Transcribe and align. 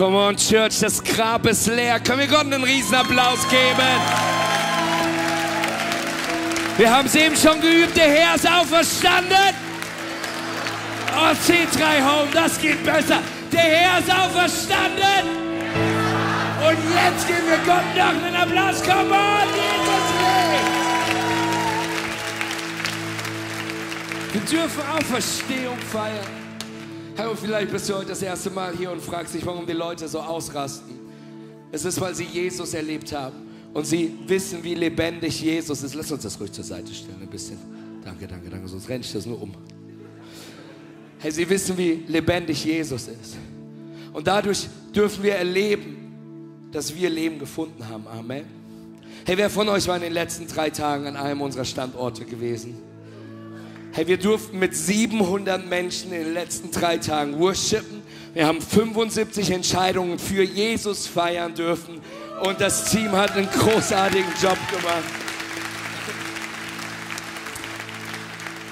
Come 0.00 0.16
on, 0.16 0.34
Church, 0.34 0.80
das 0.80 1.04
Grab 1.04 1.44
ist 1.46 1.66
leer. 1.66 2.00
Können 2.00 2.20
wir 2.20 2.26
Gott 2.26 2.46
einen 2.46 2.64
riesen 2.64 2.94
Applaus 2.94 3.46
geben? 3.50 3.86
Wir 6.78 6.90
haben 6.90 7.04
es 7.04 7.14
eben 7.14 7.36
schon 7.36 7.60
geübt, 7.60 7.94
der 7.94 8.08
Herr 8.08 8.34
ist 8.34 8.50
auferstanden. 8.50 9.36
Oh, 11.14 11.34
C3 11.46 12.02
Home, 12.02 12.30
das 12.32 12.58
geht 12.58 12.82
besser. 12.82 13.18
Der 13.52 13.60
Herr 13.60 13.98
ist 13.98 14.10
auferstanden. 14.10 15.28
Und 16.66 16.78
jetzt 16.94 17.28
geben 17.28 17.46
wir 17.50 17.58
Gott 17.66 17.94
noch 17.94 18.24
einen 18.24 18.36
Applaus. 18.36 18.82
Come 18.82 19.12
on, 19.12 19.48
Jesus 19.52 20.06
lebt. 24.32 24.48
Wir 24.48 24.58
dürfen 24.60 24.82
Auferstehung 24.96 25.78
feiern. 25.92 26.39
Vielleicht 27.40 27.72
bist 27.72 27.88
du 27.88 27.94
heute 27.94 28.08
das 28.08 28.20
erste 28.20 28.50
Mal 28.50 28.74
hier 28.76 28.90
und 28.90 29.00
fragst 29.00 29.34
dich, 29.34 29.44
warum 29.46 29.66
die 29.66 29.72
Leute 29.72 30.06
so 30.06 30.20
ausrasten. 30.20 30.98
Es 31.72 31.84
ist, 31.84 31.98
weil 32.00 32.14
sie 32.14 32.24
Jesus 32.24 32.74
erlebt 32.74 33.12
haben 33.12 33.36
und 33.72 33.86
sie 33.86 34.12
wissen, 34.26 34.62
wie 34.62 34.74
lebendig 34.74 35.40
Jesus 35.40 35.82
ist. 35.82 35.94
Lass 35.94 36.12
uns 36.12 36.22
das 36.22 36.38
ruhig 36.38 36.52
zur 36.52 36.64
Seite 36.64 36.92
stellen, 36.92 37.18
ein 37.22 37.28
bisschen. 37.28 37.56
Danke, 38.04 38.26
danke, 38.26 38.50
danke, 38.50 38.68
sonst 38.68 38.88
renne 38.88 39.04
ich 39.04 39.12
das 39.12 39.24
nur 39.24 39.40
um. 39.40 39.54
Hey, 41.18 41.30
sie 41.30 41.48
wissen, 41.48 41.78
wie 41.78 42.04
lebendig 42.08 42.64
Jesus 42.64 43.08
ist. 43.08 43.36
Und 44.12 44.26
dadurch 44.26 44.68
dürfen 44.94 45.22
wir 45.22 45.34
erleben, 45.34 46.68
dass 46.72 46.94
wir 46.94 47.08
Leben 47.08 47.38
gefunden 47.38 47.88
haben. 47.88 48.06
Amen. 48.06 48.44
Hey, 49.24 49.36
wer 49.38 49.48
von 49.48 49.68
euch 49.68 49.86
war 49.88 49.96
in 49.96 50.02
den 50.02 50.12
letzten 50.12 50.46
drei 50.46 50.70
Tagen 50.70 51.06
an 51.06 51.16
einem 51.16 51.40
unserer 51.40 51.64
Standorte 51.64 52.24
gewesen? 52.24 52.89
Hey, 53.92 54.06
wir 54.06 54.18
durften 54.18 54.60
mit 54.60 54.76
700 54.76 55.66
Menschen 55.66 56.12
in 56.12 56.22
den 56.22 56.32
letzten 56.32 56.70
drei 56.70 56.98
Tagen 56.98 57.40
worshipen. 57.40 58.02
Wir 58.34 58.46
haben 58.46 58.60
75 58.60 59.50
Entscheidungen 59.50 60.20
für 60.20 60.44
Jesus 60.44 61.08
feiern 61.08 61.56
dürfen. 61.56 62.00
Und 62.44 62.60
das 62.60 62.92
Team 62.92 63.10
hat 63.10 63.32
einen 63.32 63.48
großartigen 63.50 64.30
Job 64.40 64.56
gemacht. 64.70 65.04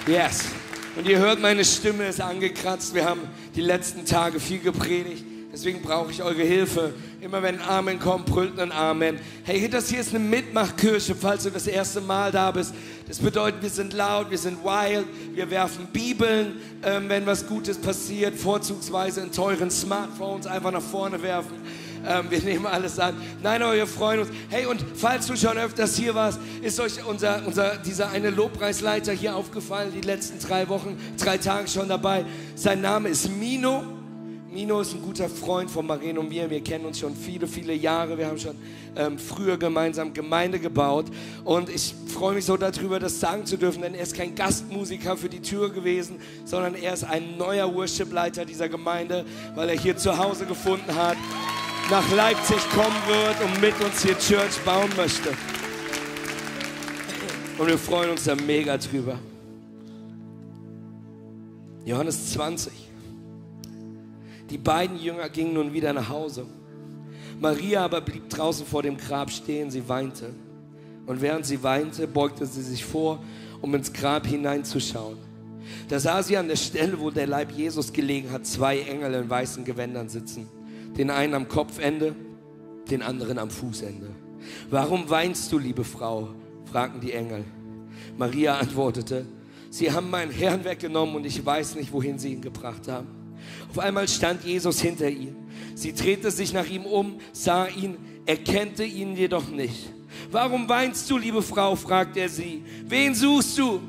Yes. 0.06 0.44
Und 0.94 1.08
ihr 1.08 1.18
hört, 1.18 1.40
meine 1.40 1.64
Stimme 1.64 2.06
ist 2.06 2.20
angekratzt. 2.20 2.94
Wir 2.94 3.04
haben 3.04 3.22
die 3.56 3.60
letzten 3.60 4.04
Tage 4.04 4.38
viel 4.38 4.60
gepredigt. 4.60 5.24
Deswegen 5.58 5.82
brauche 5.82 6.12
ich 6.12 6.22
eure 6.22 6.44
Hilfe. 6.44 6.94
Immer 7.20 7.42
wenn 7.42 7.56
ein 7.56 7.68
Amen 7.68 7.98
kommt, 7.98 8.26
brüllt 8.26 8.60
ein 8.60 8.70
Amen. 8.70 9.18
Hey, 9.42 9.68
das 9.68 9.88
hier 9.88 9.98
ist 9.98 10.10
eine 10.10 10.20
Mitmachkirche, 10.20 11.16
falls 11.16 11.42
du 11.42 11.50
das 11.50 11.66
erste 11.66 12.00
Mal 12.00 12.30
da 12.30 12.52
bist. 12.52 12.72
Das 13.08 13.18
bedeutet, 13.18 13.60
wir 13.60 13.68
sind 13.68 13.92
laut, 13.92 14.30
wir 14.30 14.38
sind 14.38 14.62
wild, 14.62 15.04
wir 15.34 15.50
werfen 15.50 15.88
Bibeln, 15.92 16.60
ähm, 16.84 17.08
wenn 17.08 17.26
was 17.26 17.44
Gutes 17.44 17.76
passiert, 17.76 18.36
vorzugsweise 18.36 19.20
in 19.20 19.32
teuren 19.32 19.68
Smartphones 19.68 20.46
einfach 20.46 20.70
nach 20.70 20.80
vorne 20.80 21.20
werfen. 21.24 21.56
Ähm, 22.06 22.26
wir 22.30 22.38
nehmen 22.44 22.66
alles 22.66 22.96
an. 23.00 23.16
Nein, 23.42 23.60
aber 23.60 23.74
wir 23.74 23.88
freuen 23.88 24.20
uns. 24.20 24.28
Hey, 24.50 24.66
und 24.66 24.84
falls 24.94 25.26
du 25.26 25.36
schon 25.36 25.58
öfters 25.58 25.96
hier 25.96 26.14
warst, 26.14 26.38
ist 26.62 26.78
euch 26.78 27.04
unser, 27.04 27.44
unser, 27.44 27.78
dieser 27.78 28.10
eine 28.10 28.30
Lobpreisleiter 28.30 29.10
hier 29.10 29.34
aufgefallen, 29.34 29.90
die 29.92 30.06
letzten 30.06 30.38
drei 30.38 30.68
Wochen, 30.68 30.96
drei 31.20 31.36
Tage 31.36 31.66
schon 31.66 31.88
dabei. 31.88 32.24
Sein 32.54 32.80
Name 32.80 33.08
ist 33.08 33.28
Mino. 33.28 33.97
Mino 34.50 34.80
ist 34.80 34.94
ein 34.94 35.02
guter 35.02 35.28
Freund 35.28 35.70
von 35.70 35.86
Maren 35.86 36.16
und 36.16 36.30
mir. 36.30 36.48
Wir 36.48 36.62
kennen 36.62 36.86
uns 36.86 36.98
schon 36.98 37.14
viele, 37.14 37.46
viele 37.46 37.74
Jahre. 37.74 38.16
Wir 38.16 38.26
haben 38.26 38.38
schon 38.38 38.56
ähm, 38.96 39.18
früher 39.18 39.58
gemeinsam 39.58 40.14
Gemeinde 40.14 40.58
gebaut. 40.58 41.06
Und 41.44 41.68
ich 41.68 41.94
freue 42.06 42.34
mich 42.34 42.46
so 42.46 42.56
darüber, 42.56 42.98
das 42.98 43.20
sagen 43.20 43.44
zu 43.44 43.58
dürfen, 43.58 43.82
denn 43.82 43.94
er 43.94 44.02
ist 44.02 44.16
kein 44.16 44.34
Gastmusiker 44.34 45.18
für 45.18 45.28
die 45.28 45.42
Tür 45.42 45.70
gewesen, 45.70 46.18
sondern 46.46 46.74
er 46.74 46.94
ist 46.94 47.04
ein 47.04 47.36
neuer 47.36 47.74
Worship-Leiter 47.74 48.46
dieser 48.46 48.70
Gemeinde, 48.70 49.26
weil 49.54 49.68
er 49.68 49.78
hier 49.78 49.98
zu 49.98 50.16
Hause 50.16 50.46
gefunden 50.46 50.94
hat 50.94 51.18
nach 51.90 52.10
Leipzig 52.14 52.58
kommen 52.70 52.96
wird 53.06 53.40
und 53.42 53.60
mit 53.60 53.74
uns 53.82 54.02
hier 54.02 54.18
Church 54.18 54.58
bauen 54.64 54.90
möchte. 54.96 55.30
Und 57.58 57.66
wir 57.66 57.78
freuen 57.78 58.10
uns 58.10 58.24
da 58.24 58.34
mega 58.34 58.76
drüber. 58.76 59.18
Johannes 61.84 62.32
20. 62.32 62.87
Die 64.50 64.58
beiden 64.58 64.98
Jünger 64.98 65.28
gingen 65.28 65.54
nun 65.54 65.72
wieder 65.72 65.92
nach 65.92 66.08
Hause. 66.08 66.46
Maria 67.40 67.84
aber 67.84 68.00
blieb 68.00 68.28
draußen 68.28 68.66
vor 68.66 68.82
dem 68.82 68.96
Grab 68.96 69.30
stehen, 69.30 69.70
sie 69.70 69.88
weinte. 69.88 70.30
Und 71.06 71.20
während 71.20 71.46
sie 71.46 71.62
weinte, 71.62 72.06
beugte 72.06 72.46
sie 72.46 72.62
sich 72.62 72.84
vor, 72.84 73.22
um 73.60 73.74
ins 73.74 73.92
Grab 73.92 74.26
hineinzuschauen. 74.26 75.18
Da 75.88 75.98
sah 75.98 76.22
sie 76.22 76.36
an 76.36 76.48
der 76.48 76.56
Stelle, 76.56 76.98
wo 76.98 77.10
der 77.10 77.26
Leib 77.26 77.52
Jesus 77.52 77.92
gelegen 77.92 78.30
hat, 78.30 78.46
zwei 78.46 78.80
Engel 78.80 79.14
in 79.14 79.30
weißen 79.30 79.64
Gewändern 79.64 80.08
sitzen 80.08 80.48
den 80.98 81.10
einen 81.10 81.34
am 81.34 81.48
Kopfende, 81.48 82.14
den 82.90 83.02
anderen 83.02 83.38
am 83.38 83.50
Fußende. 83.50 84.08
Warum 84.68 85.08
weinst 85.08 85.50
du, 85.52 85.58
liebe 85.58 85.84
Frau? 85.84 86.28
fragten 86.70 87.00
die 87.00 87.12
Engel. 87.12 87.44
Maria 88.18 88.58
antwortete, 88.58 89.24
Sie 89.70 89.90
haben 89.90 90.10
meinen 90.10 90.30
Herrn 90.30 90.64
weggenommen 90.64 91.16
und 91.16 91.24
ich 91.24 91.44
weiß 91.44 91.76
nicht, 91.76 91.92
wohin 91.92 92.18
Sie 92.18 92.32
ihn 92.32 92.40
gebracht 92.40 92.88
haben. 92.88 93.06
Auf 93.70 93.78
einmal 93.78 94.08
stand 94.08 94.44
Jesus 94.44 94.80
hinter 94.80 95.08
ihr. 95.08 95.34
Sie 95.74 95.92
drehte 95.92 96.30
sich 96.30 96.52
nach 96.52 96.68
ihm 96.68 96.84
um, 96.84 97.20
sah 97.32 97.66
ihn, 97.66 97.96
erkannte 98.26 98.84
ihn 98.84 99.16
jedoch 99.16 99.48
nicht. 99.48 99.92
Warum 100.30 100.68
weinst 100.68 101.08
du, 101.10 101.18
liebe 101.18 101.42
Frau? 101.42 101.76
fragte 101.76 102.20
er 102.20 102.28
sie. 102.28 102.64
Wen 102.86 103.14
suchst 103.14 103.58
du? 103.58 103.80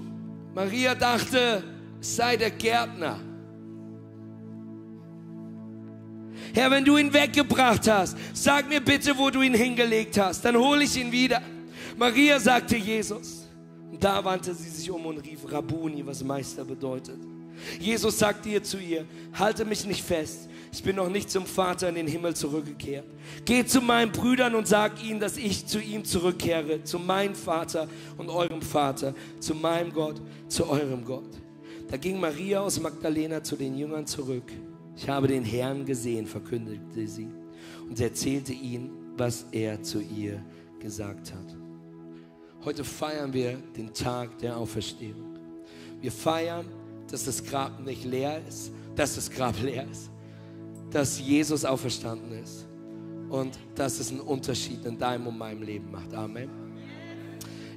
Maria 0.53 0.95
dachte, 0.95 1.63
es 1.99 2.15
sei 2.15 2.37
der 2.37 2.51
Gärtner. 2.51 3.19
Herr, 6.53 6.71
wenn 6.71 6.83
du 6.83 6.97
ihn 6.97 7.13
weggebracht 7.13 7.87
hast, 7.87 8.17
sag 8.33 8.67
mir 8.67 8.81
bitte, 8.81 9.17
wo 9.17 9.29
du 9.29 9.41
ihn 9.41 9.53
hingelegt 9.53 10.17
hast, 10.17 10.43
dann 10.43 10.57
hole 10.57 10.83
ich 10.83 10.97
ihn 10.97 11.11
wieder. 11.11 11.41
Maria 11.97 12.39
sagte 12.39 12.75
Jesus. 12.75 13.47
Und 13.91 14.03
da 14.03 14.23
wandte 14.23 14.53
sie 14.53 14.69
sich 14.69 14.89
um 14.89 15.05
und 15.05 15.17
rief 15.19 15.51
Rabuni, 15.51 16.05
was 16.05 16.23
Meister 16.23 16.63
bedeutet. 16.63 17.19
Jesus 17.79 18.19
sagte 18.19 18.49
ihr 18.49 18.63
zu 18.63 18.77
ihr, 18.77 19.05
halte 19.33 19.65
mich 19.65 19.85
nicht 19.85 20.03
fest, 20.03 20.49
ich 20.71 20.83
bin 20.83 20.95
noch 20.95 21.09
nicht 21.09 21.31
zum 21.31 21.45
Vater 21.45 21.89
in 21.89 21.95
den 21.95 22.07
Himmel 22.07 22.35
zurückgekehrt. 22.35 23.05
Geh 23.45 23.65
zu 23.65 23.81
meinen 23.81 24.11
Brüdern 24.11 24.53
und 24.53 24.67
sag 24.67 25.03
ihnen, 25.03 25.19
dass 25.19 25.37
ich 25.37 25.65
zu 25.65 25.79
ihm 25.79 26.05
zurückkehre, 26.05 26.83
zu 26.83 26.99
meinem 26.99 27.33
Vater 27.33 27.87
und 28.17 28.29
eurem 28.29 28.61
Vater, 28.61 29.15
zu 29.39 29.55
meinem 29.55 29.91
Gott, 29.91 30.21
zu 30.47 30.69
eurem 30.69 31.03
Gott. 31.03 31.29
Da 31.89 31.97
ging 31.97 32.19
Maria 32.19 32.61
aus 32.61 32.79
Magdalena 32.79 33.43
zu 33.43 33.55
den 33.55 33.75
Jüngern 33.75 34.05
zurück. 34.05 34.51
Ich 34.95 35.09
habe 35.09 35.27
den 35.27 35.43
Herrn 35.43 35.85
gesehen, 35.85 36.27
verkündete 36.27 37.07
sie 37.07 37.29
und 37.89 37.99
erzählte 37.99 38.53
ihnen, 38.53 38.91
was 39.17 39.47
er 39.51 39.81
zu 39.81 39.99
ihr 40.01 40.43
gesagt 40.79 41.33
hat. 41.33 41.55
Heute 42.63 42.83
feiern 42.83 43.33
wir 43.33 43.57
den 43.75 43.91
Tag 43.93 44.37
der 44.37 44.57
Auferstehung. 44.57 45.39
Wir 45.99 46.11
feiern, 46.11 46.65
dass 47.11 47.25
das 47.25 47.43
Grab 47.43 47.79
nicht 47.79 48.05
leer 48.05 48.41
ist, 48.47 48.71
dass 48.95 49.15
das 49.15 49.29
Grab 49.29 49.59
leer 49.61 49.85
ist, 49.89 50.09
dass 50.91 51.19
Jesus 51.19 51.65
auferstanden 51.65 52.31
ist 52.31 52.67
und 53.29 53.57
dass 53.75 53.99
es 53.99 54.11
einen 54.11 54.21
Unterschied 54.21 54.85
in 54.85 54.97
deinem 54.97 55.27
und 55.27 55.37
meinem 55.37 55.61
Leben 55.61 55.91
macht. 55.91 56.13
Amen. 56.13 56.49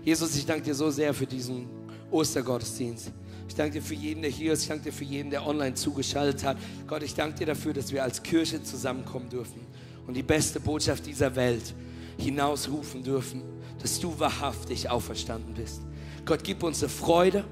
Jesus, 0.05 0.35
ich 0.37 0.47
danke 0.47 0.65
dir 0.65 0.75
so 0.75 0.91
sehr 0.91 1.15
für 1.15 1.27
diesen 1.27 1.67
Ostergottesdienst. 2.11 3.13
Ich 3.49 3.55
danke 3.55 3.75
dir 3.75 3.83
für 3.83 3.95
jeden, 3.95 4.23
der 4.23 4.31
hier 4.31 4.53
ist. 4.55 4.63
Ich 4.63 4.69
danke 4.69 4.85
dir 4.85 4.93
für 4.93 5.05
jeden, 5.05 5.31
der 5.31 5.47
online 5.47 5.75
zugeschaltet 5.75 6.43
hat. 6.43 6.57
Gott, 6.87 7.03
ich 7.03 7.15
danke 7.15 7.39
dir 7.39 7.47
dafür, 7.47 7.73
dass 7.73 7.93
wir 7.93 8.03
als 8.03 8.23
Kirche 8.23 8.63
zusammenkommen 8.63 9.29
dürfen 9.29 9.61
und 10.07 10.15
die 10.15 10.23
beste 10.23 10.59
Botschaft 10.59 11.07
dieser 11.07 11.37
Welt 11.37 11.75
hinausrufen 12.19 13.03
dürfen, 13.03 13.43
dass 13.81 14.01
du 14.01 14.19
wahrhaftig 14.19 14.89
auferstanden 14.89 15.55
bist. 15.55 15.83
Gott, 16.25 16.43
gib 16.43 16.63
uns 16.63 16.83
eine 16.83 16.89
Freude, 16.89 17.45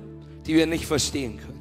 die 0.46 0.54
wir 0.54 0.66
nicht 0.66 0.87
verstehen 0.87 1.38
können. 1.38 1.59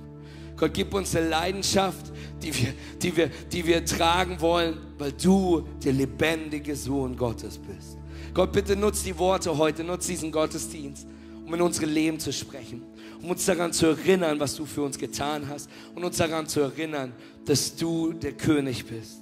Gott, 0.59 0.73
gib 0.73 0.93
uns 0.93 1.15
eine 1.15 1.29
Leidenschaft, 1.29 2.11
die 2.41 2.53
wir, 2.53 2.73
die 3.01 3.15
wir, 3.15 3.29
die 3.51 3.65
wir 3.65 3.85
tragen 3.85 4.39
wollen, 4.41 4.77
weil 4.97 5.13
du 5.13 5.67
der 5.83 5.93
lebendige 5.93 6.75
Sohn 6.75 7.15
Gottes 7.15 7.57
bist. 7.57 7.97
Gott, 8.33 8.51
bitte 8.51 8.75
nutz 8.75 9.03
die 9.03 9.17
Worte 9.17 9.57
heute, 9.57 9.83
nutz 9.83 10.07
diesen 10.07 10.31
Gottesdienst, 10.31 11.07
um 11.45 11.53
in 11.53 11.61
unsere 11.61 11.85
Leben 11.85 12.19
zu 12.19 12.31
sprechen 12.33 12.83
um 13.21 13.31
uns 13.31 13.45
daran 13.45 13.73
zu 13.73 13.87
erinnern, 13.87 14.39
was 14.39 14.55
du 14.55 14.65
für 14.65 14.81
uns 14.81 14.97
getan 14.97 15.47
hast 15.49 15.69
und 15.95 16.03
uns 16.03 16.17
daran 16.17 16.47
zu 16.47 16.61
erinnern, 16.61 17.13
dass 17.45 17.75
du 17.75 18.13
der 18.13 18.33
König 18.33 18.85
bist. 18.85 19.21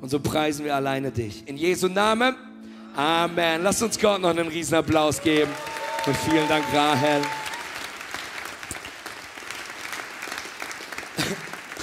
Und 0.00 0.08
so 0.08 0.18
preisen 0.18 0.64
wir 0.64 0.74
alleine 0.74 1.10
dich. 1.10 1.44
In 1.46 1.56
Jesu 1.56 1.88
Namen. 1.88 2.34
Amen. 2.96 3.62
Lass 3.62 3.80
uns 3.82 3.98
Gott 3.98 4.20
noch 4.20 4.30
einen 4.30 4.48
riesen 4.48 4.74
Applaus 4.74 5.20
geben. 5.20 5.50
Und 6.04 6.16
vielen 6.16 6.48
Dank, 6.48 6.64
Rahel. 6.74 7.22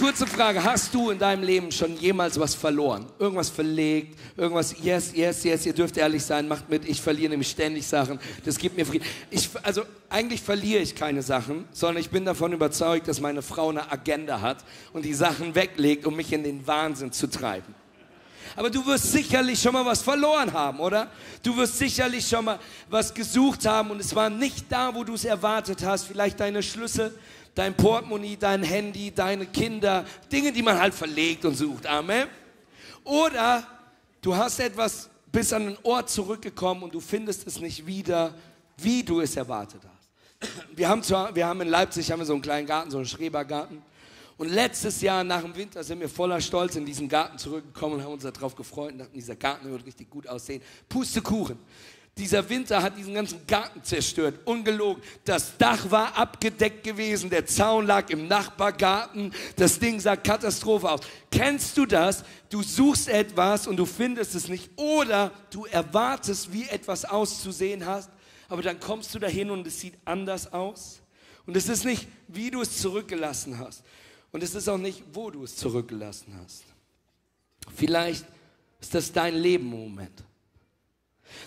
Kurze 0.09 0.25
Frage, 0.25 0.63
hast 0.63 0.91
du 0.95 1.11
in 1.11 1.19
deinem 1.19 1.43
Leben 1.43 1.71
schon 1.71 1.95
jemals 1.95 2.39
was 2.39 2.55
verloren? 2.55 3.05
Irgendwas 3.19 3.49
verlegt, 3.49 4.17
irgendwas, 4.35 4.73
yes, 4.81 5.11
yes, 5.13 5.43
yes, 5.43 5.67
ihr 5.67 5.73
dürft 5.73 5.97
ehrlich 5.97 6.23
sein, 6.23 6.47
macht 6.47 6.67
mit, 6.67 6.89
ich 6.89 6.99
verliere 6.99 7.29
nämlich 7.29 7.51
ständig 7.51 7.85
Sachen, 7.85 8.19
das 8.43 8.57
gibt 8.57 8.75
mir 8.75 8.87
Frieden. 8.87 9.05
Ich, 9.29 9.47
also 9.61 9.83
eigentlich 10.09 10.41
verliere 10.41 10.81
ich 10.81 10.95
keine 10.95 11.21
Sachen, 11.21 11.65
sondern 11.73 12.01
ich 12.01 12.09
bin 12.09 12.25
davon 12.25 12.53
überzeugt, 12.53 13.07
dass 13.07 13.21
meine 13.21 13.43
Frau 13.43 13.69
eine 13.69 13.91
Agenda 13.91 14.41
hat 14.41 14.65
und 14.93 15.05
die 15.05 15.13
Sachen 15.13 15.53
weglegt, 15.53 16.07
um 16.07 16.15
mich 16.15 16.33
in 16.33 16.41
den 16.41 16.65
Wahnsinn 16.65 17.11
zu 17.11 17.27
treiben. 17.27 17.75
Aber 18.55 18.71
du 18.71 18.83
wirst 18.87 19.11
sicherlich 19.11 19.61
schon 19.61 19.73
mal 19.73 19.85
was 19.85 20.01
verloren 20.01 20.51
haben, 20.53 20.79
oder? 20.79 21.11
Du 21.43 21.55
wirst 21.55 21.77
sicherlich 21.77 22.27
schon 22.27 22.45
mal 22.45 22.59
was 22.89 23.13
gesucht 23.13 23.65
haben 23.67 23.91
und 23.91 23.99
es 23.99 24.15
war 24.15 24.31
nicht 24.31 24.65
da, 24.71 24.93
wo 24.95 25.03
du 25.03 25.13
es 25.13 25.23
erwartet 25.23 25.83
hast. 25.85 26.05
Vielleicht 26.05 26.39
deine 26.39 26.63
Schlüssel, 26.63 27.13
dein 27.55 27.75
Portemonnaie, 27.75 28.37
dein 28.37 28.63
Handy, 28.63 29.11
deine 29.11 29.45
Kinder, 29.45 30.05
Dinge, 30.31 30.51
die 30.51 30.61
man 30.61 30.79
halt 30.79 30.93
verlegt 30.93 31.45
und 31.45 31.55
sucht. 31.55 31.85
Amen. 31.85 32.27
Oder 33.03 33.65
du 34.21 34.35
hast 34.35 34.59
etwas 34.59 35.09
bis 35.31 35.53
an 35.53 35.65
den 35.65 35.77
Ort 35.83 36.09
zurückgekommen 36.09 36.83
und 36.83 36.93
du 36.93 36.99
findest 36.99 37.45
es 37.47 37.59
nicht 37.59 37.85
wieder, 37.85 38.33
wie 38.77 39.03
du 39.03 39.21
es 39.21 39.35
erwartet 39.35 39.81
hast. 39.83 39.99
Wir 40.75 40.87
haben, 40.87 41.03
zwar, 41.03 41.35
wir 41.35 41.45
haben 41.45 41.61
in 41.61 41.67
Leipzig 41.67 42.11
haben 42.11 42.19
wir 42.19 42.25
so 42.25 42.33
einen 42.33 42.41
kleinen 42.41 42.65
Garten, 42.65 42.91
so 42.91 42.97
einen 42.97 43.05
Schrebergarten. 43.05 43.81
Und 44.37 44.47
letztes 44.47 45.01
Jahr 45.01 45.25
nach 45.25 45.41
dem 45.41 45.53
Winter 45.53 45.83
sind 45.83 45.99
wir 45.99 46.07
voller 46.07 46.39
Stolz 46.39 46.77
in 46.77 46.85
diesen 46.85 47.09
Garten 47.09 47.37
zurückgekommen 47.37 47.95
und 47.95 48.03
haben 48.03 48.13
uns 48.13 48.23
darauf 48.23 48.55
gefreut 48.55 48.93
und 48.93 48.99
dachten, 48.99 49.13
dieser 49.13 49.35
Garten 49.35 49.69
wird 49.69 49.85
richtig 49.85 50.09
gut 50.09 50.27
aussehen. 50.27 50.61
Pustekuchen. 50.87 51.59
Dieser 52.19 52.49
Winter 52.49 52.83
hat 52.83 52.97
diesen 52.97 53.13
ganzen 53.13 53.47
Garten 53.47 53.81
zerstört, 53.81 54.45
ungelogen. 54.45 55.01
Das 55.23 55.57
Dach 55.57 55.89
war 55.89 56.17
abgedeckt 56.17 56.83
gewesen, 56.83 57.29
der 57.29 57.45
Zaun 57.45 57.87
lag 57.87 58.09
im 58.09 58.27
Nachbargarten, 58.27 59.33
das 59.55 59.79
Ding 59.79 60.01
sah 60.01 60.17
Katastrophe 60.17 60.91
aus. 60.91 60.99
Kennst 61.31 61.77
du 61.77 61.85
das? 61.85 62.25
Du 62.49 62.61
suchst 62.61 63.07
etwas 63.07 63.67
und 63.67 63.77
du 63.77 63.85
findest 63.85 64.35
es 64.35 64.49
nicht 64.49 64.69
oder 64.75 65.31
du 65.49 65.63
erwartest, 65.63 66.51
wie 66.51 66.67
etwas 66.67 67.05
auszusehen 67.05 67.85
hast, 67.85 68.09
aber 68.49 68.63
dann 68.63 68.81
kommst 68.81 69.15
du 69.15 69.19
dahin 69.19 69.49
und 69.49 69.65
es 69.65 69.79
sieht 69.79 69.97
anders 70.03 70.51
aus. 70.51 70.99
Und 71.45 71.55
es 71.55 71.69
ist 71.69 71.85
nicht, 71.85 72.05
wie 72.27 72.51
du 72.51 72.61
es 72.61 72.81
zurückgelassen 72.81 73.57
hast. 73.59 73.81
Und 74.33 74.43
es 74.43 74.53
ist 74.53 74.67
auch 74.67 74.77
nicht, 74.77 75.03
wo 75.13 75.31
du 75.31 75.45
es 75.45 75.55
zurückgelassen 75.55 76.37
hast. 76.43 76.65
Vielleicht 77.73 78.25
ist 78.81 78.93
das 78.93 79.09
dein 79.09 79.35
Leben 79.35 79.63
im 79.63 79.69
Moment. 79.69 80.28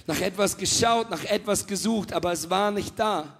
Nach 0.06 0.20
etwas 0.20 0.56
geschaut, 0.56 1.10
nach 1.10 1.24
etwas 1.24 1.66
gesucht, 1.66 2.12
aber 2.12 2.32
es 2.32 2.48
war 2.48 2.70
nicht 2.70 2.98
da. 2.98 3.38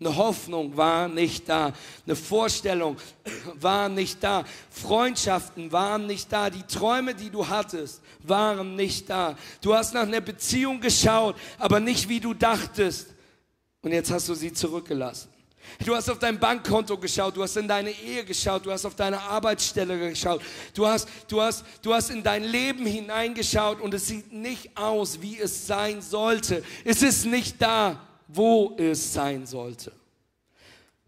Eine 0.00 0.16
Hoffnung 0.16 0.74
war 0.76 1.08
nicht 1.08 1.48
da. 1.48 1.72
Eine 2.06 2.16
Vorstellung 2.16 2.96
war 3.54 3.88
nicht 3.88 4.22
da. 4.22 4.44
Freundschaften 4.70 5.70
waren 5.72 6.06
nicht 6.06 6.32
da. 6.32 6.48
Die 6.48 6.62
Träume, 6.62 7.14
die 7.14 7.28
du 7.28 7.46
hattest, 7.46 8.00
waren 8.22 8.76
nicht 8.76 9.10
da. 9.10 9.36
Du 9.60 9.74
hast 9.74 9.92
nach 9.92 10.02
einer 10.02 10.22
Beziehung 10.22 10.80
geschaut, 10.80 11.36
aber 11.58 11.80
nicht 11.80 12.08
wie 12.08 12.20
du 12.20 12.32
dachtest. 12.32 13.08
Und 13.82 13.92
jetzt 13.92 14.10
hast 14.10 14.28
du 14.28 14.34
sie 14.34 14.52
zurückgelassen. 14.52 15.29
Du 15.84 15.94
hast 15.94 16.08
auf 16.10 16.18
dein 16.18 16.38
Bankkonto 16.38 16.98
geschaut, 16.98 17.36
du 17.36 17.42
hast 17.42 17.56
in 17.56 17.68
deine 17.68 17.90
Ehe 17.90 18.24
geschaut, 18.24 18.66
du 18.66 18.72
hast 18.72 18.84
auf 18.84 18.94
deine 18.94 19.20
Arbeitsstelle 19.20 20.10
geschaut, 20.10 20.42
du 20.74 20.86
hast, 20.86 21.08
du 21.28 21.40
hast, 21.40 21.64
du 21.82 21.94
hast 21.94 22.10
in 22.10 22.22
dein 22.22 22.44
Leben 22.44 22.84
hineingeschaut 22.86 23.80
und 23.80 23.94
es 23.94 24.06
sieht 24.06 24.32
nicht 24.32 24.76
aus, 24.76 25.20
wie 25.22 25.38
es 25.38 25.66
sein 25.66 26.02
sollte. 26.02 26.62
Es 26.84 27.02
ist 27.02 27.24
nicht 27.24 27.60
da, 27.62 28.00
wo 28.28 28.74
es 28.78 29.12
sein 29.12 29.46
sollte. 29.46 29.92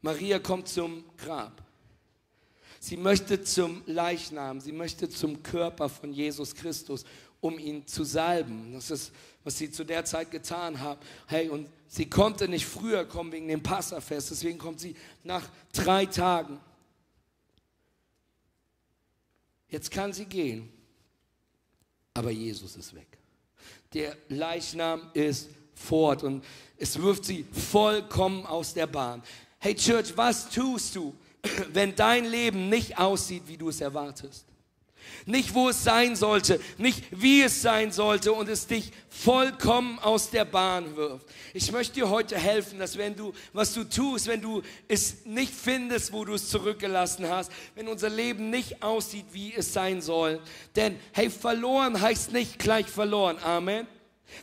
Maria 0.00 0.38
kommt 0.38 0.68
zum 0.68 1.04
Grab. 1.16 1.62
Sie 2.80 2.96
möchte 2.96 3.42
zum 3.44 3.82
Leichnam, 3.86 4.60
sie 4.60 4.72
möchte 4.72 5.08
zum 5.08 5.42
Körper 5.42 5.88
von 5.88 6.12
Jesus 6.12 6.52
Christus, 6.54 7.04
um 7.42 7.58
ihn 7.58 7.86
zu 7.86 8.04
salben. 8.04 8.72
Das 8.72 8.90
ist, 8.90 9.12
was 9.44 9.58
sie 9.58 9.70
zu 9.70 9.84
der 9.84 10.06
Zeit 10.06 10.30
getan 10.30 10.80
haben. 10.80 10.98
Hey, 11.26 11.50
und 11.50 11.68
Sie 11.94 12.08
konnte 12.08 12.48
nicht 12.48 12.64
früher 12.64 13.04
kommen 13.04 13.32
wegen 13.32 13.48
dem 13.48 13.62
Passafest, 13.62 14.30
deswegen 14.30 14.56
kommt 14.56 14.80
sie 14.80 14.96
nach 15.24 15.46
drei 15.74 16.06
Tagen. 16.06 16.58
Jetzt 19.68 19.90
kann 19.90 20.14
sie 20.14 20.24
gehen, 20.24 20.72
aber 22.14 22.30
Jesus 22.30 22.76
ist 22.76 22.94
weg. 22.94 23.18
Der 23.92 24.16
Leichnam 24.28 25.10
ist 25.12 25.50
fort 25.74 26.22
und 26.22 26.42
es 26.78 26.98
wirft 26.98 27.26
sie 27.26 27.44
vollkommen 27.44 28.46
aus 28.46 28.72
der 28.72 28.86
Bahn. 28.86 29.22
Hey 29.58 29.74
Church, 29.74 30.16
was 30.16 30.48
tust 30.48 30.96
du, 30.96 31.14
wenn 31.74 31.94
dein 31.94 32.24
Leben 32.24 32.70
nicht 32.70 32.96
aussieht, 32.96 33.42
wie 33.48 33.58
du 33.58 33.68
es 33.68 33.82
erwartest? 33.82 34.46
Nicht, 35.26 35.54
wo 35.54 35.68
es 35.68 35.84
sein 35.84 36.16
sollte, 36.16 36.60
nicht 36.78 37.04
wie 37.10 37.42
es 37.42 37.62
sein 37.62 37.92
sollte 37.92 38.32
und 38.32 38.48
es 38.48 38.66
dich 38.66 38.92
vollkommen 39.08 39.98
aus 39.98 40.30
der 40.30 40.44
Bahn 40.44 40.96
wirft. 40.96 41.26
Ich 41.54 41.70
möchte 41.70 41.94
dir 41.94 42.10
heute 42.10 42.36
helfen, 42.36 42.78
dass 42.78 42.98
wenn 42.98 43.14
du, 43.14 43.32
was 43.52 43.72
du 43.74 43.84
tust, 43.84 44.26
wenn 44.26 44.40
du 44.40 44.62
es 44.88 45.24
nicht 45.24 45.52
findest, 45.54 46.12
wo 46.12 46.24
du 46.24 46.34
es 46.34 46.48
zurückgelassen 46.48 47.28
hast, 47.28 47.52
wenn 47.74 47.88
unser 47.88 48.08
Leben 48.08 48.50
nicht 48.50 48.82
aussieht, 48.82 49.26
wie 49.32 49.54
es 49.54 49.72
sein 49.72 50.00
soll. 50.00 50.40
Denn, 50.74 50.98
hey, 51.12 51.30
verloren 51.30 52.00
heißt 52.00 52.32
nicht 52.32 52.58
gleich 52.58 52.86
verloren. 52.86 53.38
Amen. 53.42 53.86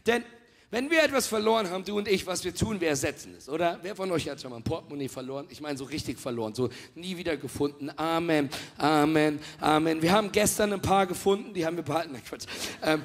Denn 0.06 0.24
wenn 0.71 0.89
wir 0.92 1.04
etwas 1.04 1.27
verloren 1.27 1.69
haben, 1.69 1.83
du 1.83 1.98
und 1.98 2.07
ich, 2.07 2.27
was 2.27 2.44
wir 2.44 2.54
tun, 2.54 2.80
wir 2.80 2.89
ersetzen 2.89 3.33
es, 3.38 3.50
oder? 3.50 3.80
Wer 3.81 3.95
von 3.95 4.12
euch 4.12 4.30
hat 4.30 4.39
schon 4.39 4.51
mal 4.51 4.57
ein 4.57 4.63
Portemonnaie 4.63 5.07
verloren? 5.07 5.48
Ich 5.50 5.62
meine, 5.62 5.77
so 5.77 5.86
richtig 5.86 6.19
verloren, 6.19 6.54
so 6.54 6.69
nie 6.95 7.18
wieder 7.18 7.38
gefunden. 7.38 7.89
Amen, 7.95 8.50
Amen, 8.77 9.39
Amen. 9.60 10.01
Wir 10.01 10.12
haben 10.12 10.31
gestern 10.31 10.74
ein 10.74 10.81
paar 10.81 11.07
gefunden, 11.07 11.54
die 11.54 11.66
haben 11.66 11.75
wir 11.75 11.83
behalten. 11.83 12.13
Nein, 12.13 12.21
Quatsch. 12.24 12.45
Ähm, 12.83 13.01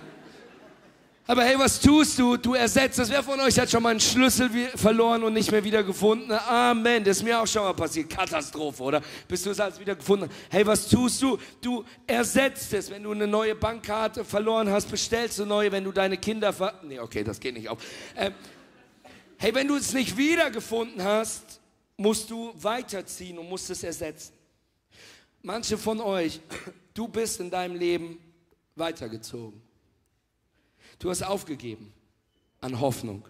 aber 1.27 1.43
hey, 1.43 1.59
was 1.59 1.81
tust 1.81 2.19
du? 2.19 2.37
Du 2.37 2.53
ersetzt 2.53 2.99
es. 2.99 3.09
Wer 3.09 3.23
von 3.23 3.41
euch 3.41 3.59
hat 3.59 3.71
schon 3.71 3.83
mal 3.83 3.91
einen 3.91 4.01
Schlüssel 4.01 4.51
verloren 4.75 5.25
und 5.25 5.33
nicht 5.33 5.51
mehr 5.51 5.65
wieder 5.65 5.83
gefunden? 5.83 6.31
Amen. 6.31 7.03
Das 7.03 7.17
ist 7.17 7.23
mir 7.23 7.41
auch 7.41 7.47
schon 7.47 7.63
mal 7.63 7.73
passiert. 7.73 8.11
Katastrophe, 8.11 8.83
oder? 8.83 9.01
Bis 9.27 9.43
du 9.43 9.51
es 9.51 9.59
als 9.59 9.81
wieder 9.81 9.95
gefunden 9.95 10.29
hast. 10.29 10.53
Hey, 10.53 10.67
was 10.67 10.87
tust 10.87 11.23
du? 11.23 11.39
Du 11.63 11.83
ersetzt 12.07 12.75
es. 12.75 12.91
Wenn 12.91 13.03
du 13.03 13.13
eine 13.13 13.27
neue 13.27 13.55
Bankkarte 13.55 14.23
verloren 14.23 14.69
hast, 14.69 14.91
bestellst 14.91 15.39
du 15.39 15.47
neue. 15.47 15.73
Wenn 15.73 15.85
du 15.85 15.93
deine 15.93 16.19
Kinder 16.19 16.53
ver... 16.53 16.79
Nee, 16.83 17.01
okay, 17.01 17.25
das 17.25 17.41
geht 17.41 17.55
nicht 17.55 17.71
auf. 17.71 17.79
Ähm, 18.17 18.35
hey, 19.39 19.55
wenn 19.55 19.67
du 19.67 19.77
es 19.77 19.95
nicht 19.95 20.15
wiedergefunden 20.19 21.03
hast, 21.03 21.59
musst 21.97 22.29
du 22.29 22.53
weiterziehen 22.57 23.39
und 23.39 23.49
musst 23.49 23.71
es 23.71 23.83
ersetzen. 23.83 24.35
Manche 25.41 25.79
von 25.79 26.03
euch, 26.03 26.39
du 26.93 27.09
bist 27.09 27.41
in 27.41 27.51
deinem 27.51 27.77
Leben 27.77 28.19
weitergezogen. 28.77 29.64
Du 31.05 31.11
hast 31.11 31.23
aufgegeben 31.23 31.93
an 32.63 32.81
Hoffnung. 32.81 33.29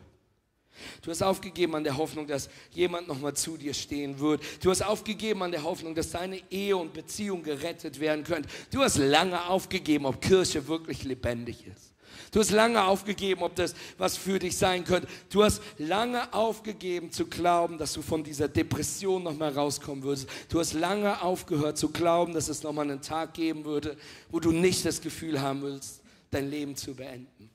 Du 1.03 1.11
hast 1.11 1.25
aufgegeben 1.25 1.75
an 1.75 1.83
der 1.83 1.97
Hoffnung, 1.97 2.29
dass 2.29 2.49
jemand 2.71 3.09
nochmal 3.09 3.35
zu 3.35 3.57
dir 3.57 3.75
stehen 3.75 4.21
wird. 4.21 4.41
Du 4.63 4.71
hast 4.71 4.83
aufgegeben 4.83 5.43
an 5.43 5.51
der 5.51 5.65
Hoffnung, 5.65 5.93
dass 5.93 6.13
deine 6.13 6.41
Ehe 6.53 6.77
und 6.77 6.93
Beziehung 6.93 7.43
gerettet 7.43 7.99
werden 7.99 8.23
können. 8.23 8.47
Du 8.71 8.81
hast 8.81 8.99
lange 8.99 9.45
aufgegeben, 9.47 10.07
ob 10.07 10.21
Kirche 10.21 10.69
wirklich 10.69 11.03
lebendig 11.03 11.67
ist. 11.67 11.97
Du 12.31 12.39
hast 12.39 12.53
lange 12.53 12.85
aufgegeben, 12.85 13.43
ob 13.43 13.57
das 13.57 13.75
was 13.99 14.17
für 14.17 14.39
dich 14.39 14.57
sein 14.57 14.85
könnte. 14.85 15.09
Du 15.29 15.43
hast 15.43 15.61
lange 15.77 16.33
aufgegeben 16.33 17.11
zu 17.11 17.27
glauben, 17.27 17.77
dass 17.77 17.93
du 17.93 18.03
von 18.03 18.23
dieser 18.23 18.47
Depression 18.47 19.25
nochmal 19.25 19.53
rauskommen 19.53 20.05
würdest. 20.05 20.29
Du 20.49 20.61
hast 20.61 20.75
lange 20.75 21.21
aufgehört 21.21 21.77
zu 21.77 21.89
glauben, 21.89 22.35
dass 22.35 22.49
es 22.49 22.63
nochmal 22.63 22.89
einen 22.89 23.03
Tag 23.03 23.35
geben 23.35 23.65
würde, 23.65 23.97
wo 24.31 24.39
du 24.39 24.53
nicht 24.53 24.85
das 24.85 25.01
Gefühl 25.01 25.41
haben 25.41 25.63
willst, 25.63 26.03
dein 26.31 26.49
Leben 26.49 26.77
zu 26.77 26.95
beenden. 26.95 27.51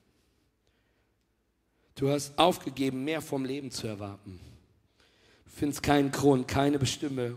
Du 2.00 2.08
hast 2.08 2.38
aufgegeben, 2.38 3.04
mehr 3.04 3.20
vom 3.20 3.44
Leben 3.44 3.70
zu 3.70 3.86
erwarten. 3.86 4.40
Du 5.44 5.50
findest 5.50 5.82
keinen 5.82 6.10
Grund, 6.10 6.48
keine 6.48 6.78
Bestimmung, 6.78 7.36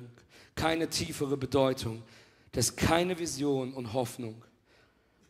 keine 0.56 0.90
tiefere 0.90 1.36
Bedeutung. 1.36 2.02
Das 2.54 2.70
ist 2.70 2.78
keine 2.78 3.20
Vision 3.20 3.74
und 3.74 3.92
Hoffnung, 3.92 4.42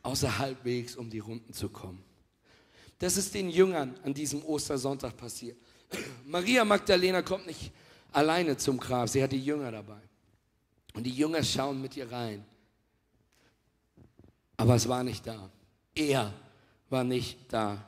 außer 0.03 0.37
halbwegs, 0.37 0.95
um 0.95 1.09
die 1.09 1.17
Runden 1.17 1.51
zu 1.51 1.67
kommen. 1.69 2.03
Das 2.99 3.17
ist 3.17 3.33
den 3.33 3.49
Jüngern 3.49 3.95
an 4.03 4.13
diesem 4.13 4.45
Ostersonntag 4.45 5.17
passiert. 5.17 5.57
Maria 6.27 6.63
Magdalena 6.63 7.23
kommt 7.23 7.47
nicht 7.47 7.71
alleine 8.11 8.55
zum 8.55 8.77
Grab, 8.77 9.09
sie 9.09 9.23
hat 9.23 9.31
die 9.31 9.43
Jünger 9.43 9.71
dabei. 9.71 10.01
Und 10.93 11.05
die 11.05 11.15
Jünger 11.17 11.41
schauen 11.41 11.81
mit 11.81 11.97
ihr 11.97 12.11
rein. 12.11 12.45
Aber 14.57 14.75
es 14.75 14.87
war 14.87 15.03
nicht 15.03 15.25
da. 15.25 15.49
Er 15.95 16.31
war 16.91 17.03
nicht 17.03 17.51
da. 17.51 17.83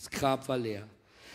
Das 0.00 0.08
Grab 0.08 0.48
war 0.48 0.56
leer. 0.56 0.88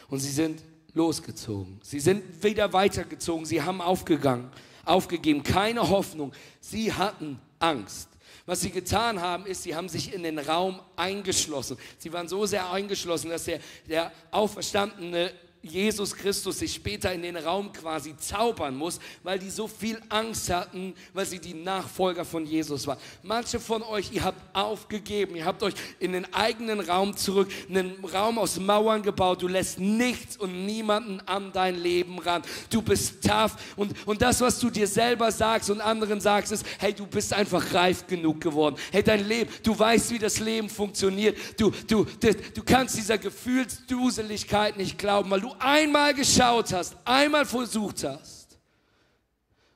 Und 0.10 0.20
sie 0.20 0.32
sind 0.32 0.64
losgezogen. 0.96 1.80
Sie 1.84 2.00
sind 2.00 2.44
wieder 2.44 2.74
weitergezogen. 2.74 3.46
Sie 3.46 3.62
haben 3.62 3.80
aufgegangen, 3.80 4.50
aufgegeben. 4.84 5.44
Keine 5.44 5.88
Hoffnung. 5.88 6.34
Sie 6.60 6.92
hatten 6.92 7.40
Angst. 7.60 8.10
Was 8.48 8.62
sie 8.62 8.72
getan 8.72 9.22
haben, 9.22 9.46
ist, 9.46 9.64
sie 9.64 9.76
haben 9.76 9.88
sich 9.88 10.12
in 10.14 10.24
den 10.24 10.40
Raum 10.40 10.80
eingeschlossen. 10.96 11.78
Sie 12.00 12.12
waren 12.12 12.28
so 12.28 12.48
sehr 12.48 12.72
eingeschlossen, 12.72 13.30
dass 13.30 13.44
der, 13.44 13.60
der 13.88 14.12
auferstandene 14.32 15.32
Jesus 15.66 16.16
Christus 16.16 16.60
sich 16.60 16.76
später 16.76 17.12
in 17.12 17.24
den 17.24 17.36
Raum 17.36 17.74
quasi 17.74 18.16
zaubern 18.18 18.76
muss, 18.76 19.00
weil 19.24 19.40
die 19.40 19.50
so 19.50 19.68
viel 19.68 20.00
Angst 20.10 20.52
hatten, 20.52 20.94
weil 21.12 21.26
sie 21.26 21.40
die 21.40 21.56
Nachfolger 21.56 22.24
von 22.24 22.46
Jesus 22.46 22.86
waren. 22.86 23.00
Manche 23.24 23.60
von 23.60 23.82
euch, 23.82 24.12
ihr 24.12 24.24
habt 24.24 24.40
aufgegeben, 24.56 25.36
ihr 25.36 25.46
habt 25.46 25.64
euch 25.64 25.74
in 26.00 26.14
den 26.14 26.32
eigenen 26.36 26.80
Raum 26.80 27.18
zurück, 27.18 27.50
einen 27.68 27.96
Raum 28.06 28.38
aus 28.38 28.60
Mauern 28.60 29.02
gebaut, 29.02 29.42
du 29.42 29.48
lässt 29.48 29.80
nichts 29.80 30.38
und 30.38 30.68
niemanden 30.68 31.20
an 31.26 31.52
dein 31.52 31.76
Leben 31.76 32.20
ran. 32.20 32.44
Du 32.70 32.84
bist 32.84 33.24
tough 33.24 33.56
und, 33.76 33.96
und 34.08 34.22
das, 34.22 34.42
was 34.42 34.60
du 34.60 34.70
dir 34.70 34.88
selber 34.88 35.32
sagst 35.32 35.72
und 35.72 35.82
anderen 35.82 36.22
sagst, 36.22 36.52
ist, 36.52 36.66
hey, 36.78 36.94
du 36.94 37.08
bist 37.08 37.34
einfach 37.34 37.74
reif 37.74 38.06
genug 38.06 38.40
geworden. 38.40 38.76
Hey, 38.92 39.02
dein 39.02 39.28
Leben, 39.28 39.52
du 39.64 39.78
weißt, 39.78 40.12
wie 40.12 40.20
das 40.20 40.40
Leben 40.40 40.70
funktioniert. 40.70 41.36
Du, 41.60 41.72
du, 41.88 42.06
du, 42.20 42.36
du 42.54 42.64
kannst 42.64 42.98
dieser 42.98 43.18
Gefühlsduseligkeit 43.18 44.78
nicht 44.78 45.00
glauben, 45.00 45.32
weil 45.32 45.42
du 45.42 45.55
einmal 45.60 46.14
geschaut 46.14 46.72
hast, 46.74 46.96
einmal 47.06 47.46
versucht 47.46 48.04
hast 48.04 48.58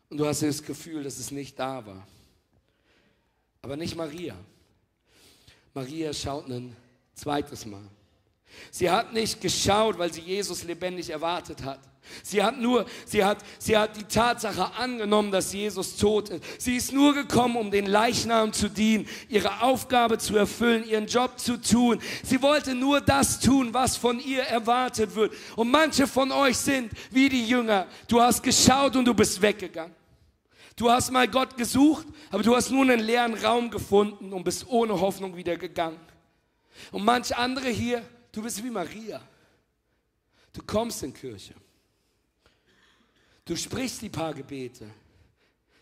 und 0.09 0.17
du 0.17 0.25
hast 0.25 0.41
das 0.41 0.63
Gefühl, 0.63 1.03
dass 1.03 1.17
es 1.19 1.31
nicht 1.31 1.57
da 1.57 1.85
war. 1.85 2.07
Aber 3.61 3.75
nicht 3.75 3.95
Maria. 3.95 4.35
Maria 5.73 6.13
schaut 6.13 6.49
ein 6.49 6.75
zweites 7.13 7.65
Mal. 7.65 7.83
Sie 8.71 8.89
hat 8.89 9.13
nicht 9.13 9.39
geschaut, 9.39 9.97
weil 9.97 10.11
sie 10.11 10.21
Jesus 10.21 10.63
lebendig 10.63 11.09
erwartet 11.09 11.63
hat. 11.63 11.79
Sie 12.23 12.43
hat 12.43 12.59
nur, 12.59 12.85
sie 13.05 13.23
hat, 13.23 13.39
sie 13.57 13.77
hat 13.77 13.95
die 13.95 14.03
Tatsache 14.03 14.73
angenommen, 14.75 15.31
dass 15.31 15.53
Jesus 15.53 15.97
tot 15.97 16.29
ist. 16.29 16.43
Sie 16.61 16.75
ist 16.75 16.91
nur 16.91 17.13
gekommen, 17.13 17.55
um 17.55 17.71
den 17.71 17.85
Leichnam 17.85 18.53
zu 18.53 18.69
dienen, 18.69 19.07
ihre 19.27 19.61
Aufgabe 19.61 20.17
zu 20.17 20.35
erfüllen, 20.37 20.87
ihren 20.87 21.07
Job 21.07 21.39
zu 21.39 21.57
tun. 21.57 21.99
Sie 22.23 22.41
wollte 22.41 22.75
nur 22.75 23.01
das 23.01 23.39
tun, 23.39 23.73
was 23.73 23.97
von 23.97 24.19
ihr 24.19 24.43
erwartet 24.43 25.15
wird. 25.15 25.33
Und 25.55 25.71
manche 25.71 26.07
von 26.07 26.31
euch 26.31 26.57
sind 26.57 26.91
wie 27.11 27.29
die 27.29 27.45
Jünger. 27.45 27.87
Du 28.07 28.21
hast 28.21 28.41
geschaut 28.43 28.95
und 28.95 29.05
du 29.05 29.13
bist 29.13 29.41
weggegangen. 29.41 29.95
Du 30.75 30.89
hast 30.89 31.11
mal 31.11 31.27
Gott 31.27 31.57
gesucht, 31.57 32.07
aber 32.31 32.41
du 32.41 32.55
hast 32.55 32.71
nur 32.71 32.83
einen 32.83 33.01
leeren 33.01 33.33
Raum 33.33 33.69
gefunden 33.69 34.31
und 34.31 34.45
bist 34.45 34.65
ohne 34.69 34.97
Hoffnung 34.97 35.35
wieder 35.35 35.57
gegangen. 35.57 35.99
Und 36.91 37.03
manche 37.03 37.37
andere 37.37 37.67
hier, 37.67 38.01
du 38.31 38.41
bist 38.41 38.63
wie 38.63 38.69
Maria. 38.69 39.21
Du 40.53 40.61
kommst 40.65 41.03
in 41.03 41.13
Kirche. 41.13 41.53
Du 43.49 43.55
sprichst 43.55 44.03
die 44.03 44.09
paar 44.09 44.31
Gebete. 44.31 44.85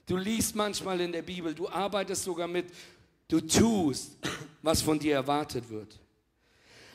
Du 0.05 0.15
liest 0.15 0.55
manchmal 0.55 1.01
in 1.01 1.11
der 1.11 1.21
Bibel. 1.21 1.53
Du 1.53 1.67
arbeitest 1.67 2.23
sogar 2.23 2.47
mit. 2.47 2.67
Du 3.27 3.41
tust, 3.41 4.15
was 4.61 4.81
von 4.81 4.97
dir 4.97 5.15
erwartet 5.15 5.69
wird. 5.69 5.99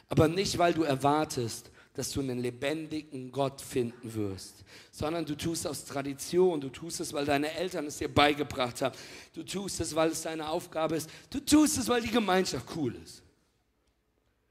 Aber 0.08 0.28
nicht, 0.28 0.56
weil 0.56 0.72
du 0.72 0.84
erwartest, 0.84 1.70
dass 1.92 2.10
du 2.10 2.20
einen 2.20 2.38
lebendigen 2.38 3.30
Gott 3.30 3.60
finden 3.60 4.14
wirst, 4.14 4.64
sondern 4.90 5.26
du 5.26 5.36
tust 5.36 5.66
aus 5.66 5.84
Tradition, 5.84 6.58
du 6.58 6.70
tust 6.70 7.00
es, 7.00 7.12
weil 7.12 7.26
deine 7.26 7.52
Eltern 7.52 7.84
es 7.84 7.98
dir 7.98 8.08
beigebracht 8.08 8.80
haben, 8.80 8.96
du 9.34 9.42
tust 9.42 9.78
es, 9.78 9.94
weil 9.94 10.12
es 10.12 10.22
deine 10.22 10.48
Aufgabe 10.48 10.96
ist, 10.96 11.10
du 11.28 11.40
tust 11.40 11.76
es, 11.76 11.86
weil 11.86 12.00
die 12.00 12.10
Gemeinschaft 12.10 12.66
cool 12.76 12.94
ist. 12.94 13.22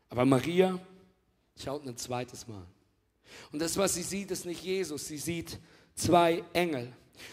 Aber 0.07 0.23
Maria 0.23 0.79
schaut 1.59 1.83
ein 1.87 1.97
zweites 1.97 2.47
Mal. 2.47 2.67
Und 3.51 3.59
das, 3.59 3.75
was 3.75 3.95
sie 3.95 4.03
sieht, 4.03 4.29
ist 4.29 4.45
nicht 4.45 4.63
Jesus, 4.63 5.07
sie 5.07 5.17
sieht 5.17 5.57
zwei 5.95 6.43
Engel. 6.53 6.91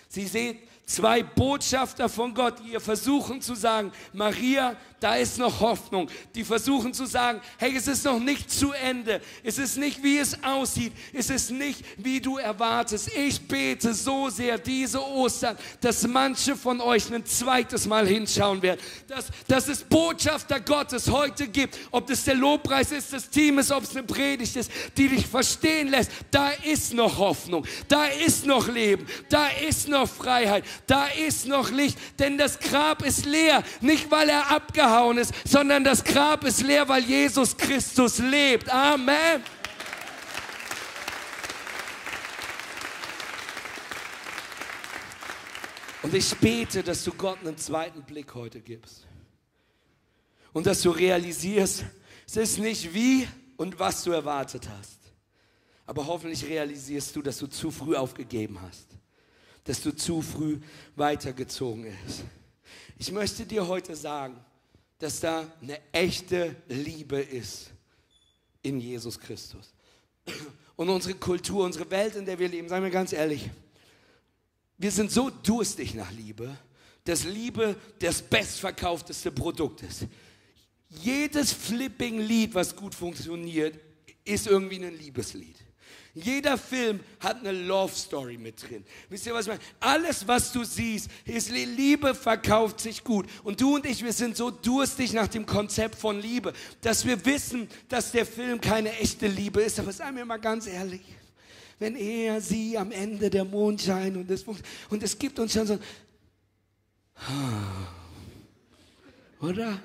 Sie 0.08 0.26
sehen 0.26 0.58
zwei 0.88 1.22
Botschafter 1.22 2.08
von 2.08 2.34
Gott, 2.34 2.54
die 2.64 2.72
ihr 2.72 2.80
versuchen 2.80 3.40
zu 3.40 3.54
sagen, 3.54 3.92
Maria, 4.12 4.74
da 5.00 5.14
ist 5.14 5.38
noch 5.38 5.60
Hoffnung. 5.60 6.08
Die 6.34 6.42
versuchen 6.42 6.92
zu 6.92 7.06
sagen, 7.06 7.40
hey, 7.58 7.76
es 7.76 7.86
ist 7.86 8.04
noch 8.04 8.18
nicht 8.18 8.50
zu 8.50 8.72
Ende. 8.72 9.20
Es 9.44 9.58
ist 9.58 9.76
nicht, 9.76 10.02
wie 10.02 10.18
es 10.18 10.42
aussieht. 10.42 10.92
Es 11.12 11.30
ist 11.30 11.50
nicht, 11.50 11.84
wie 11.98 12.20
du 12.20 12.38
erwartest. 12.38 13.14
Ich 13.16 13.46
bete 13.46 13.94
so 13.94 14.28
sehr 14.28 14.58
diese 14.58 15.00
Ostern, 15.00 15.56
dass 15.80 16.06
manche 16.06 16.56
von 16.56 16.80
euch 16.80 17.12
ein 17.12 17.24
zweites 17.24 17.86
Mal 17.86 18.08
hinschauen 18.08 18.60
werden. 18.60 18.80
Dass, 19.06 19.26
dass 19.46 19.68
es 19.68 19.84
Botschafter 19.84 20.58
Gottes 20.58 21.08
heute 21.08 21.46
gibt. 21.46 21.78
Ob 21.92 22.08
das 22.08 22.24
der 22.24 22.34
Lobpreis 22.34 22.90
ist, 22.90 23.12
das 23.12 23.30
Team 23.30 23.60
ist, 23.60 23.70
ob 23.70 23.84
es 23.84 23.90
eine 23.94 24.04
Predigt 24.04 24.56
ist, 24.56 24.70
die 24.96 25.08
dich 25.08 25.26
verstehen 25.26 25.88
lässt. 25.88 26.10
Da 26.30 26.50
ist 26.50 26.92
noch 26.92 27.18
Hoffnung. 27.18 27.64
Da 27.86 28.06
ist 28.06 28.46
noch 28.46 28.66
Leben. 28.66 29.06
Da 29.28 29.48
ist 29.68 29.86
noch 29.86 30.08
Freiheit. 30.08 30.64
Da 30.86 31.06
ist 31.06 31.46
noch 31.46 31.70
Licht. 31.70 31.98
Denn 32.18 32.38
das 32.38 32.58
Grab 32.58 33.04
ist 33.04 33.26
leer. 33.26 33.62
Nicht, 33.80 34.10
weil 34.10 34.28
er 34.28 34.50
abgehauen 34.50 35.18
ist, 35.18 35.32
sondern 35.46 35.84
das 35.84 36.04
Grab 36.04 36.44
ist 36.44 36.62
leer, 36.62 36.88
weil 36.88 37.04
Jesus 37.04 37.56
Christus 37.56 38.18
lebt. 38.18 38.68
Amen. 38.70 39.42
Und 46.02 46.14
ich 46.14 46.34
bete, 46.36 46.82
dass 46.82 47.04
du 47.04 47.12
Gott 47.12 47.38
einen 47.40 47.58
zweiten 47.58 48.02
Blick 48.02 48.34
heute 48.34 48.60
gibst. 48.60 49.06
Und 50.52 50.66
dass 50.66 50.80
du 50.80 50.90
realisierst, 50.90 51.84
es 52.26 52.36
ist 52.36 52.58
nicht 52.58 52.94
wie 52.94 53.28
und 53.56 53.78
was 53.78 54.04
du 54.04 54.12
erwartet 54.12 54.68
hast. 54.78 54.98
Aber 55.86 56.06
hoffentlich 56.06 56.46
realisierst 56.46 57.14
du, 57.16 57.22
dass 57.22 57.38
du 57.38 57.46
zu 57.46 57.70
früh 57.70 57.96
aufgegeben 57.96 58.58
hast. 58.62 58.97
Dass 59.68 59.82
du 59.82 59.94
zu 59.94 60.22
früh 60.22 60.58
weitergezogen 60.96 61.94
bist. 62.06 62.24
Ich 62.96 63.12
möchte 63.12 63.44
dir 63.44 63.68
heute 63.68 63.94
sagen, 63.94 64.34
dass 64.98 65.20
da 65.20 65.46
eine 65.60 65.78
echte 65.92 66.56
Liebe 66.68 67.20
ist 67.20 67.70
in 68.62 68.80
Jesus 68.80 69.20
Christus. 69.20 69.74
Und 70.74 70.88
unsere 70.88 71.18
Kultur, 71.18 71.66
unsere 71.66 71.90
Welt, 71.90 72.16
in 72.16 72.24
der 72.24 72.38
wir 72.38 72.48
leben, 72.48 72.66
seien 72.66 72.82
wir 72.82 72.88
ganz 72.88 73.12
ehrlich, 73.12 73.50
wir 74.78 74.90
sind 74.90 75.12
so 75.12 75.28
durstig 75.28 75.94
nach 75.94 76.12
Liebe, 76.12 76.56
dass 77.04 77.24
Liebe 77.24 77.76
das 77.98 78.22
bestverkaufteste 78.22 79.30
Produkt 79.30 79.82
ist. 79.82 80.06
Jedes 80.88 81.52
flipping 81.52 82.20
Lied, 82.20 82.54
was 82.54 82.74
gut 82.74 82.94
funktioniert, 82.94 83.78
ist 84.24 84.46
irgendwie 84.46 84.82
ein 84.82 84.96
Liebeslied. 84.96 85.56
Jeder 86.22 86.58
Film 86.58 87.00
hat 87.20 87.40
eine 87.40 87.52
Love 87.52 87.94
Story 87.94 88.38
mit 88.38 88.62
drin. 88.62 88.84
Wisst 89.08 89.26
ihr, 89.26 89.34
was 89.34 89.46
ich 89.46 89.48
meine? 89.48 89.60
Alles, 89.80 90.26
was 90.26 90.52
du 90.52 90.64
siehst, 90.64 91.10
ist 91.24 91.50
Liebe 91.50 92.14
verkauft 92.14 92.80
sich 92.80 93.04
gut. 93.04 93.26
Und 93.44 93.60
du 93.60 93.76
und 93.76 93.86
ich, 93.86 94.02
wir 94.04 94.12
sind 94.12 94.36
so 94.36 94.50
durstig 94.50 95.12
nach 95.12 95.28
dem 95.28 95.46
Konzept 95.46 95.94
von 95.94 96.20
Liebe, 96.20 96.52
dass 96.80 97.04
wir 97.04 97.24
wissen, 97.24 97.68
dass 97.88 98.12
der 98.12 98.26
Film 98.26 98.60
keine 98.60 98.92
echte 98.98 99.26
Liebe 99.26 99.62
ist. 99.62 99.78
Aber 99.78 99.92
seien 99.92 100.16
wir 100.16 100.24
mal 100.24 100.38
ganz 100.38 100.66
ehrlich. 100.66 101.02
Wenn 101.78 101.94
er, 101.94 102.40
sie 102.40 102.76
am 102.76 102.90
Ende 102.90 103.30
der 103.30 103.44
Mondschein 103.44 104.16
und 104.16 104.30
es, 104.30 104.44
und 104.90 105.18
gibt 105.18 105.38
uns 105.38 105.52
schon 105.52 105.66
so, 105.66 105.78
oder? 109.40 109.80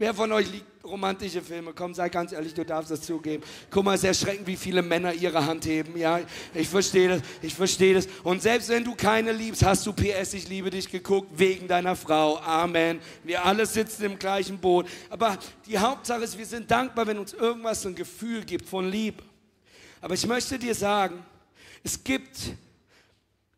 Wer 0.00 0.14
von 0.14 0.32
euch 0.32 0.50
liebt 0.50 0.82
romantische 0.82 1.42
Filme? 1.42 1.74
Komm, 1.74 1.92
sei 1.92 2.08
ganz 2.08 2.32
ehrlich, 2.32 2.54
du 2.54 2.64
darfst 2.64 2.90
das 2.90 3.02
zugeben. 3.02 3.44
Guck 3.70 3.84
mal, 3.84 3.96
es 3.96 4.00
ist 4.00 4.06
erschreckend, 4.22 4.46
wie 4.46 4.56
viele 4.56 4.80
Männer 4.80 5.12
ihre 5.12 5.44
Hand 5.44 5.66
heben. 5.66 5.94
Ja, 5.98 6.20
ich 6.54 6.70
verstehe 6.70 7.10
das, 7.10 7.22
ich 7.42 7.54
verstehe 7.54 7.92
das. 7.92 8.08
Und 8.24 8.40
selbst 8.40 8.70
wenn 8.70 8.82
du 8.82 8.94
keine 8.94 9.30
liebst, 9.30 9.62
hast 9.62 9.84
du 9.84 9.92
PS, 9.92 10.32
ich 10.32 10.48
liebe 10.48 10.70
dich 10.70 10.90
geguckt, 10.90 11.28
wegen 11.36 11.68
deiner 11.68 11.94
Frau. 11.96 12.38
Amen. 12.38 12.98
Wir 13.24 13.44
alle 13.44 13.66
sitzen 13.66 14.04
im 14.04 14.18
gleichen 14.18 14.56
Boot. 14.56 14.88
Aber 15.10 15.36
die 15.66 15.76
Hauptsache 15.76 16.24
ist, 16.24 16.38
wir 16.38 16.46
sind 16.46 16.70
dankbar, 16.70 17.06
wenn 17.06 17.18
uns 17.18 17.34
irgendwas 17.34 17.84
ein 17.84 17.94
Gefühl 17.94 18.42
gibt 18.46 18.66
von 18.66 18.90
Liebe. 18.90 19.22
Aber 20.00 20.14
ich 20.14 20.26
möchte 20.26 20.58
dir 20.58 20.74
sagen, 20.74 21.22
es 21.84 22.02
gibt 22.02 22.38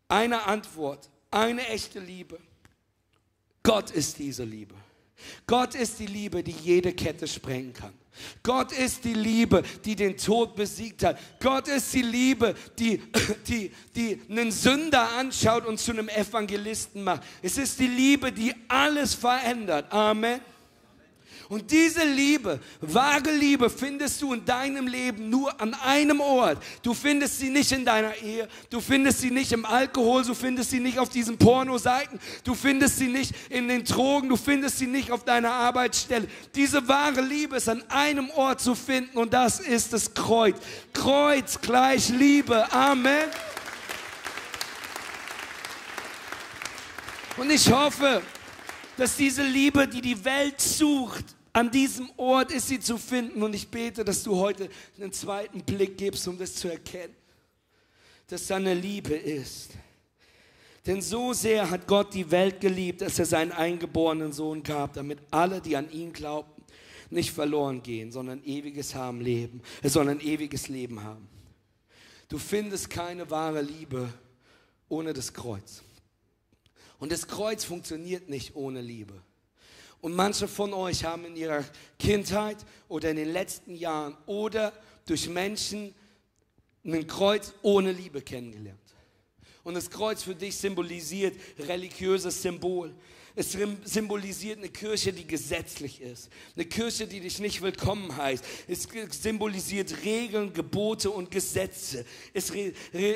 eine 0.09 0.45
Antwort, 0.45 1.09
eine 1.31 1.65
echte 1.69 2.01
Liebe. 2.01 2.37
Gott 3.63 3.91
ist 3.91 4.19
diese 4.19 4.43
Liebe. 4.43 4.75
Gott 5.47 5.75
ist 5.75 5.99
die 5.99 6.05
Liebe, 6.05 6.43
die 6.43 6.51
jede 6.51 6.93
Kette 6.93 7.27
sprengen 7.27 7.73
kann. 7.73 7.93
Gott 8.43 8.71
ist 8.71 9.03
die 9.05 9.13
Liebe, 9.13 9.63
die 9.83 9.95
den 9.95 10.17
Tod 10.17 10.55
besiegt 10.55 11.03
hat. 11.03 11.17
Gott 11.39 11.67
ist 11.67 11.93
die 11.93 12.03
Liebe, 12.03 12.53
die, 12.77 13.01
die, 13.47 13.71
die 13.95 14.21
einen 14.29 14.51
Sünder 14.51 15.11
anschaut 15.13 15.65
und 15.65 15.79
zu 15.79 15.91
einem 15.91 16.09
Evangelisten 16.09 17.03
macht. 17.03 17.23
Es 17.41 17.57
ist 17.57 17.79
die 17.79 17.87
Liebe, 17.87 18.31
die 18.31 18.53
alles 18.67 19.13
verändert. 19.13 19.91
Amen. 19.91 20.41
Und 21.53 21.69
diese 21.69 22.03
Liebe, 22.03 22.59
wahre 22.81 23.29
Liebe, 23.29 23.69
findest 23.69 24.19
du 24.23 24.33
in 24.33 24.43
deinem 24.43 24.87
Leben 24.87 25.29
nur 25.29 25.61
an 25.61 25.75
einem 25.75 26.19
Ort. 26.19 26.57
Du 26.81 26.95
findest 26.95 27.37
sie 27.37 27.51
nicht 27.51 27.71
in 27.71 27.85
deiner 27.85 28.15
Ehe, 28.15 28.47
du 28.71 28.81
findest 28.81 29.19
sie 29.19 29.29
nicht 29.29 29.51
im 29.51 29.63
Alkohol, 29.63 30.23
du 30.23 30.33
findest 30.33 30.71
sie 30.71 30.79
nicht 30.79 30.97
auf 30.97 31.09
diesen 31.09 31.37
Pornoseiten, 31.37 32.19
du 32.43 32.55
findest 32.55 32.97
sie 32.97 33.07
nicht 33.07 33.35
in 33.51 33.67
den 33.67 33.83
Drogen, 33.83 34.29
du 34.29 34.35
findest 34.35 34.79
sie 34.79 34.87
nicht 34.87 35.11
auf 35.11 35.25
deiner 35.25 35.51
Arbeitsstelle. 35.51 36.27
Diese 36.55 36.87
wahre 36.87 37.21
Liebe 37.21 37.57
ist 37.57 37.69
an 37.69 37.83
einem 37.87 38.31
Ort 38.31 38.59
zu 38.59 38.73
finden 38.73 39.15
und 39.19 39.31
das 39.31 39.59
ist 39.59 39.93
das 39.93 40.11
Kreuz. 40.11 40.57
Kreuz 40.91 41.61
gleich 41.61 42.09
Liebe. 42.09 42.65
Amen. 42.73 43.29
Und 47.37 47.51
ich 47.51 47.71
hoffe, 47.71 48.23
dass 48.97 49.17
diese 49.17 49.43
Liebe, 49.43 49.87
die 49.87 50.01
die 50.01 50.25
Welt 50.25 50.59
sucht, 50.59 51.25
An 51.53 51.69
diesem 51.69 52.09
Ort 52.17 52.51
ist 52.51 52.67
sie 52.67 52.79
zu 52.79 52.97
finden 52.97 53.43
und 53.43 53.53
ich 53.53 53.67
bete, 53.67 54.03
dass 54.03 54.23
du 54.23 54.37
heute 54.37 54.69
einen 54.99 55.13
zweiten 55.13 55.61
Blick 55.61 55.97
gibst, 55.97 56.27
um 56.27 56.37
das 56.37 56.55
zu 56.55 56.67
erkennen, 56.67 57.15
dass 58.27 58.47
seine 58.47 58.73
Liebe 58.73 59.13
ist. 59.13 59.69
Denn 60.87 61.01
so 61.01 61.31
sehr 61.31 61.69
hat 61.69 61.87
Gott 61.87 62.13
die 62.13 62.29
Welt 62.31 62.59
geliebt, 62.59 63.01
dass 63.01 63.19
er 63.19 63.25
seinen 63.25 63.51
eingeborenen 63.51 64.33
Sohn 64.33 64.63
gab, 64.63 64.93
damit 64.93 65.19
alle, 65.29 65.61
die 65.61 65.77
an 65.77 65.89
ihn 65.91 66.11
glaubten, 66.11 66.63
nicht 67.11 67.31
verloren 67.31 67.83
gehen, 67.83 68.11
sondern 68.11 68.43
ewiges 68.43 68.95
haben 68.95 69.21
Leben, 69.21 69.61
äh, 69.83 69.89
sondern 69.89 70.19
ewiges 70.19 70.67
Leben 70.67 71.03
haben. 71.03 71.29
Du 72.27 72.39
findest 72.39 72.89
keine 72.89 73.29
wahre 73.29 73.61
Liebe 73.61 74.11
ohne 74.89 75.13
das 75.13 75.33
Kreuz. 75.33 75.83
Und 76.97 77.11
das 77.11 77.27
Kreuz 77.27 77.63
funktioniert 77.63 78.27
nicht 78.27 78.55
ohne 78.55 78.81
Liebe. 78.81 79.21
Und 80.03 80.17
manche 80.17 80.49
von 80.49 80.73
euch 80.73 81.05
haben 81.05 81.23
in 81.23 81.37
ihrer 81.37 81.63
Kindheit 81.97 82.57
oder 82.89 83.11
in 83.11 83.15
den 83.15 83.31
letzten 83.31 83.73
Jahren 83.73 84.17
oder 84.25 84.73
durch 85.05 85.29
Menschen 85.29 85.95
ein 86.83 87.07
Kreuz 87.07 87.53
ohne 87.61 87.93
Liebe 87.93 88.21
kennengelernt. 88.21 88.81
Und 89.63 89.75
das 89.75 89.89
Kreuz 89.89 90.21
für 90.21 90.35
dich 90.35 90.57
symbolisiert 90.57 91.37
religiöses 91.57 92.41
Symbol. 92.41 92.93
Es 93.33 93.57
symbolisiert 93.85 94.57
eine 94.57 94.67
Kirche, 94.67 95.13
die 95.13 95.25
gesetzlich 95.25 96.01
ist. 96.01 96.29
Eine 96.57 96.65
Kirche, 96.65 97.07
die 97.07 97.21
dich 97.21 97.39
nicht 97.39 97.61
willkommen 97.61 98.13
heißt. 98.13 98.43
Es 98.67 98.85
symbolisiert 99.09 100.03
Regeln, 100.03 100.51
Gebote 100.51 101.11
und 101.11 101.31
Gesetze. 101.31 102.05
Es 102.33 102.51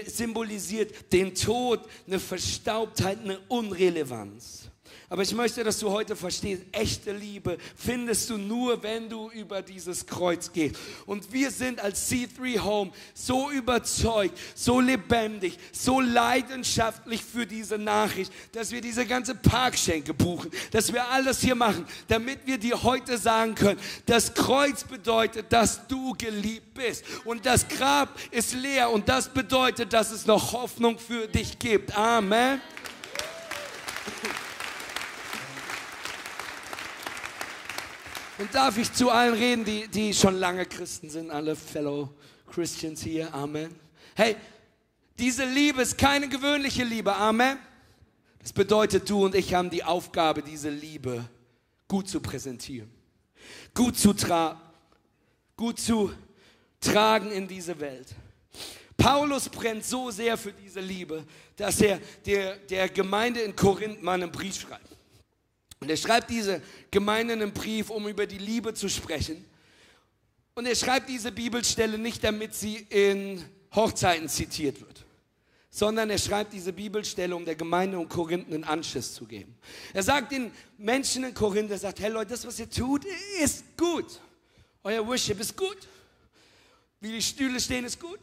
symbolisiert 0.06 1.12
den 1.12 1.36
Tod, 1.36 1.82
eine 2.08 2.17
Verstaubtheit, 2.17 3.20
eine 3.20 3.41
Unrelevanz. 3.50 4.67
Aber 5.10 5.22
ich 5.22 5.34
möchte, 5.34 5.64
dass 5.64 5.80
du 5.80 5.90
heute 5.90 6.18
verstehst, 6.18 6.64
echte 6.74 7.14
Liebe 7.14 7.58
findest 7.78 8.30
du 8.30 8.38
nur, 8.38 8.84
wenn 8.84 9.08
du 9.08 9.30
über 9.30 9.62
dieses 9.62 10.06
Kreuz 10.06 10.52
gehst. 10.52 10.76
Und 11.06 11.32
wir 11.32 11.50
sind 11.50 11.80
als 11.80 12.12
C3 12.12 12.60
Home 12.60 12.92
so 13.14 13.50
überzeugt, 13.50 14.38
so 14.54 14.82
lebendig, 14.82 15.58
so 15.72 16.02
leidenschaftlich 16.02 17.24
für 17.24 17.46
diese 17.46 17.78
Nachricht, 17.78 18.34
dass 18.52 18.72
wir 18.72 18.82
diese 18.82 19.06
ganze 19.06 19.34
Parkschenke 19.34 20.14
buchen, 20.14 20.52
dass 20.72 20.92
wir 20.92 21.08
alles 21.08 21.40
hier 21.40 21.56
machen, 21.56 21.86
damit 22.10 22.46
wir 22.46 22.58
dir 22.58 22.84
heute 22.84 23.18
sagen 23.18 23.56
können, 23.56 23.80
das 24.08 24.34
Kreuz 24.34 24.84
bedeutet, 24.84 25.54
dass 25.54 25.88
du 25.88 26.16
geliebt 26.18 26.74
bist. 26.74 27.06
Und 27.24 27.46
das 27.46 27.66
Grab 27.70 28.10
ist 28.32 28.54
leer 28.54 28.90
und 28.92 29.08
das 29.08 29.30
bedeutet, 29.30 29.94
dass 29.94 30.12
es 30.12 30.26
noch 30.26 30.52
Hoffnung 30.52 31.00
für 31.00 31.30
dich 31.30 31.58
gibt. 31.58 31.98
Amen. 31.98 32.60
Und 38.38 38.53
darf 38.53 38.77
ich 38.77 38.94
zu 38.94 39.10
allen 39.10 39.34
reden, 39.34 39.65
die, 39.65 39.88
die 39.88 40.13
schon 40.13 40.36
lange 40.36 40.65
Christen 40.65 41.10
sind, 41.10 41.32
alle 41.32 41.56
Fellow 41.56 42.13
Christians 42.51 43.01
hier. 43.01 43.34
Amen. 43.34 43.74
Hey, 44.15 44.36
diese 45.17 45.44
Liebe 45.44 45.82
ist 45.82 45.98
keine 45.98 46.29
gewöhnliche 46.29 46.84
Liebe. 46.84 47.15
Amen. 47.15 47.58
Das 48.39 48.53
bedeutet, 48.53 49.10
du 49.10 49.25
und 49.25 49.34
ich 49.34 49.56
haben 49.56 49.72
die 49.72 49.84
Aufgabe, 49.84 50.44
diese 50.44 50.70
Liebe 50.70 51.25
gut 51.88 52.08
zu 52.08 52.20
präsentieren, 52.20 52.91
gut 53.74 53.98
zu 53.98 54.13
tragen, 54.13 54.60
gut 55.56 55.79
zu 55.79 56.13
tragen 56.79 57.32
in 57.32 57.48
diese 57.48 57.79
Welt. 57.79 58.13
Paulus 58.96 59.50
brennt 59.50 59.84
so 59.84 60.12
sehr 60.12 60.38
für 60.38 60.53
diese 60.53 60.79
Liebe, 60.79 61.25
dass 61.56 61.82
er 61.82 62.00
der, 62.25 62.58
der 62.58 62.89
Gemeinde 62.89 63.39
in 63.41 63.56
Korinth 63.56 64.01
mal 64.03 64.13
einen 64.13 64.32
Brief 64.32 64.60
schreibt. 64.60 64.97
Und 65.79 65.89
er 65.89 65.98
schreibt 65.98 66.29
diese 66.29 66.62
Gemeinde 66.91 67.34
einen 67.34 67.53
Brief, 67.53 67.89
um 67.89 68.07
über 68.07 68.25
die 68.25 68.38
Liebe 68.38 68.74
zu 68.74 68.89
sprechen. 68.89 69.46
Und 70.55 70.65
er 70.65 70.75
schreibt 70.75 71.07
diese 71.07 71.31
Bibelstelle 71.31 71.98
nicht, 71.98 72.24
damit 72.24 72.55
sie 72.55 72.77
in 72.89 73.43
Hochzeiten 73.75 74.27
zitiert 74.27 74.81
wird, 74.81 75.05
sondern 75.69 76.10
er 76.10 76.17
schreibt 76.17 76.51
diese 76.51 76.74
Bibelstelle, 76.74 77.36
um 77.36 77.46
der 77.46 77.55
Gemeinde 77.55 77.98
in 77.98 78.10
Korinth 78.10 78.48
einen 78.48 78.63
Anschluss 78.63 79.13
zu 79.13 79.25
geben. 79.25 79.55
Er 79.93 80.01
sagt 80.01 80.31
den 80.31 80.51
Menschen 80.79 81.25
in 81.25 81.34
Korinth, 81.34 81.69
er 81.69 81.77
sagt, 81.77 82.00
hey 82.00 82.10
Leute, 82.10 82.31
das, 82.31 82.46
was 82.48 82.60
ihr 82.60 82.69
tut, 82.69 83.05
ist 83.39 83.77
gut. 83.77 84.19
Euer 84.84 85.05
Worship 85.05 85.39
ist 85.39 85.55
gut. 85.55 85.77
Wie 87.00 87.12
die 87.12 87.22
Stühle 87.22 87.60
stehen, 87.60 87.86
ist 87.86 88.00
gut. 88.00 88.19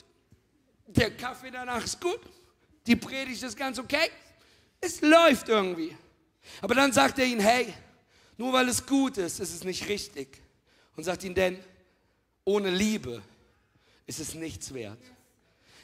Der 0.89 1.17
Kaffee 1.17 1.53
danach 1.53 1.85
ist 1.85 2.01
gut. 2.01 2.21
Die 2.87 2.97
Predigt 2.97 3.43
ist 3.43 3.57
ganz 3.57 3.79
okay. 3.79 4.11
Es 4.81 5.01
läuft 5.01 5.49
irgendwie. 5.49 5.97
Aber 6.61 6.75
dann 6.75 6.93
sagt 6.93 7.19
er 7.19 7.27
ihnen, 7.27 7.41
hey, 7.41 7.73
nur 8.37 8.53
weil 8.53 8.69
es 8.69 8.85
gut 8.85 9.19
ist, 9.19 9.41
ist 9.41 9.55
es 9.55 9.65
nicht 9.65 9.89
richtig. 9.89 10.43
Und 10.97 11.05
sagt 11.05 11.25
ihnen, 11.25 11.35
denn 11.35 11.59
ohne 12.45 12.71
Liebe 12.71 13.23
ist 14.07 14.21
es 14.21 14.35
nichts 14.35 14.73
wert. 14.75 14.99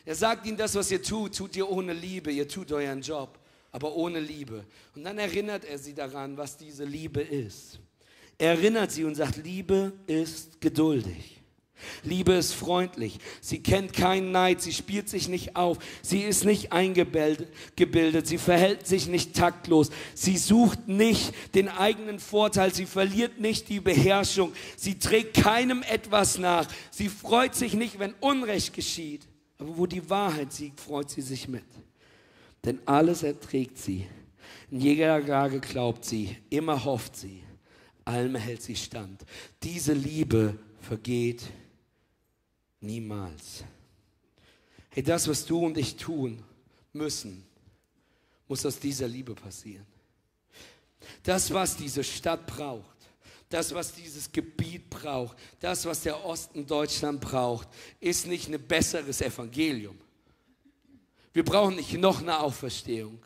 Er 0.05 0.15
sagt 0.15 0.47
ihnen, 0.47 0.57
das, 0.57 0.75
was 0.75 0.91
ihr 0.91 1.03
tut, 1.03 1.37
tut 1.37 1.57
ihr 1.57 1.69
ohne 1.69 1.93
Liebe, 1.93 2.31
ihr 2.31 2.49
tut 2.49 2.73
euren 2.73 3.01
Job, 3.01 3.39
aber 3.73 3.95
ohne 3.95 4.21
Liebe. 4.21 4.65
Und 4.95 5.05
dann 5.05 5.19
erinnert 5.19 5.65
er 5.65 5.79
sie 5.79 5.95
daran, 5.95 6.37
was 6.37 6.57
diese 6.57 6.85
Liebe 6.85 7.21
ist. 7.21 7.79
Er 8.39 8.53
erinnert 8.53 8.91
sie 8.91 9.05
und 9.05 9.15
sagt, 9.15 9.37
Liebe 9.37 9.93
ist 10.07 10.61
geduldig. 10.61 11.40
Liebe 12.03 12.33
ist 12.33 12.53
freundlich. 12.55 13.19
Sie 13.41 13.63
kennt 13.63 13.93
keinen 13.93 14.33
Neid. 14.33 14.61
Sie 14.63 14.73
spielt 14.73 15.09
sich 15.09 15.29
nicht 15.29 15.57
auf. 15.57 15.79
Sie 16.03 16.21
ist 16.21 16.45
nicht 16.45 16.73
eingebildet. 16.73 17.49
Sie 18.27 18.39
verhält 18.39 18.87
sich 18.87 19.09
nicht 19.09 19.35
taktlos. 19.35 19.91
Sie 20.15 20.37
sucht 20.37 20.89
nicht 20.89 21.33
den 21.55 21.69
eigenen 21.69 22.19
Vorteil. 22.19 22.73
Sie 22.73 22.87
verliert 22.87 23.41
nicht 23.41 23.69
die 23.69 23.81
Beherrschung. 23.81 24.53
Sie 24.77 24.99
trägt 24.99 25.35
keinem 25.35 25.83
etwas 25.83 26.39
nach. 26.39 26.67
Sie 26.91 27.09
freut 27.09 27.55
sich 27.55 27.75
nicht, 27.75 27.99
wenn 27.99 28.15
Unrecht 28.21 28.75
geschieht. 28.75 29.27
Aber 29.59 29.77
wo 29.77 29.87
die 29.87 30.09
Wahrheit 30.09 30.53
siegt, 30.53 30.81
freut 30.81 31.11
sie 31.11 31.23
sich 31.23 31.47
mit. 31.47 31.65
Denn 32.65 32.79
alles 32.87 33.23
erträgt 33.23 33.79
sie. 33.79 34.07
In 34.71 34.81
jeder 34.81 35.21
Lage 35.21 35.61
glaubt 35.61 36.05
sie. 36.05 36.37
Immer 36.49 36.85
hofft 36.85 37.17
sie. 37.17 37.43
Allem 38.05 38.37
hält 38.37 38.63
sie 38.63 38.77
stand. 38.77 39.25
Diese 39.63 39.93
Liebe 39.93 40.59
vergeht 40.81 41.43
Niemals. 42.81 43.65
Hey, 44.91 45.03
das, 45.03 45.29
was 45.29 45.45
du 45.45 45.65
und 45.67 45.79
ich 45.79 45.97
tun 45.97 46.43
müssen, 46.93 47.45
muss 48.49 48.67
aus 48.67 48.79
dieser 48.79 49.07
Liebe 49.07 49.35
passieren. 49.35 49.87
Das, 51.23 51.53
was 51.53 51.77
diese 51.77 52.03
Stadt 52.03 52.47
braucht, 52.47 52.85
das, 53.49 53.75
was 53.75 53.93
dieses 53.93 54.31
Gebiet 54.31 54.91
braucht, 54.91 55.37
das, 55.61 55.85
was 55.85 56.03
der 56.03 56.25
Osten 56.25 56.67
Deutschland 56.67 57.21
braucht, 57.21 57.69
ist 58.01 58.27
nicht 58.27 58.49
ein 58.49 58.61
besseres 58.61 59.21
Evangelium. 59.21 59.99
Wir 61.33 61.45
brauchen 61.45 61.77
nicht 61.77 61.93
noch 61.95 62.21
eine 62.21 62.41
Auferstehung. 62.41 63.25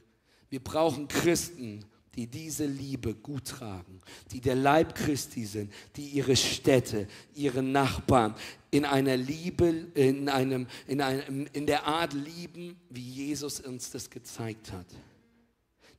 Wir 0.51 0.63
brauchen 0.63 1.09
Christen, 1.09 1.85
die 2.17 2.27
diese 2.27 2.67
Liebe 2.67 3.15
gut 3.15 3.47
tragen, 3.47 4.01
die 4.31 4.41
der 4.41 4.55
Leib 4.55 4.95
Christi 4.95 5.45
sind, 5.47 5.73
die 5.97 6.09
ihre 6.09 6.37
Städte, 6.37 7.09
ihre 7.35 7.63
Nachbarn 7.63 8.35
in 8.71 8.85
einer 8.85 9.17
Liebe, 9.17 9.89
in, 9.95 10.29
einem, 10.29 10.67
in, 10.87 11.01
einem, 11.01 11.47
in 11.53 11.67
der 11.67 11.87
Art 11.87 12.13
lieben, 12.13 12.77
wie 12.91 13.09
Jesus 13.09 13.61
uns 13.61 13.91
das 13.91 14.11
gezeigt 14.11 14.73
hat. 14.73 14.87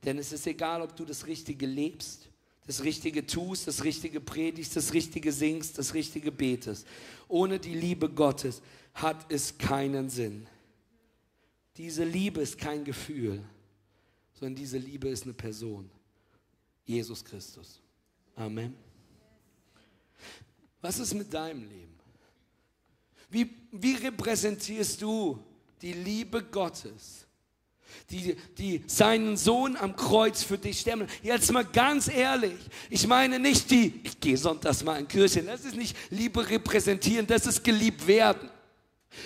Denn 0.04 0.18
es 0.18 0.32
ist 0.32 0.46
egal, 0.46 0.82
ob 0.82 0.94
du 0.94 1.04
das 1.04 1.26
Richtige 1.26 1.66
lebst, 1.66 2.28
das 2.66 2.82
Richtige 2.82 3.26
tust, 3.26 3.66
das 3.66 3.84
Richtige 3.84 4.20
predigst, 4.20 4.76
das 4.76 4.92
Richtige 4.92 5.32
singst, 5.32 5.78
das 5.78 5.94
Richtige 5.94 6.32
betest. 6.32 6.86
Ohne 7.28 7.58
die 7.58 7.74
Liebe 7.74 8.08
Gottes 8.08 8.60
hat 8.94 9.30
es 9.30 9.56
keinen 9.56 10.10
Sinn. 10.10 10.46
Diese 11.76 12.04
Liebe 12.04 12.40
ist 12.40 12.58
kein 12.58 12.84
Gefühl, 12.84 13.42
sondern 14.34 14.56
diese 14.56 14.78
Liebe 14.78 15.08
ist 15.08 15.24
eine 15.24 15.34
Person. 15.34 15.90
Jesus 16.86 17.22
Christus. 17.24 17.80
Amen. 18.36 18.74
Was 20.80 20.98
ist 20.98 21.14
mit 21.14 21.32
deinem 21.34 21.68
Leben? 21.68 21.98
Wie, 23.28 23.50
wie 23.72 23.94
repräsentierst 23.94 25.02
du 25.02 25.38
die 25.82 25.92
Liebe 25.92 26.44
Gottes, 26.44 27.26
die, 28.08 28.36
die 28.56 28.84
seinen 28.86 29.36
Sohn 29.36 29.76
am 29.76 29.96
Kreuz 29.96 30.44
für 30.44 30.56
dich 30.56 30.80
sterben? 30.80 31.08
Jetzt 31.22 31.50
mal 31.50 31.64
ganz 31.64 32.06
ehrlich, 32.06 32.58
ich 32.88 33.06
meine 33.06 33.40
nicht 33.40 33.68
die, 33.70 34.00
ich 34.04 34.20
gehe 34.20 34.36
sonntags 34.36 34.84
mal 34.84 34.98
in 35.00 35.08
Kirche, 35.08 35.42
das 35.42 35.64
ist 35.64 35.76
nicht 35.76 35.96
Liebe 36.10 36.48
repräsentieren, 36.48 37.26
das 37.26 37.46
ist 37.46 37.64
geliebt 37.64 38.06
werden. 38.06 38.48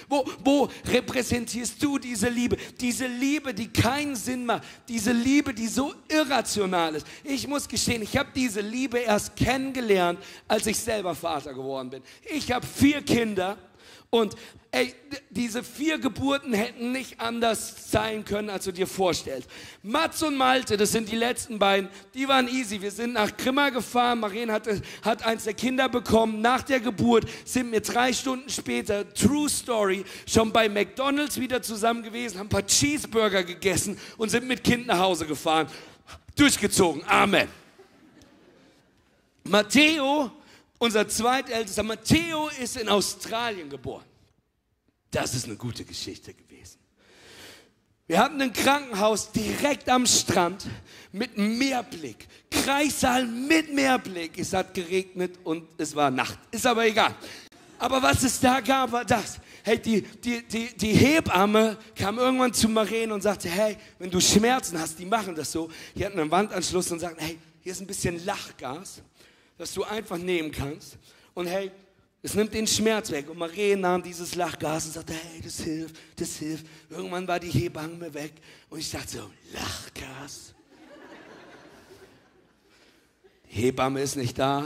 Wo, 0.08 0.24
wo 0.42 0.68
repräsentierst 0.86 1.82
du 1.82 1.98
diese 1.98 2.28
Liebe? 2.28 2.56
Diese 2.80 3.06
Liebe, 3.06 3.54
die 3.54 3.68
keinen 3.68 4.16
Sinn 4.16 4.46
macht. 4.46 4.64
Diese 4.88 5.12
Liebe, 5.12 5.54
die 5.54 5.68
so 5.68 5.94
irrational 6.08 6.96
ist. 6.96 7.06
Ich 7.24 7.46
muss 7.46 7.68
gestehen, 7.68 8.02
ich 8.02 8.16
habe 8.16 8.30
diese 8.34 8.60
Liebe 8.60 8.98
erst 8.98 9.36
kennengelernt, 9.36 10.18
als 10.48 10.66
ich 10.66 10.78
selber 10.78 11.14
Vater 11.14 11.54
geworden 11.54 11.90
bin. 11.90 12.02
Ich 12.24 12.50
habe 12.50 12.66
vier 12.66 13.02
Kinder 13.02 13.56
Und 14.10 14.34
ey, 14.72 14.94
diese 15.30 15.62
vier 15.62 15.98
Geburten 15.98 16.52
hätten 16.52 16.90
nicht 16.90 17.20
anders 17.20 17.90
sein 17.90 18.24
können, 18.24 18.50
als 18.50 18.64
du 18.64 18.72
dir 18.72 18.86
vorstellst. 18.86 19.48
Mats 19.82 20.22
und 20.22 20.36
Malte, 20.36 20.76
das 20.76 20.92
sind 20.92 21.10
die 21.10 21.16
letzten 21.16 21.58
beiden, 21.58 21.88
die 22.14 22.26
waren 22.26 22.48
easy. 22.48 22.80
Wir 22.80 22.90
sind 22.90 23.12
nach 23.12 23.36
Grimma 23.36 23.70
gefahren, 23.70 24.20
Maren 24.20 24.50
hat, 24.50 24.68
hat 25.02 25.24
eins 25.24 25.44
der 25.44 25.54
Kinder 25.54 25.88
bekommen. 25.88 26.40
Nach 26.40 26.62
der 26.62 26.80
Geburt 26.80 27.24
sind 27.44 27.70
wir 27.70 27.80
drei 27.80 28.12
Stunden 28.12 28.48
später, 28.48 29.12
True 29.14 29.48
Story, 29.48 30.04
schon 30.26 30.52
bei 30.52 30.68
McDonalds 30.68 31.38
wieder 31.38 31.62
zusammen 31.62 32.02
gewesen, 32.02 32.38
haben 32.38 32.46
ein 32.46 32.50
paar 32.50 32.66
Cheeseburger 32.66 33.44
gegessen 33.44 33.96
und 34.16 34.30
sind 34.30 34.46
mit 34.48 34.64
Kind 34.64 34.86
nach 34.86 34.98
Hause 34.98 35.26
gefahren. 35.26 35.68
Durchgezogen. 36.36 37.02
Amen. 37.06 37.48
Matteo 39.44 40.30
unser 40.80 41.06
zweitältester 41.06 41.82
Matteo 41.82 42.48
ist 42.60 42.76
in 42.76 42.88
Australien 42.88 43.68
geboren. 43.68 44.04
Das 45.10 45.34
ist 45.34 45.44
eine 45.44 45.56
gute 45.56 45.84
Geschichte 45.84 46.32
gewesen. 46.32 46.78
Wir 48.06 48.18
hatten 48.18 48.40
ein 48.40 48.52
Krankenhaus 48.52 49.30
direkt 49.30 49.88
am 49.88 50.06
Strand 50.06 50.66
mit 51.12 51.36
Meerblick. 51.36 52.26
Kreissaal 52.50 53.26
mit 53.26 53.72
Meerblick. 53.72 54.38
Es 54.38 54.52
hat 54.52 54.74
geregnet 54.74 55.38
und 55.44 55.68
es 55.78 55.94
war 55.94 56.10
Nacht. 56.10 56.38
Ist 56.50 56.66
aber 56.66 56.86
egal. 56.86 57.14
Aber 57.78 58.02
was 58.02 58.22
es 58.24 58.40
da 58.40 58.60
gab, 58.60 58.90
war 58.90 59.04
das. 59.04 59.38
Hey, 59.62 59.78
die, 59.78 60.02
die, 60.02 60.42
die, 60.42 60.76
die 60.76 60.92
Hebamme 60.94 61.76
kam 61.94 62.18
irgendwann 62.18 62.54
zu 62.54 62.68
Maren 62.68 63.12
und 63.12 63.20
sagte, 63.20 63.48
hey, 63.48 63.76
wenn 63.98 64.10
du 64.10 64.18
Schmerzen 64.18 64.80
hast, 64.80 64.98
die 64.98 65.06
machen 65.06 65.34
das 65.34 65.52
so. 65.52 65.70
Die 65.94 66.04
hatten 66.04 66.18
einen 66.18 66.30
Wandanschluss 66.30 66.90
und 66.90 66.98
sagten, 67.00 67.22
hey, 67.22 67.38
hier 67.60 67.72
ist 67.72 67.80
ein 67.80 67.86
bisschen 67.86 68.24
Lachgas 68.24 69.02
das 69.60 69.74
du 69.74 69.84
einfach 69.84 70.16
nehmen 70.16 70.50
kannst. 70.50 70.96
Und 71.34 71.46
hey, 71.46 71.70
es 72.22 72.32
nimmt 72.32 72.54
den 72.54 72.66
Schmerz 72.66 73.10
weg. 73.10 73.28
Und 73.28 73.36
Marie 73.36 73.76
nahm 73.76 74.02
dieses 74.02 74.34
Lachgas 74.34 74.86
und 74.86 74.92
sagte, 74.92 75.12
hey, 75.12 75.42
das 75.42 75.60
hilft, 75.60 75.96
das 76.16 76.36
hilft. 76.36 76.64
Irgendwann 76.88 77.28
war 77.28 77.38
die 77.38 77.50
Hebamme 77.50 78.12
weg. 78.14 78.32
Und 78.70 78.78
ich 78.78 78.90
dachte 78.90 79.18
so, 79.18 79.30
Lachgas? 79.52 80.54
Die 83.50 83.56
Hebamme 83.56 84.00
ist 84.00 84.16
nicht 84.16 84.38
da. 84.38 84.64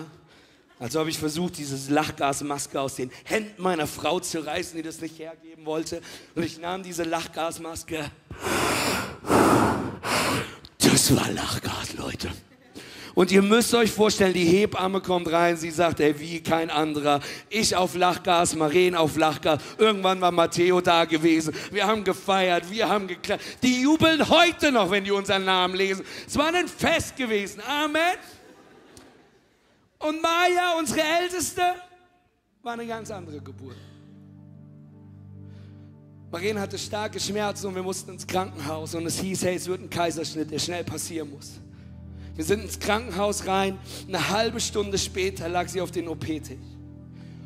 Also 0.78 1.00
habe 1.00 1.10
ich 1.10 1.18
versucht, 1.18 1.58
diese 1.58 1.92
Lachgasmaske 1.92 2.80
aus 2.80 2.94
den 2.94 3.10
Händen 3.24 3.60
meiner 3.60 3.88
Frau 3.88 4.20
zu 4.20 4.46
reißen, 4.46 4.76
die 4.76 4.82
das 4.84 5.00
nicht 5.00 5.18
hergeben 5.18 5.66
wollte. 5.66 6.02
Und 6.36 6.44
ich 6.44 6.60
nahm 6.60 6.84
diese 6.84 7.02
Lachgasmaske. 7.02 8.12
Das 10.78 11.16
war 11.16 11.32
Lachgas, 11.32 11.94
Leute. 11.94 12.30
Und 13.14 13.30
ihr 13.30 13.42
müsst 13.42 13.72
euch 13.74 13.92
vorstellen, 13.92 14.34
die 14.34 14.44
Hebamme 14.44 15.00
kommt 15.00 15.30
rein, 15.30 15.56
sie 15.56 15.70
sagt, 15.70 16.00
ey, 16.00 16.18
wie 16.18 16.40
kein 16.40 16.68
anderer. 16.68 17.20
Ich 17.48 17.76
auf 17.76 17.94
Lachgas, 17.94 18.56
Maren 18.56 18.96
auf 18.96 19.16
Lachgas. 19.16 19.62
Irgendwann 19.78 20.20
war 20.20 20.32
Matteo 20.32 20.80
da 20.80 21.04
gewesen. 21.04 21.54
Wir 21.70 21.86
haben 21.86 22.02
gefeiert, 22.02 22.68
wir 22.70 22.88
haben 22.88 23.06
geklappt. 23.06 23.42
Die 23.62 23.82
jubeln 23.82 24.28
heute 24.28 24.72
noch, 24.72 24.90
wenn 24.90 25.04
die 25.04 25.12
unseren 25.12 25.44
Namen 25.44 25.76
lesen. 25.76 26.04
Es 26.26 26.36
war 26.36 26.52
ein 26.52 26.66
Fest 26.66 27.16
gewesen. 27.16 27.62
Amen. 27.66 28.16
Und 30.00 30.20
Maya, 30.20 30.76
unsere 30.78 31.00
Älteste, 31.22 31.62
war 32.62 32.72
eine 32.72 32.86
ganz 32.86 33.10
andere 33.12 33.40
Geburt. 33.40 33.76
Maren 36.32 36.58
hatte 36.58 36.76
starke 36.76 37.20
Schmerzen 37.20 37.68
und 37.68 37.76
wir 37.76 37.82
mussten 37.84 38.10
ins 38.10 38.26
Krankenhaus 38.26 38.92
und 38.96 39.06
es 39.06 39.20
hieß, 39.20 39.44
hey, 39.44 39.54
es 39.54 39.68
wird 39.68 39.82
ein 39.82 39.88
Kaiserschnitt, 39.88 40.50
der 40.50 40.58
schnell 40.58 40.82
passieren 40.82 41.30
muss. 41.30 41.60
Wir 42.34 42.44
sind 42.44 42.62
ins 42.62 42.78
Krankenhaus 42.78 43.46
rein. 43.46 43.78
Eine 44.08 44.28
halbe 44.30 44.60
Stunde 44.60 44.98
später 44.98 45.48
lag 45.48 45.68
sie 45.68 45.80
auf 45.80 45.90
den 45.90 46.08
OP-Tisch. 46.08 46.58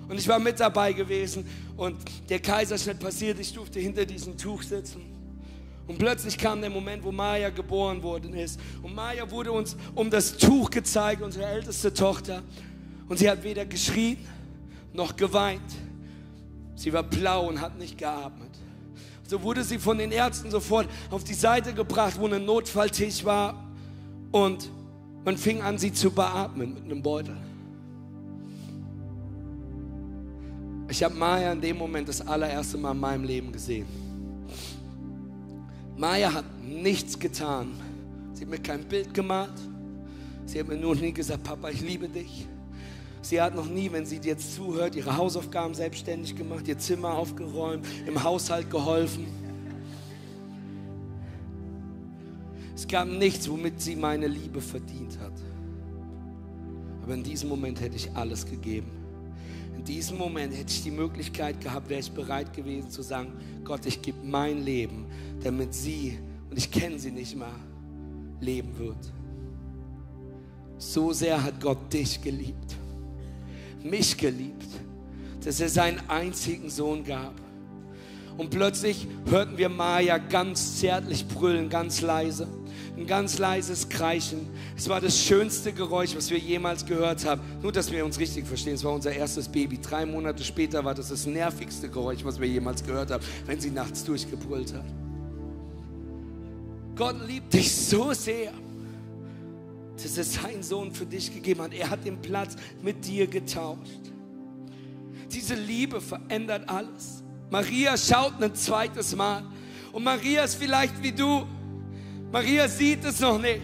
Und 0.08 0.18
ich 0.18 0.26
war 0.26 0.38
mit 0.38 0.58
dabei 0.58 0.94
gewesen 0.94 1.46
und 1.76 1.96
der 2.30 2.40
Kaiserschnitt 2.40 2.98
passiert. 2.98 3.38
Ich 3.38 3.52
durfte 3.52 3.78
hinter 3.78 4.06
diesem 4.06 4.38
Tuch 4.38 4.62
sitzen. 4.62 5.02
Und 5.86 5.98
plötzlich 5.98 6.36
kam 6.38 6.60
der 6.60 6.70
Moment, 6.70 7.04
wo 7.04 7.12
Maya 7.12 7.50
geboren 7.50 8.02
worden 8.02 8.34
ist. 8.34 8.58
Und 8.82 8.94
Maya 8.94 9.30
wurde 9.30 9.52
uns 9.52 9.76
um 9.94 10.10
das 10.10 10.36
Tuch 10.36 10.70
gezeigt, 10.70 11.22
unsere 11.22 11.46
älteste 11.46 11.92
Tochter. 11.92 12.42
Und 13.08 13.18
sie 13.18 13.28
hat 13.28 13.42
weder 13.42 13.66
geschrien 13.66 14.18
noch 14.92 15.16
geweint. 15.16 15.60
Sie 16.74 16.92
war 16.92 17.02
blau 17.02 17.48
und 17.48 17.60
hat 17.60 17.78
nicht 17.78 17.98
geatmet. 17.98 18.50
So 19.26 19.42
wurde 19.42 19.64
sie 19.64 19.78
von 19.78 19.98
den 19.98 20.12
Ärzten 20.12 20.50
sofort 20.50 20.88
auf 21.10 21.24
die 21.24 21.34
Seite 21.34 21.74
gebracht, 21.74 22.14
wo 22.18 22.26
ein 22.26 22.44
Notfalltisch 22.44 23.24
war. 23.24 23.62
Und 24.30 24.70
man 25.28 25.36
fing 25.36 25.60
an, 25.60 25.76
sie 25.76 25.92
zu 25.92 26.10
beatmen 26.10 26.72
mit 26.72 26.84
einem 26.84 27.02
Beutel. 27.02 27.36
Ich 30.88 31.02
habe 31.02 31.14
Maya 31.14 31.52
in 31.52 31.60
dem 31.60 31.76
Moment 31.76 32.08
das 32.08 32.26
allererste 32.26 32.78
Mal 32.78 32.92
in 32.92 33.00
meinem 33.00 33.24
Leben 33.24 33.52
gesehen. 33.52 33.84
Maya 35.98 36.32
hat 36.32 36.46
nichts 36.62 37.18
getan. 37.18 37.72
Sie 38.32 38.44
hat 38.44 38.48
mir 38.48 38.58
kein 38.58 38.84
Bild 38.84 39.12
gemalt. 39.12 39.52
Sie 40.46 40.58
hat 40.58 40.66
mir 40.66 40.78
nur 40.78 40.96
nie 40.96 41.12
gesagt, 41.12 41.42
Papa, 41.42 41.68
ich 41.68 41.82
liebe 41.82 42.08
dich. 42.08 42.46
Sie 43.20 43.38
hat 43.38 43.54
noch 43.54 43.66
nie, 43.66 43.92
wenn 43.92 44.06
sie 44.06 44.20
jetzt 44.22 44.54
zuhört, 44.54 44.96
ihre 44.96 45.14
Hausaufgaben 45.14 45.74
selbstständig 45.74 46.36
gemacht, 46.36 46.66
ihr 46.68 46.78
Zimmer 46.78 47.12
aufgeräumt, 47.12 47.84
im 48.06 48.24
Haushalt 48.24 48.70
geholfen. 48.70 49.26
Es 52.78 52.86
gab 52.86 53.08
nichts, 53.08 53.50
womit 53.50 53.80
sie 53.80 53.96
meine 53.96 54.28
Liebe 54.28 54.60
verdient 54.60 55.18
hat. 55.18 55.32
Aber 57.02 57.12
in 57.12 57.24
diesem 57.24 57.48
Moment 57.48 57.80
hätte 57.80 57.96
ich 57.96 58.08
alles 58.14 58.46
gegeben. 58.46 58.92
In 59.76 59.82
diesem 59.82 60.16
Moment 60.16 60.54
hätte 60.54 60.70
ich 60.70 60.84
die 60.84 60.92
Möglichkeit 60.92 61.60
gehabt, 61.60 61.88
wäre 61.88 61.98
ich 61.98 62.12
bereit 62.12 62.52
gewesen 62.52 62.88
zu 62.88 63.02
sagen, 63.02 63.32
Gott, 63.64 63.84
ich 63.84 64.00
gebe 64.00 64.24
mein 64.24 64.62
Leben, 64.64 65.06
damit 65.42 65.74
sie, 65.74 66.20
und 66.48 66.56
ich 66.56 66.70
kenne 66.70 67.00
sie 67.00 67.10
nicht 67.10 67.36
mal, 67.36 67.50
leben 68.40 68.78
wird. 68.78 69.12
So 70.78 71.12
sehr 71.12 71.42
hat 71.42 71.60
Gott 71.60 71.92
dich 71.92 72.22
geliebt, 72.22 72.76
mich 73.82 74.16
geliebt, 74.16 74.68
dass 75.44 75.58
er 75.58 75.68
seinen 75.68 75.98
einzigen 76.08 76.70
Sohn 76.70 77.02
gab. 77.02 77.34
Und 78.36 78.50
plötzlich 78.50 79.08
hörten 79.28 79.58
wir 79.58 79.68
Maya 79.68 80.18
ganz 80.18 80.78
zärtlich 80.78 81.26
brüllen, 81.26 81.68
ganz 81.70 82.02
leise 82.02 82.46
ein 82.98 83.06
ganz 83.06 83.38
leises 83.38 83.88
Kreischen. 83.88 84.48
Es 84.76 84.88
war 84.88 85.00
das 85.00 85.18
schönste 85.18 85.72
Geräusch, 85.72 86.16
was 86.16 86.30
wir 86.30 86.38
jemals 86.38 86.84
gehört 86.84 87.24
haben. 87.24 87.40
Nur, 87.62 87.70
dass 87.70 87.90
wir 87.92 88.04
uns 88.04 88.18
richtig 88.18 88.46
verstehen, 88.46 88.74
es 88.74 88.82
war 88.82 88.92
unser 88.92 89.12
erstes 89.12 89.48
Baby. 89.48 89.78
Drei 89.80 90.04
Monate 90.04 90.42
später 90.42 90.84
war 90.84 90.94
das 90.94 91.08
das 91.08 91.24
nervigste 91.24 91.88
Geräusch, 91.88 92.24
was 92.24 92.40
wir 92.40 92.48
jemals 92.48 92.84
gehört 92.84 93.10
haben, 93.10 93.24
wenn 93.46 93.60
sie 93.60 93.70
nachts 93.70 94.04
durchgebrüllt 94.04 94.74
hat. 94.74 94.84
Gott 96.96 97.16
liebt 97.26 97.52
dich 97.54 97.72
so 97.72 98.12
sehr, 98.12 98.52
dass 100.02 100.18
er 100.18 100.24
seinen 100.24 100.62
Sohn 100.62 100.92
für 100.92 101.06
dich 101.06 101.32
gegeben 101.32 101.62
hat. 101.62 101.72
Er 101.72 101.90
hat 101.90 102.04
den 102.04 102.20
Platz 102.20 102.56
mit 102.82 103.06
dir 103.06 103.28
getauscht. 103.28 104.10
Diese 105.32 105.54
Liebe 105.54 106.00
verändert 106.00 106.68
alles. 106.68 107.22
Maria 107.50 107.96
schaut 107.96 108.42
ein 108.42 108.54
zweites 108.54 109.14
Mal. 109.14 109.44
Und 109.92 110.02
Maria 110.02 110.42
ist 110.42 110.56
vielleicht 110.56 111.00
wie 111.02 111.12
du 111.12 111.46
Maria 112.30 112.68
sieht 112.68 113.04
es 113.04 113.20
noch 113.20 113.38
nicht. 113.38 113.62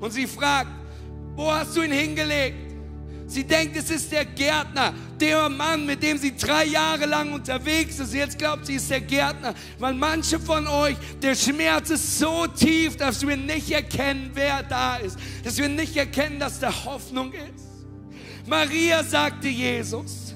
Und 0.00 0.12
sie 0.12 0.26
fragt, 0.26 0.70
wo 1.36 1.52
hast 1.52 1.76
du 1.76 1.82
ihn 1.82 1.92
hingelegt? 1.92 2.70
Sie 3.26 3.44
denkt, 3.44 3.76
es 3.76 3.90
ist 3.90 4.10
der 4.10 4.24
Gärtner, 4.24 4.92
der 5.20 5.48
Mann, 5.48 5.86
mit 5.86 6.02
dem 6.02 6.18
sie 6.18 6.34
drei 6.36 6.64
Jahre 6.64 7.06
lang 7.06 7.32
unterwegs 7.32 8.00
ist. 8.00 8.12
Jetzt 8.12 8.36
glaubt 8.36 8.66
sie, 8.66 8.74
ist 8.74 8.90
der 8.90 9.00
Gärtner. 9.00 9.54
Weil 9.78 9.94
manche 9.94 10.40
von 10.40 10.66
euch, 10.66 10.96
der 11.22 11.36
Schmerz 11.36 11.90
ist 11.90 12.18
so 12.18 12.48
tief, 12.48 12.96
dass 12.96 13.24
wir 13.24 13.36
nicht 13.36 13.70
erkennen, 13.70 14.32
wer 14.34 14.64
da 14.64 14.96
ist. 14.96 15.16
Dass 15.44 15.58
wir 15.58 15.68
nicht 15.68 15.96
erkennen, 15.96 16.40
dass 16.40 16.58
da 16.58 16.72
Hoffnung 16.84 17.32
ist. 17.32 17.86
Maria 18.46 19.04
sagte 19.04 19.46
Jesus, 19.46 20.29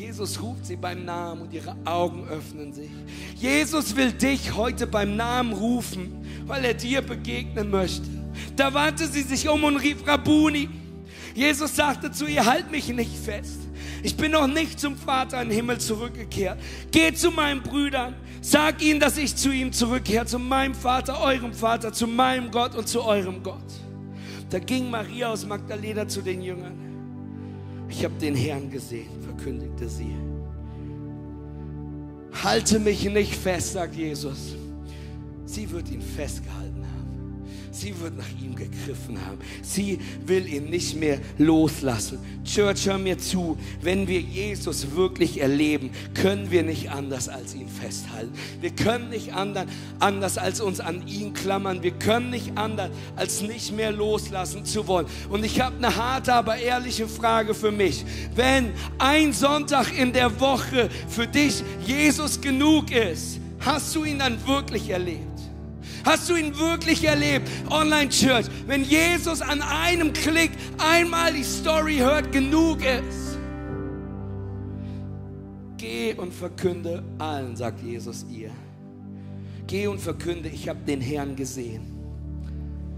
Jesus 0.00 0.40
ruft 0.40 0.64
sie 0.64 0.76
beim 0.76 1.04
Namen 1.04 1.42
und 1.42 1.52
ihre 1.52 1.76
Augen 1.84 2.26
öffnen 2.26 2.72
sich. 2.72 2.88
Jesus 3.36 3.94
will 3.94 4.12
dich 4.12 4.54
heute 4.54 4.86
beim 4.86 5.14
Namen 5.14 5.52
rufen, 5.52 6.24
weil 6.46 6.64
er 6.64 6.72
dir 6.72 7.02
begegnen 7.02 7.70
möchte. 7.70 8.08
Da 8.56 8.72
wandte 8.72 9.06
sie 9.06 9.20
sich 9.20 9.46
um 9.46 9.62
und 9.62 9.76
rief 9.76 10.06
Rabuni. 10.06 10.70
Jesus 11.34 11.76
sagte 11.76 12.10
zu 12.10 12.24
ihr, 12.24 12.46
halt 12.46 12.70
mich 12.70 12.88
nicht 12.88 13.14
fest. 13.14 13.60
Ich 14.02 14.16
bin 14.16 14.32
noch 14.32 14.46
nicht 14.46 14.80
zum 14.80 14.96
Vater 14.96 15.42
im 15.42 15.50
Himmel 15.50 15.78
zurückgekehrt. 15.78 16.58
Geh 16.90 17.12
zu 17.12 17.30
meinen 17.30 17.62
Brüdern, 17.62 18.14
sag 18.40 18.82
ihnen, 18.82 19.00
dass 19.00 19.18
ich 19.18 19.36
zu 19.36 19.52
ihm 19.52 19.70
zurückkehre, 19.70 20.24
zu 20.24 20.38
meinem 20.38 20.74
Vater, 20.74 21.20
eurem 21.20 21.52
Vater, 21.52 21.92
zu 21.92 22.06
meinem 22.06 22.50
Gott 22.50 22.74
und 22.74 22.88
zu 22.88 23.02
eurem 23.02 23.42
Gott. 23.42 23.70
Da 24.48 24.60
ging 24.60 24.90
Maria 24.90 25.28
aus 25.30 25.44
Magdalena 25.44 26.08
zu 26.08 26.22
den 26.22 26.40
Jüngern. 26.40 26.78
Ich 27.90 28.02
habe 28.02 28.14
den 28.14 28.34
Herrn 28.34 28.70
gesehen 28.70 29.19
verkündigte 29.40 29.88
sie. 29.88 30.14
Halte 32.42 32.78
mich 32.78 33.04
nicht 33.04 33.34
fest, 33.34 33.72
sagt 33.72 33.94
Jesus. 33.94 34.54
Sie 35.44 35.70
wird 35.70 35.90
ihn 35.90 36.02
festgehalten. 36.02 36.69
Sie 37.72 37.98
wird 38.00 38.16
nach 38.16 38.28
ihm 38.42 38.56
gegriffen 38.56 39.24
haben. 39.24 39.38
Sie 39.62 40.00
will 40.26 40.46
ihn 40.46 40.70
nicht 40.70 40.96
mehr 40.96 41.18
loslassen. 41.38 42.18
Church, 42.44 42.86
hör 42.86 42.98
mir 42.98 43.18
zu. 43.18 43.56
Wenn 43.80 44.08
wir 44.08 44.20
Jesus 44.20 44.96
wirklich 44.96 45.40
erleben, 45.40 45.90
können 46.14 46.50
wir 46.50 46.62
nicht 46.62 46.90
anders 46.90 47.28
als 47.28 47.54
ihn 47.54 47.68
festhalten. 47.68 48.32
Wir 48.60 48.70
können 48.70 49.10
nicht 49.10 49.32
anders 49.32 50.38
als 50.38 50.60
uns 50.60 50.80
an 50.80 51.06
ihn 51.06 51.32
klammern. 51.32 51.82
Wir 51.82 51.92
können 51.92 52.30
nicht 52.30 52.56
anders 52.56 52.90
als 53.16 53.40
nicht 53.40 53.72
mehr 53.72 53.92
loslassen 53.92 54.64
zu 54.64 54.88
wollen. 54.88 55.06
Und 55.28 55.44
ich 55.44 55.60
habe 55.60 55.76
eine 55.76 55.94
harte, 55.94 56.34
aber 56.34 56.56
ehrliche 56.56 57.06
Frage 57.06 57.54
für 57.54 57.70
mich. 57.70 58.04
Wenn 58.34 58.72
ein 58.98 59.32
Sonntag 59.32 59.96
in 59.96 60.12
der 60.12 60.40
Woche 60.40 60.88
für 61.08 61.26
dich 61.26 61.62
Jesus 61.86 62.40
genug 62.40 62.90
ist, 62.90 63.38
hast 63.60 63.94
du 63.94 64.04
ihn 64.04 64.18
dann 64.18 64.44
wirklich 64.46 64.90
erlebt? 64.90 65.29
Hast 66.04 66.28
du 66.28 66.34
ihn 66.34 66.56
wirklich 66.58 67.04
erlebt? 67.04 67.48
Online 67.70 68.08
Church, 68.08 68.46
wenn 68.66 68.84
Jesus 68.84 69.42
an 69.42 69.60
einem 69.60 70.12
Klick 70.12 70.50
einmal 70.78 71.32
die 71.32 71.44
Story 71.44 71.96
hört, 71.96 72.32
genug 72.32 72.78
ist. 72.82 73.38
Geh 75.76 76.14
und 76.14 76.32
verkünde 76.32 77.02
allen, 77.18 77.56
sagt 77.56 77.82
Jesus 77.82 78.24
ihr. 78.30 78.50
Geh 79.66 79.86
und 79.86 80.00
verkünde, 80.00 80.48
ich 80.48 80.68
habe 80.68 80.80
den 80.86 81.00
Herrn 81.00 81.36
gesehen. 81.36 81.82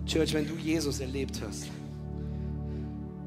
Church, 0.06 0.32
wenn 0.34 0.46
du 0.46 0.54
Jesus 0.54 1.00
erlebt 1.00 1.40
hast, 1.46 1.68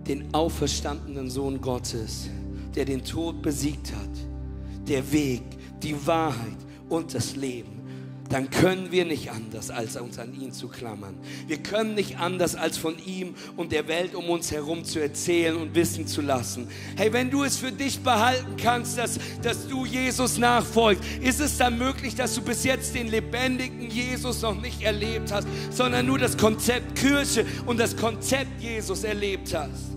den 0.08 0.34
auferstandenen 0.34 1.30
Sohn 1.30 1.60
Gottes, 1.62 2.30
der 2.76 2.86
den 2.86 3.04
Tod 3.04 3.42
besiegt 3.42 3.94
hat, 3.94 4.88
der 4.88 5.12
Weg, 5.12 5.42
die 5.82 5.96
Wahrheit 6.06 6.58
und 6.90 7.14
das 7.14 7.36
Leben 7.36 7.85
dann 8.30 8.50
können 8.50 8.92
wir 8.92 9.06
nicht 9.06 9.32
anders, 9.32 9.70
als 9.70 9.98
uns 9.98 10.18
an 10.18 10.34
ihn 10.40 10.52
zu 10.52 10.68
klammern. 10.68 11.16
Wir 11.48 11.58
können 11.58 11.94
nicht 11.94 12.18
anders, 12.18 12.56
als 12.56 12.78
von 12.78 12.96
ihm 13.06 13.36
und 13.56 13.72
der 13.72 13.88
Welt 13.88 14.16
um 14.16 14.30
uns 14.30 14.52
herum 14.52 14.84
zu 14.84 15.00
erzählen 15.00 15.56
und 15.56 15.76
wissen 15.76 16.08
zu 16.08 16.22
lassen. 16.22 16.68
Hey, 16.96 17.14
wenn 17.14 17.30
du 17.30 17.44
es 17.44 17.58
für 17.58 17.72
dich 17.72 18.00
behalten 18.00 18.58
kannst, 18.58 18.98
dass, 18.98 19.20
dass 19.42 19.68
du 19.68 19.86
Jesus 19.86 20.38
nachfolgst, 20.38 21.04
ist 21.22 21.40
es 21.40 21.58
dann 21.58 21.78
möglich, 21.78 22.16
dass 22.16 22.34
du 22.36 22.42
bis 22.42 22.64
jetzt 22.64 22.96
den 22.96 23.08
lebendigen 23.08 23.90
Jesus 23.90 24.42
noch 24.42 24.60
nicht 24.60 24.82
erlebt 24.82 25.32
hast, 25.32 25.48
sondern 25.72 26.06
nur 26.06 26.18
das 26.18 26.36
Konzept 26.36 26.96
Kirche 26.96 27.46
und 27.66 27.80
das 27.80 27.96
Konzept 27.96 28.62
Jesus 28.62 29.04
erlebt 29.04 29.54
hast. 29.54 29.95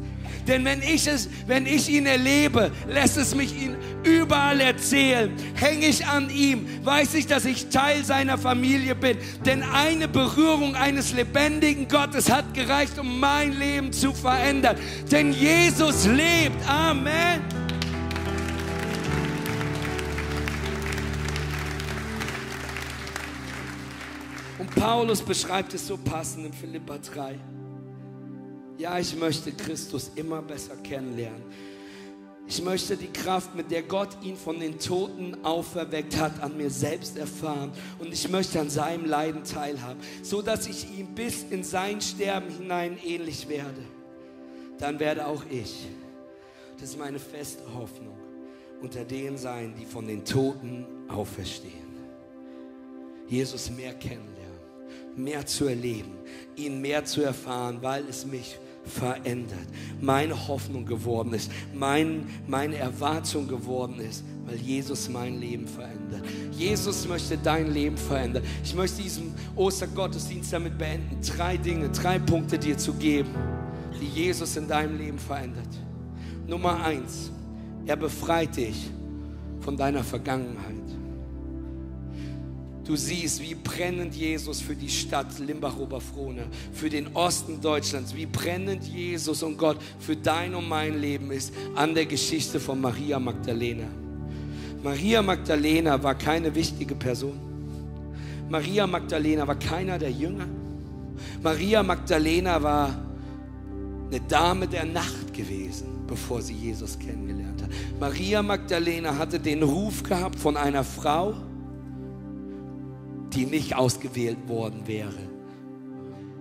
Denn 0.49 0.65
wenn 0.65 0.81
ich, 0.83 1.07
es, 1.07 1.29
wenn 1.47 1.67
ich 1.67 1.91
ihn 1.91 2.07
erlebe, 2.07 2.73
lässt 2.89 3.19
es 3.19 3.35
mich 3.35 3.55
ihn 3.55 3.77
überall 4.03 4.59
erzählen. 4.61 5.31
Hänge 5.55 5.87
ich 5.87 6.07
an 6.07 6.31
ihm, 6.31 6.67
weiß 6.85 7.15
ich, 7.15 7.27
dass 7.27 7.45
ich 7.45 7.69
Teil 7.69 8.03
seiner 8.03 8.39
Familie 8.39 8.95
bin. 8.95 9.19
Denn 9.45 9.63
eine 9.63 10.09
Berührung 10.09 10.75
eines 10.75 11.13
lebendigen 11.13 11.87
Gottes 11.87 12.31
hat 12.31 12.55
gereicht, 12.55 12.99
um 12.99 13.21
mein 13.21 13.59
Leben 13.59 13.93
zu 13.93 14.15
verändern. 14.15 14.77
Denn 15.13 15.35
Jesus 15.35 16.07
lebt. 16.07 16.67
Amen. 16.67 17.43
Und 24.59 24.75
Paulus 24.75 25.21
beschreibt 25.21 25.75
es 25.75 25.87
so 25.87 25.99
passend 25.99 26.47
in 26.47 26.53
Philippa 26.55 26.97
3. 26.97 27.39
Ja, 28.79 28.97
ich 28.97 29.17
möchte 29.17 29.51
Christus 29.51 30.13
immer 30.15 30.41
besser 30.41 30.77
kennenlernen. 30.77 31.43
Ich 32.47 32.63
möchte 32.63 32.97
die 32.97 33.13
Kraft, 33.13 33.55
mit 33.55 33.71
der 33.71 33.83
Gott 33.83 34.09
ihn 34.23 34.37
von 34.37 34.59
den 34.59 34.79
Toten 34.79 35.37
auferweckt 35.45 36.17
hat, 36.17 36.41
an 36.41 36.57
mir 36.57 36.71
selbst 36.71 37.19
erfahren. 37.19 37.73
Und 37.99 38.13
ich 38.13 38.29
möchte 38.31 38.59
an 38.59 38.71
seinem 38.71 39.05
Leiden 39.05 39.43
teilhaben, 39.45 40.01
so 40.23 40.41
dass 40.43 40.67
ich 40.67 40.87
ihm 40.97 41.09
bis 41.15 41.43
in 41.51 41.63
sein 41.65 42.01
Sterben 42.01 42.49
hinein 42.49 42.97
ähnlich 43.05 43.49
werde. 43.49 43.83
Dann 44.79 44.99
werde 45.01 45.27
auch 45.27 45.45
ich, 45.51 45.89
das 46.81 46.91
ist 46.91 46.99
meine 46.99 47.19
feste 47.19 47.63
Hoffnung, 47.75 48.17
unter 48.81 49.05
denen 49.05 49.37
sein, 49.37 49.75
die 49.79 49.85
von 49.85 50.07
den 50.07 50.25
Toten 50.25 50.87
auferstehen. 51.09 51.89
Jesus 53.27 53.71
mehr 53.71 53.93
kennenlernen, 53.93 54.61
mehr 55.17 55.45
zu 55.45 55.67
erleben, 55.67 56.17
ihn 56.57 56.81
mehr 56.81 57.05
zu 57.05 57.21
erfahren, 57.21 57.79
weil 57.83 58.09
es 58.09 58.25
mich 58.25 58.57
verändert, 58.89 59.67
meine 60.01 60.49
Hoffnung 60.49 60.87
geworden 60.87 61.33
ist, 61.35 61.51
mein, 61.75 62.27
meine 62.47 62.77
Erwartung 62.77 63.49
geworden 63.49 64.01
ist, 64.01 64.25
weil 64.47 64.57
Jesus 64.57 65.09
mein 65.09 65.41
Leben 65.41 65.67
verändert. 65.67 66.23
Jesus 66.53 67.07
möchte 67.07 67.37
dein 67.37 67.73
Leben 67.73 67.97
verändern. 67.97 68.43
Ich 68.65 68.75
möchte 68.75 69.03
diesen 69.03 69.35
Ostergottesdienst 69.55 70.53
damit 70.53 70.79
beenden, 70.79 71.19
drei 71.23 71.57
Dinge, 71.57 71.91
drei 71.91 72.19
Punkte 72.19 72.59
dir 72.59 72.79
zu 72.79 72.95
geben, 72.95 73.31
die 74.01 74.07
Jesus 74.07 74.57
in 74.57 74.67
deinem 74.67 74.97
Leben 74.97 75.19
verändert. 75.19 75.69
Nummer 76.47 76.83
eins, 76.83 77.31
er 77.87 77.97
befreit 77.97 78.57
dich 78.57 78.91
von 79.61 79.77
deiner 79.77 80.03
Vergangenheit. 80.03 80.78
Du 82.89 82.97
siehst, 82.97 83.43
wie 83.43 83.55
brennend 83.55 84.15
Jesus 84.15 84.63
für 84.63 84.75
die 84.75 84.89
Stadt 84.89 85.39
Limbach-Oberfrohne, 85.39 86.47
für 86.73 86.89
den 86.89 87.09
Osten 87.09 87.61
Deutschlands, 87.61 88.17
wie 88.17 88.25
brennend 88.25 88.83
Jesus 88.83 89.43
und 89.43 89.59
Gott 89.59 89.77
für 89.99 90.17
dein 90.17 90.55
und 90.55 90.67
mein 90.67 90.99
Leben 90.99 91.31
ist 91.31 91.53
an 91.75 91.95
der 91.95 92.07
Geschichte 92.07 92.59
von 92.59 92.81
Maria 92.81 93.19
Magdalena. 93.19 93.85
Maria 94.83 95.21
Magdalena 95.21 96.03
war 96.03 96.15
keine 96.15 96.55
wichtige 96.55 96.95
Person. 96.95 97.39
Maria 98.49 98.87
Magdalena 98.87 99.47
war 99.47 99.59
keiner 99.59 99.99
der 99.99 100.11
Jünger. 100.11 100.47
Maria 101.43 101.83
Magdalena 101.83 102.63
war 102.63 102.97
eine 104.11 104.21
Dame 104.21 104.67
der 104.67 104.87
Nacht 104.87 105.35
gewesen, 105.35 105.89
bevor 106.07 106.41
sie 106.41 106.55
Jesus 106.55 106.99
kennengelernt 106.99 107.61
hat. 107.61 107.69
Maria 108.01 108.43
Magdalena 108.43 109.19
hatte 109.19 109.39
den 109.39 109.63
Ruf 109.63 110.03
gehabt 110.03 110.39
von 110.39 110.57
einer 110.57 110.85
Frau, 110.85 111.35
die 113.35 113.47
nicht 113.47 113.77
ausgewählt 113.77 114.49
worden 114.49 114.83
wäre, 114.87 115.29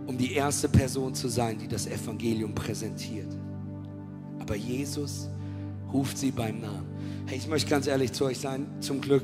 um 0.05 0.17
die 0.17 0.33
erste 0.33 0.69
Person 0.69 1.13
zu 1.13 1.27
sein, 1.27 1.57
die 1.57 1.67
das 1.67 1.87
Evangelium 1.87 2.53
präsentiert. 2.55 3.35
Aber 4.39 4.55
Jesus 4.55 5.29
ruft 5.91 6.17
sie 6.17 6.31
beim 6.31 6.61
Namen. 6.61 6.85
Hey, 7.25 7.37
ich 7.37 7.47
möchte 7.47 7.69
ganz 7.69 7.87
ehrlich 7.87 8.13
zu 8.13 8.25
euch 8.25 8.39
sein, 8.39 8.67
zum 8.79 9.01
Glück 9.01 9.23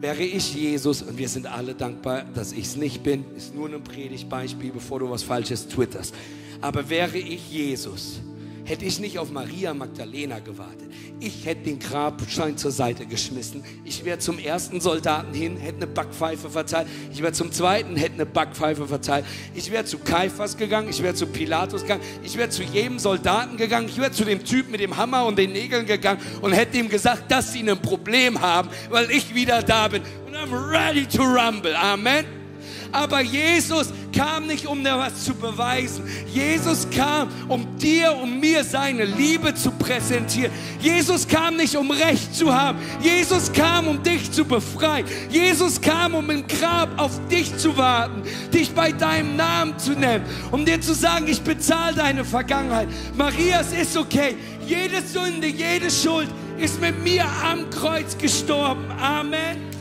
wäre 0.00 0.22
ich 0.22 0.54
Jesus, 0.54 1.02
und 1.02 1.16
wir 1.16 1.28
sind 1.28 1.46
alle 1.46 1.74
dankbar, 1.74 2.24
dass 2.34 2.52
ich 2.52 2.66
es 2.66 2.76
nicht 2.76 3.02
bin, 3.02 3.24
ist 3.36 3.54
nur 3.54 3.72
ein 3.72 3.82
Predigtbeispiel, 3.82 4.72
bevor 4.72 4.98
du 4.98 5.08
was 5.08 5.22
Falsches 5.22 5.68
twitterst. 5.68 6.14
Aber 6.60 6.90
wäre 6.90 7.16
ich 7.16 7.50
Jesus, 7.50 8.20
hätte 8.64 8.84
ich 8.84 8.98
nicht 8.98 9.18
auf 9.18 9.30
Maria 9.30 9.74
Magdalena 9.74 10.38
gewartet. 10.38 10.90
Ich 11.20 11.44
hätte 11.44 11.64
den 11.64 11.78
Grabstein 11.78 12.56
zur 12.56 12.70
Seite 12.70 13.06
geschmissen. 13.06 13.62
Ich 13.84 14.04
wäre 14.04 14.18
zum 14.18 14.38
ersten 14.38 14.80
Soldaten 14.80 15.34
hin, 15.34 15.56
hätte 15.56 15.76
eine 15.76 15.86
Backpfeife 15.86 16.50
verteilt. 16.50 16.88
Ich 17.12 17.22
wäre 17.22 17.32
zum 17.32 17.52
zweiten, 17.52 17.96
hätte 17.96 18.14
eine 18.14 18.26
Backpfeife 18.26 18.86
verteilt. 18.86 19.24
Ich 19.54 19.70
wäre 19.70 19.84
zu 19.84 19.98
Kaiphas 19.98 20.56
gegangen, 20.56 20.88
ich 20.88 21.02
wäre 21.02 21.14
zu 21.14 21.26
Pilatus 21.26 21.82
gegangen, 21.82 22.02
ich 22.22 22.36
wäre 22.36 22.48
zu 22.48 22.62
jedem 22.62 22.98
Soldaten 22.98 23.56
gegangen, 23.56 23.88
ich 23.88 23.98
wäre 23.98 24.12
zu 24.12 24.24
dem 24.24 24.44
Typ 24.44 24.70
mit 24.70 24.80
dem 24.80 24.96
Hammer 24.96 25.26
und 25.26 25.38
den 25.38 25.52
Nägeln 25.52 25.86
gegangen 25.86 26.20
und 26.40 26.52
hätte 26.52 26.78
ihm 26.78 26.88
gesagt, 26.88 27.30
dass 27.30 27.52
sie 27.52 27.68
ein 27.68 27.80
Problem 27.80 28.40
haben, 28.40 28.68
weil 28.90 29.10
ich 29.10 29.34
wieder 29.34 29.62
da 29.62 29.88
bin. 29.88 30.02
Und 30.26 30.34
I'm 30.34 30.52
ready 30.52 31.06
to 31.06 31.22
rumble. 31.22 31.74
Amen. 31.76 32.43
Aber 32.92 33.20
Jesus 33.20 33.88
kam 34.14 34.46
nicht, 34.46 34.66
um 34.66 34.82
dir 34.84 34.96
was 34.96 35.24
zu 35.24 35.34
beweisen. 35.34 36.04
Jesus 36.32 36.86
kam, 36.90 37.28
um 37.48 37.76
dir 37.78 38.14
und 38.14 38.40
mir 38.40 38.62
seine 38.64 39.04
Liebe 39.04 39.54
zu 39.54 39.70
präsentieren. 39.72 40.52
Jesus 40.80 41.26
kam 41.26 41.56
nicht, 41.56 41.76
um 41.76 41.90
Recht 41.90 42.34
zu 42.34 42.54
haben. 42.54 42.78
Jesus 43.00 43.52
kam, 43.52 43.88
um 43.88 44.02
dich 44.02 44.30
zu 44.30 44.44
befreien. 44.44 45.06
Jesus 45.30 45.80
kam, 45.80 46.14
um 46.14 46.30
im 46.30 46.46
Grab 46.46 46.90
auf 46.96 47.12
dich 47.28 47.56
zu 47.56 47.76
warten, 47.76 48.22
dich 48.52 48.70
bei 48.72 48.92
deinem 48.92 49.36
Namen 49.36 49.78
zu 49.78 49.92
nennen, 49.92 50.24
um 50.50 50.64
dir 50.64 50.80
zu 50.80 50.94
sagen, 50.94 51.26
ich 51.26 51.42
bezahle 51.42 51.96
deine 51.96 52.24
Vergangenheit. 52.24 52.88
Maria, 53.16 53.60
es 53.60 53.72
ist 53.72 53.96
okay. 53.96 54.36
Jede 54.66 55.02
Sünde, 55.02 55.46
jede 55.46 55.90
Schuld 55.90 56.28
ist 56.58 56.80
mit 56.80 57.02
mir 57.02 57.24
am 57.44 57.68
Kreuz 57.70 58.16
gestorben. 58.16 58.84
Amen. 59.00 59.73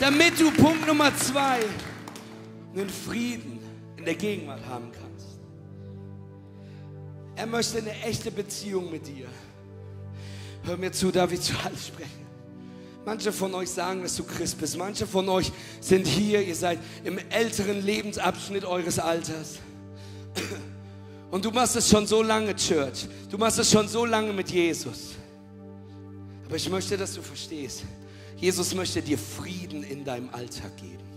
Damit 0.00 0.40
du 0.40 0.50
Punkt 0.50 0.86
Nummer 0.86 1.14
zwei 1.14 1.60
einen 2.74 2.88
Frieden 2.88 3.60
in 3.98 4.04
der 4.06 4.14
Gegenwart 4.14 4.64
haben 4.66 4.90
kannst. 4.90 5.38
Er 7.36 7.46
möchte 7.46 7.78
eine 7.78 7.92
echte 8.02 8.30
Beziehung 8.30 8.90
mit 8.90 9.06
dir. 9.06 9.26
Hör 10.64 10.76
mir 10.76 10.90
zu, 10.90 11.10
darf 11.10 11.32
ich 11.32 11.42
zu 11.42 11.52
alles 11.64 11.88
sprechen. 11.88 12.26
Manche 13.04 13.32
von 13.32 13.54
euch 13.54 13.70
sagen, 13.70 14.02
dass 14.02 14.16
du 14.16 14.24
Christ 14.24 14.58
bist. 14.58 14.76
Manche 14.76 15.06
von 15.06 15.28
euch 15.28 15.52
sind 15.80 16.06
hier, 16.06 16.42
ihr 16.42 16.54
seid 16.54 16.78
im 17.04 17.18
älteren 17.30 17.84
Lebensabschnitt 17.84 18.64
eures 18.64 18.98
Alters. 18.98 19.58
Und 21.30 21.44
du 21.44 21.50
machst 21.50 21.76
es 21.76 21.88
schon 21.88 22.06
so 22.06 22.22
lange, 22.22 22.54
Church. 22.56 23.06
Du 23.30 23.38
machst 23.38 23.58
es 23.58 23.70
schon 23.70 23.88
so 23.88 24.04
lange 24.04 24.32
mit 24.32 24.50
Jesus. 24.50 25.14
Aber 26.46 26.56
ich 26.56 26.68
möchte, 26.68 26.96
dass 26.96 27.14
du 27.14 27.22
verstehst, 27.22 27.84
Jesus 28.40 28.74
möchte 28.74 29.02
dir 29.02 29.18
Frieden 29.18 29.82
in 29.82 30.04
deinem 30.04 30.30
Alltag 30.32 30.76
geben. 30.78 31.10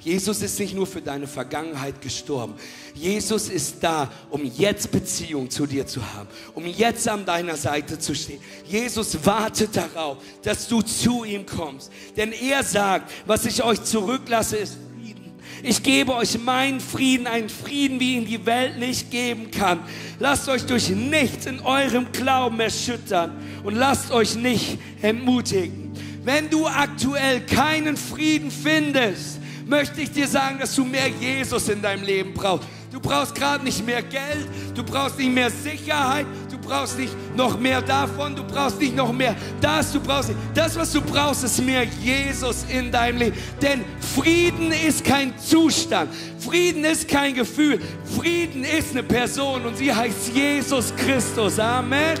Jesus 0.00 0.40
ist 0.42 0.58
nicht 0.60 0.74
nur 0.74 0.86
für 0.86 1.00
deine 1.00 1.26
Vergangenheit 1.26 2.00
gestorben. 2.00 2.54
Jesus 2.94 3.48
ist 3.48 3.76
da, 3.80 4.10
um 4.30 4.44
jetzt 4.44 4.90
Beziehung 4.92 5.50
zu 5.50 5.66
dir 5.66 5.84
zu 5.86 6.00
haben, 6.14 6.28
um 6.54 6.64
jetzt 6.64 7.08
an 7.08 7.24
deiner 7.24 7.56
Seite 7.56 7.98
zu 7.98 8.14
stehen. 8.14 8.40
Jesus 8.66 9.18
wartet 9.24 9.76
darauf, 9.76 10.18
dass 10.42 10.68
du 10.68 10.82
zu 10.82 11.24
ihm 11.24 11.44
kommst. 11.44 11.90
Denn 12.16 12.32
er 12.32 12.62
sagt, 12.62 13.10
was 13.26 13.46
ich 13.46 13.64
euch 13.64 13.82
zurücklasse, 13.82 14.58
ist 14.58 14.76
Frieden. 14.94 15.32
Ich 15.64 15.82
gebe 15.82 16.14
euch 16.14 16.38
meinen 16.38 16.78
Frieden, 16.78 17.26
einen 17.26 17.48
Frieden, 17.48 17.98
wie 17.98 18.16
ihn 18.16 18.26
die 18.26 18.46
Welt 18.46 18.78
nicht 18.78 19.10
geben 19.10 19.50
kann. 19.50 19.80
Lasst 20.20 20.48
euch 20.48 20.66
durch 20.66 20.88
nichts 20.90 21.46
in 21.46 21.58
eurem 21.60 22.12
Glauben 22.12 22.60
erschüttern 22.60 23.32
und 23.64 23.74
lasst 23.74 24.12
euch 24.12 24.36
nicht 24.36 24.78
entmutigen. 25.02 25.85
Wenn 26.26 26.50
du 26.50 26.66
aktuell 26.66 27.40
keinen 27.42 27.96
Frieden 27.96 28.50
findest, 28.50 29.38
möchte 29.64 30.00
ich 30.00 30.10
dir 30.10 30.26
sagen, 30.26 30.58
dass 30.58 30.74
du 30.74 30.84
mehr 30.84 31.06
Jesus 31.06 31.68
in 31.68 31.80
deinem 31.80 32.02
Leben 32.02 32.34
brauchst. 32.34 32.66
Du 32.90 32.98
brauchst 32.98 33.32
gerade 33.32 33.62
nicht 33.62 33.86
mehr 33.86 34.02
Geld, 34.02 34.48
du 34.74 34.82
brauchst 34.82 35.20
nicht 35.20 35.32
mehr 35.32 35.50
Sicherheit, 35.50 36.26
du 36.50 36.58
brauchst 36.58 36.98
nicht 36.98 37.12
noch 37.36 37.56
mehr 37.60 37.80
davon, 37.80 38.34
du 38.34 38.42
brauchst 38.42 38.80
nicht 38.80 38.96
noch 38.96 39.12
mehr 39.12 39.36
das, 39.60 39.92
du 39.92 40.00
brauchst 40.00 40.30
nicht. 40.30 40.40
Das, 40.52 40.74
was 40.74 40.92
du 40.92 41.00
brauchst, 41.00 41.44
ist 41.44 41.62
mehr 41.62 41.84
Jesus 41.84 42.66
in 42.68 42.90
deinem 42.90 43.18
Leben. 43.18 43.36
Denn 43.62 43.84
Frieden 44.16 44.72
ist 44.72 45.04
kein 45.04 45.32
Zustand, 45.38 46.10
Frieden 46.40 46.84
ist 46.84 47.06
kein 47.06 47.34
Gefühl, 47.34 47.80
Frieden 48.18 48.64
ist 48.64 48.90
eine 48.90 49.04
Person 49.04 49.64
und 49.64 49.76
sie 49.76 49.94
heißt 49.94 50.34
Jesus 50.34 50.92
Christus. 50.96 51.60
Amen. 51.60 52.18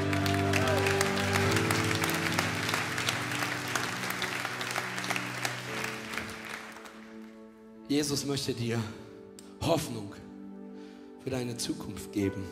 Jesus 7.96 8.26
möchte 8.26 8.52
dir 8.52 8.78
Hoffnung 9.62 10.12
für 11.24 11.30
deine 11.30 11.56
Zukunft 11.56 12.12
geben. 12.12 12.44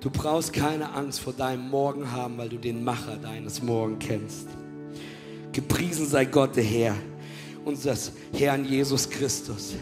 Du 0.00 0.08
brauchst 0.08 0.54
keine 0.54 0.94
Angst 0.94 1.20
vor 1.20 1.34
deinem 1.34 1.68
Morgen 1.68 2.10
haben, 2.10 2.38
weil 2.38 2.48
du 2.48 2.56
den 2.56 2.82
Macher 2.82 3.16
deines 3.16 3.60
Morgen 3.60 3.98
kennst. 3.98 4.46
Gepriesen 5.52 6.06
sei 6.06 6.24
Gott 6.24 6.56
der 6.56 6.64
Herr, 6.64 6.94
unseres 7.66 8.10
Herrn 8.32 8.64
Jesus 8.64 9.10
Christus. 9.10 9.74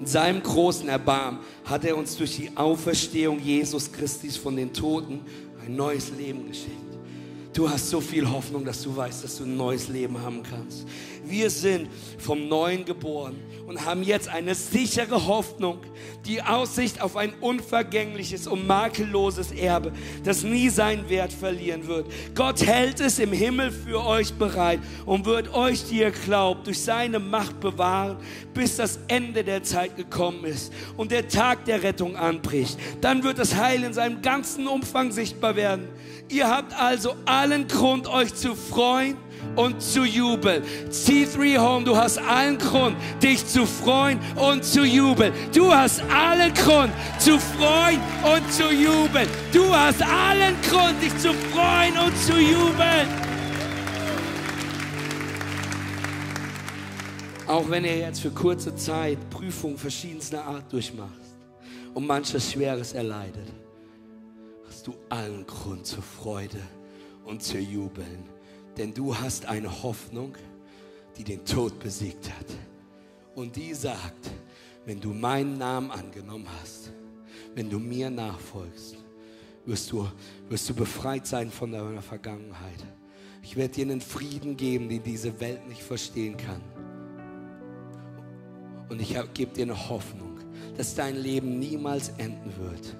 In 0.00 0.06
seinem 0.06 0.42
großen 0.42 0.88
Erbarmen 0.88 1.38
hat 1.66 1.84
er 1.84 1.96
uns 1.96 2.16
durch 2.16 2.34
die 2.34 2.50
Auferstehung 2.56 3.38
Jesus 3.38 3.92
Christus 3.92 4.36
von 4.36 4.56
den 4.56 4.72
Toten 4.72 5.20
ein 5.64 5.76
neues 5.76 6.10
Leben 6.18 6.48
geschenkt. 6.48 6.86
Du 7.56 7.70
hast 7.70 7.88
so 7.88 8.02
viel 8.02 8.30
Hoffnung, 8.30 8.66
dass 8.66 8.82
du 8.82 8.94
weißt, 8.94 9.24
dass 9.24 9.38
du 9.38 9.44
ein 9.44 9.56
neues 9.56 9.88
Leben 9.88 10.20
haben 10.20 10.42
kannst. 10.42 10.84
Wir 11.28 11.50
sind 11.50 11.88
vom 12.18 12.48
Neuen 12.48 12.84
geboren 12.84 13.36
und 13.66 13.84
haben 13.84 14.02
jetzt 14.04 14.28
eine 14.28 14.54
sichere 14.54 15.26
Hoffnung, 15.26 15.78
die 16.24 16.40
Aussicht 16.40 17.02
auf 17.02 17.16
ein 17.16 17.34
unvergängliches 17.40 18.46
und 18.46 18.66
makelloses 18.66 19.50
Erbe, 19.50 19.92
das 20.22 20.44
nie 20.44 20.68
seinen 20.68 21.08
Wert 21.08 21.32
verlieren 21.32 21.88
wird. 21.88 22.06
Gott 22.34 22.64
hält 22.64 23.00
es 23.00 23.18
im 23.18 23.32
Himmel 23.32 23.72
für 23.72 24.04
euch 24.04 24.34
bereit 24.34 24.78
und 25.04 25.26
wird 25.26 25.52
euch, 25.52 25.84
die 25.88 25.98
ihr 25.98 26.12
glaubt, 26.12 26.66
durch 26.68 26.80
seine 26.80 27.18
Macht 27.18 27.58
bewahren, 27.58 28.18
bis 28.54 28.76
das 28.76 29.00
Ende 29.08 29.42
der 29.42 29.64
Zeit 29.64 29.96
gekommen 29.96 30.44
ist 30.44 30.72
und 30.96 31.10
der 31.10 31.26
Tag 31.26 31.64
der 31.64 31.82
Rettung 31.82 32.14
anbricht. 32.16 32.78
Dann 33.00 33.24
wird 33.24 33.38
das 33.38 33.56
Heil 33.56 33.82
in 33.82 33.92
seinem 33.92 34.22
ganzen 34.22 34.68
Umfang 34.68 35.10
sichtbar 35.10 35.56
werden. 35.56 35.88
Ihr 36.28 36.48
habt 36.48 36.72
also 36.72 37.14
allen 37.24 37.66
Grund, 37.66 38.06
euch 38.08 38.34
zu 38.34 38.54
freuen 38.54 39.16
und 39.54 39.80
zu 39.80 40.04
jubeln. 40.04 40.62
C3 40.90 41.58
Home, 41.58 41.84
du 41.84 41.96
hast 41.96 42.18
allen 42.18 42.58
Grund, 42.58 42.96
dich 43.22 43.46
zu 43.46 43.66
freuen 43.66 44.18
und 44.36 44.64
zu 44.64 44.84
jubeln. 44.84 45.32
Du 45.54 45.72
hast 45.72 46.02
allen 46.02 46.52
Grund 46.54 46.92
zu 47.18 47.38
freuen 47.38 48.00
und 48.24 48.52
zu 48.52 48.70
jubeln. 48.70 49.28
Du 49.52 49.74
hast 49.74 50.02
allen 50.02 50.54
Grund, 50.62 51.02
dich 51.02 51.16
zu 51.18 51.32
freuen 51.32 51.96
und 51.98 52.16
zu 52.18 52.32
jubeln. 52.32 53.08
Auch 57.46 57.70
wenn 57.70 57.84
ihr 57.84 57.98
jetzt 57.98 58.20
für 58.20 58.30
kurze 58.30 58.74
Zeit 58.74 59.18
Prüfungen 59.30 59.78
verschiedenster 59.78 60.44
Art 60.44 60.72
durchmacht 60.72 61.10
und 61.94 62.06
manches 62.06 62.50
Schweres 62.50 62.92
erleidet 62.92 63.46
du 64.86 64.94
allen 65.08 65.44
Grund 65.46 65.84
zur 65.84 66.02
Freude 66.02 66.60
und 67.24 67.42
zu 67.42 67.58
jubeln, 67.58 68.24
denn 68.76 68.92
du 68.92 69.16
hast 69.16 69.46
eine 69.46 69.82
Hoffnung, 69.82 70.36
die 71.16 71.24
den 71.24 71.44
Tod 71.44 71.78
besiegt 71.78 72.28
hat. 72.28 72.46
Und 73.34 73.56
die 73.56 73.74
sagt, 73.74 74.30
wenn 74.84 75.00
du 75.00 75.12
meinen 75.12 75.58
Namen 75.58 75.90
angenommen 75.90 76.46
hast, 76.60 76.92
wenn 77.54 77.70
du 77.70 77.78
mir 77.78 78.10
nachfolgst, 78.10 78.96
wirst 79.64 79.90
du, 79.92 80.08
wirst 80.48 80.68
du 80.68 80.74
befreit 80.74 81.26
sein 81.26 81.50
von 81.50 81.72
deiner 81.72 82.02
Vergangenheit. 82.02 82.84
Ich 83.42 83.56
werde 83.56 83.74
dir 83.74 83.86
einen 83.86 84.00
Frieden 84.00 84.56
geben, 84.56 84.88
den 84.88 85.02
diese 85.02 85.40
Welt 85.40 85.66
nicht 85.68 85.82
verstehen 85.82 86.36
kann. 86.36 86.60
Und 88.88 89.00
ich 89.00 89.16
gebe 89.34 89.52
dir 89.52 89.64
eine 89.64 89.88
Hoffnung, 89.88 90.38
dass 90.76 90.94
dein 90.94 91.16
Leben 91.16 91.58
niemals 91.58 92.10
enden 92.18 92.52
wird 92.58 92.96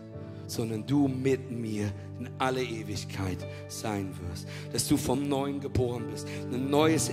sondern 0.46 0.87
du 0.87 1.09
mit 1.09 1.50
mir 1.50 1.92
in 2.18 2.28
alle 2.38 2.62
Ewigkeit 2.62 3.38
sein 3.68 4.12
wirst. 4.28 4.46
Dass 4.72 4.88
du 4.88 4.96
vom 4.96 5.28
Neuen 5.28 5.61
geboren 5.61 6.04
bist, 6.11 6.26
ein 6.52 6.70
neues 6.70 7.11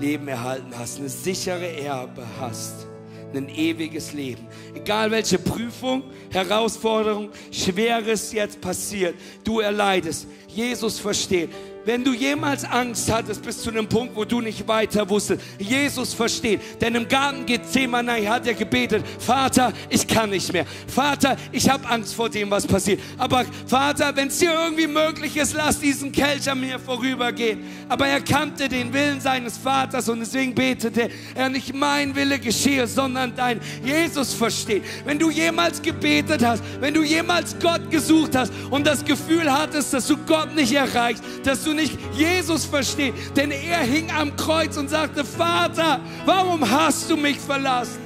Leben 0.00 0.28
erhalten 0.28 0.72
hast, 0.76 0.98
eine 0.98 1.08
sichere 1.08 1.76
Erbe 1.76 2.24
hast, 2.40 2.86
ein 3.34 3.48
ewiges 3.48 4.12
Leben. 4.12 4.46
Egal 4.74 5.10
welche 5.10 5.38
Prüfung, 5.38 6.04
Herausforderung, 6.30 7.30
Schweres 7.50 8.32
jetzt 8.32 8.60
passiert, 8.60 9.14
du 9.42 9.60
erleidest. 9.60 10.26
Jesus 10.48 10.98
versteht, 11.00 11.50
wenn 11.84 12.04
du 12.04 12.12
jemals 12.12 12.64
Angst 12.64 13.10
hattest 13.12 13.42
bis 13.42 13.62
zu 13.62 13.70
einem 13.70 13.88
Punkt, 13.88 14.16
wo 14.16 14.24
du 14.24 14.40
nicht 14.40 14.66
weiter 14.66 15.08
wusstest, 15.08 15.42
Jesus 15.58 16.14
versteht. 16.14 16.60
Denn 16.80 16.94
im 16.94 17.08
Garten 17.08 17.44
Gethsemane 17.46 18.28
hat 18.28 18.46
er 18.46 18.54
gebetet, 18.54 19.04
Vater, 19.18 19.72
ich 19.88 20.06
kann 20.06 20.30
nicht 20.30 20.52
mehr. 20.52 20.66
Vater, 20.86 21.36
ich 21.52 21.68
habe 21.68 21.86
Angst 21.88 22.14
vor 22.14 22.28
dem, 22.28 22.50
was 22.50 22.66
passiert. 22.66 23.00
Aber 23.18 23.44
Vater, 23.66 24.14
wenn 24.16 24.28
es 24.28 24.38
dir 24.38 24.52
irgendwie 24.52 24.86
möglich 24.86 25.36
ist, 25.36 25.54
lass 25.54 25.78
diesen 25.78 26.12
Kelch 26.12 26.50
an 26.50 26.60
mir 26.60 26.78
vorübergehen. 26.78 27.64
Aber 27.88 28.06
er 28.06 28.20
kannte 28.20 28.68
den 28.68 28.92
Willen 28.92 29.20
seines 29.20 29.58
Vaters 29.58 30.08
und 30.08 30.20
deswegen 30.20 30.54
betete 30.54 31.10
er, 31.34 31.48
nicht 31.48 31.74
mein 31.74 32.14
Wille 32.14 32.38
geschehe, 32.38 32.86
sondern 32.86 33.34
dein. 33.36 33.60
Jesus 33.84 34.32
versteht. 34.32 34.82
Wenn 35.04 35.18
du 35.18 35.30
jemals 35.30 35.82
gebetet 35.82 36.44
hast, 36.44 36.62
wenn 36.80 36.94
du 36.94 37.02
jemals 37.02 37.56
Gott 37.60 37.90
gesucht 37.90 38.34
hast 38.34 38.52
und 38.70 38.86
das 38.86 39.04
Gefühl 39.04 39.52
hattest, 39.52 39.92
dass 39.92 40.06
du 40.06 40.16
Gott 40.16 40.54
nicht 40.54 40.72
erreichst, 40.72 41.22
dass 41.44 41.64
du 41.64 41.73
nicht 41.74 41.98
Jesus 42.14 42.64
verstehen. 42.64 43.14
Denn 43.36 43.50
er 43.50 43.80
hing 43.80 44.10
am 44.10 44.34
Kreuz 44.36 44.76
und 44.76 44.88
sagte, 44.88 45.24
Vater, 45.24 46.00
warum 46.24 46.68
hast 46.68 47.10
du 47.10 47.16
mich 47.16 47.38
verlassen? 47.38 48.00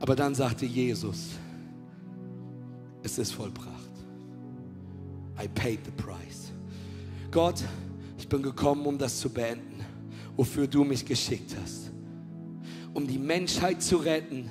Aber 0.00 0.16
dann 0.16 0.34
sagte 0.34 0.66
Jesus, 0.66 1.28
es 3.02 3.18
ist 3.18 3.32
vollbracht. 3.32 3.70
I 5.40 5.48
paid 5.48 5.80
the 5.84 5.92
price. 5.92 6.52
Gott, 7.30 7.62
ich 8.18 8.28
bin 8.28 8.42
gekommen, 8.42 8.84
um 8.86 8.98
das 8.98 9.20
zu 9.20 9.30
beenden, 9.30 9.84
wofür 10.36 10.66
du 10.66 10.84
mich 10.84 11.04
geschickt 11.04 11.54
hast. 11.62 11.90
Um 12.94 13.06
die 13.06 13.18
Menschheit 13.18 13.82
zu 13.82 13.96
retten 13.96 14.50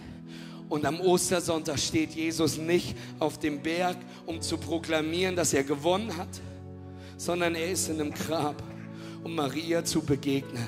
und 0.72 0.86
am 0.86 1.02
Ostersonntag 1.02 1.78
steht 1.78 2.12
Jesus 2.12 2.58
nicht 2.58 2.96
auf 3.20 3.38
dem 3.38 3.62
Berg, 3.62 3.98
um 4.26 4.42
zu 4.42 4.58
proklamieren, 4.58 5.36
dass 5.36 5.54
er 5.54 5.66
gewonnen 5.66 6.16
hat, 6.16 6.30
sondern 7.18 7.56
er 7.56 7.70
ist 7.70 7.90
in 7.90 8.00
einem 8.00 8.14
Grab, 8.14 8.64
um 9.22 9.36
Maria 9.36 9.84
zu 9.84 10.02
begegnen. 10.02 10.66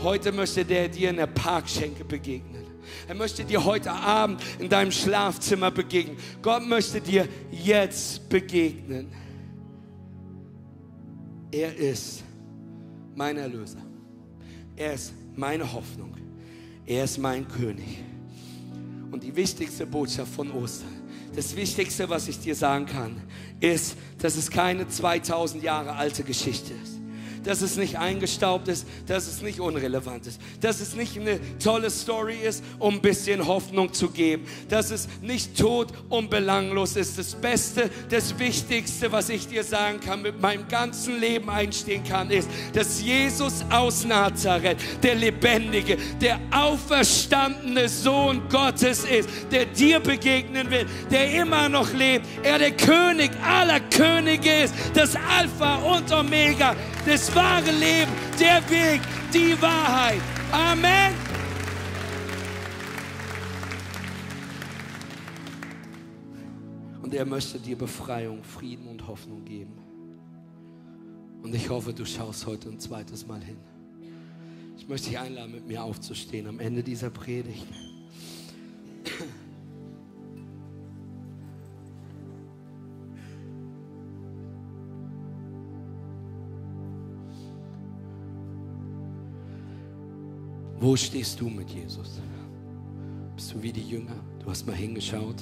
Heute 0.00 0.30
möchte 0.30 0.64
der 0.64 0.88
dir 0.88 1.10
in 1.10 1.16
der 1.16 1.26
Parkschenke 1.26 2.04
begegnen. 2.04 2.64
Er 3.08 3.16
möchte 3.16 3.44
dir 3.44 3.64
heute 3.64 3.90
Abend 3.90 4.40
in 4.60 4.68
deinem 4.68 4.92
Schlafzimmer 4.92 5.72
begegnen. 5.72 6.16
Gott 6.40 6.64
möchte 6.64 7.00
dir 7.00 7.26
jetzt 7.50 8.28
begegnen. 8.28 9.12
Er 11.50 11.74
ist 11.74 12.22
mein 13.16 13.38
Erlöser. 13.38 13.82
Er 14.76 14.92
ist 14.92 15.12
meine 15.34 15.72
Hoffnung. 15.72 16.16
Er 16.86 17.02
ist 17.02 17.18
mein 17.18 17.48
König. 17.48 18.04
Und 19.12 19.22
die 19.22 19.36
wichtigste 19.36 19.86
Botschaft 19.86 20.34
von 20.34 20.50
Ostern, 20.50 20.88
das 21.36 21.54
Wichtigste, 21.54 22.08
was 22.08 22.28
ich 22.28 22.40
dir 22.40 22.54
sagen 22.54 22.86
kann, 22.86 23.16
ist, 23.60 23.96
dass 24.18 24.36
es 24.36 24.50
keine 24.50 24.88
2000 24.88 25.62
Jahre 25.62 25.92
alte 25.92 26.24
Geschichte 26.24 26.72
ist. 26.82 26.91
Dass 27.44 27.62
es 27.62 27.76
nicht 27.76 27.98
eingestaubt 27.98 28.68
ist, 28.68 28.86
dass 29.06 29.26
es 29.26 29.42
nicht 29.42 29.60
unrelevant 29.60 30.26
ist, 30.26 30.40
dass 30.60 30.80
es 30.80 30.94
nicht 30.94 31.18
eine 31.18 31.40
tolle 31.58 31.90
Story 31.90 32.36
ist, 32.42 32.62
um 32.78 32.94
ein 32.94 33.00
bisschen 33.00 33.46
Hoffnung 33.46 33.92
zu 33.92 34.10
geben, 34.10 34.46
dass 34.68 34.90
es 34.90 35.08
nicht 35.20 35.58
tot 35.58 35.88
und 36.08 36.30
belanglos 36.30 36.96
ist. 36.96 37.18
Das 37.18 37.34
Beste, 37.34 37.90
das 38.08 38.38
Wichtigste, 38.38 39.10
was 39.12 39.28
ich 39.28 39.48
dir 39.48 39.64
sagen 39.64 40.00
kann, 40.00 40.22
mit 40.22 40.40
meinem 40.40 40.68
ganzen 40.68 41.20
Leben 41.20 41.48
einstehen 41.50 42.04
kann, 42.04 42.30
ist, 42.30 42.48
dass 42.72 43.02
Jesus 43.02 43.64
aus 43.70 44.04
Nazareth, 44.04 44.78
der 45.02 45.14
Lebendige, 45.14 45.96
der 46.20 46.38
auferstandene 46.50 47.88
Sohn 47.88 48.42
Gottes 48.48 49.04
ist, 49.04 49.28
der 49.50 49.66
dir 49.66 50.00
begegnen 50.00 50.70
will, 50.70 50.86
der 51.10 51.42
immer 51.42 51.68
noch 51.68 51.92
lebt, 51.92 52.26
er 52.42 52.58
der 52.58 52.72
König 52.72 53.30
aller 53.44 53.80
Könige 53.80 54.64
ist, 54.64 54.74
das 54.94 55.16
Alpha 55.16 55.76
und 55.76 56.10
Omega, 56.12 56.76
das 57.06 57.34
wahre 57.34 57.70
Leben, 57.70 58.12
der 58.38 58.62
Weg, 58.70 59.00
die 59.32 59.60
Wahrheit. 59.60 60.20
Amen. 60.52 61.14
Und 67.02 67.14
er 67.14 67.26
möchte 67.26 67.58
dir 67.58 67.76
Befreiung, 67.76 68.42
Frieden 68.42 68.86
und 68.86 69.06
Hoffnung 69.06 69.44
geben. 69.44 69.74
Und 71.42 71.54
ich 71.54 71.68
hoffe, 71.68 71.92
du 71.92 72.04
schaust 72.04 72.46
heute 72.46 72.68
ein 72.68 72.78
zweites 72.78 73.26
Mal 73.26 73.42
hin. 73.42 73.58
Ich 74.76 74.88
möchte 74.88 75.10
dich 75.10 75.18
einladen, 75.18 75.52
mit 75.52 75.66
mir 75.66 75.82
aufzustehen 75.82 76.46
am 76.46 76.60
Ende 76.60 76.82
dieser 76.82 77.10
Predigt. 77.10 77.66
Wo 90.82 90.96
stehst 90.96 91.40
du 91.40 91.48
mit 91.48 91.70
Jesus? 91.70 92.20
Bist 93.36 93.54
du 93.54 93.62
wie 93.62 93.70
die 93.70 93.88
Jünger? 93.88 94.16
Du 94.40 94.50
hast 94.50 94.66
mal 94.66 94.74
hingeschaut. 94.74 95.36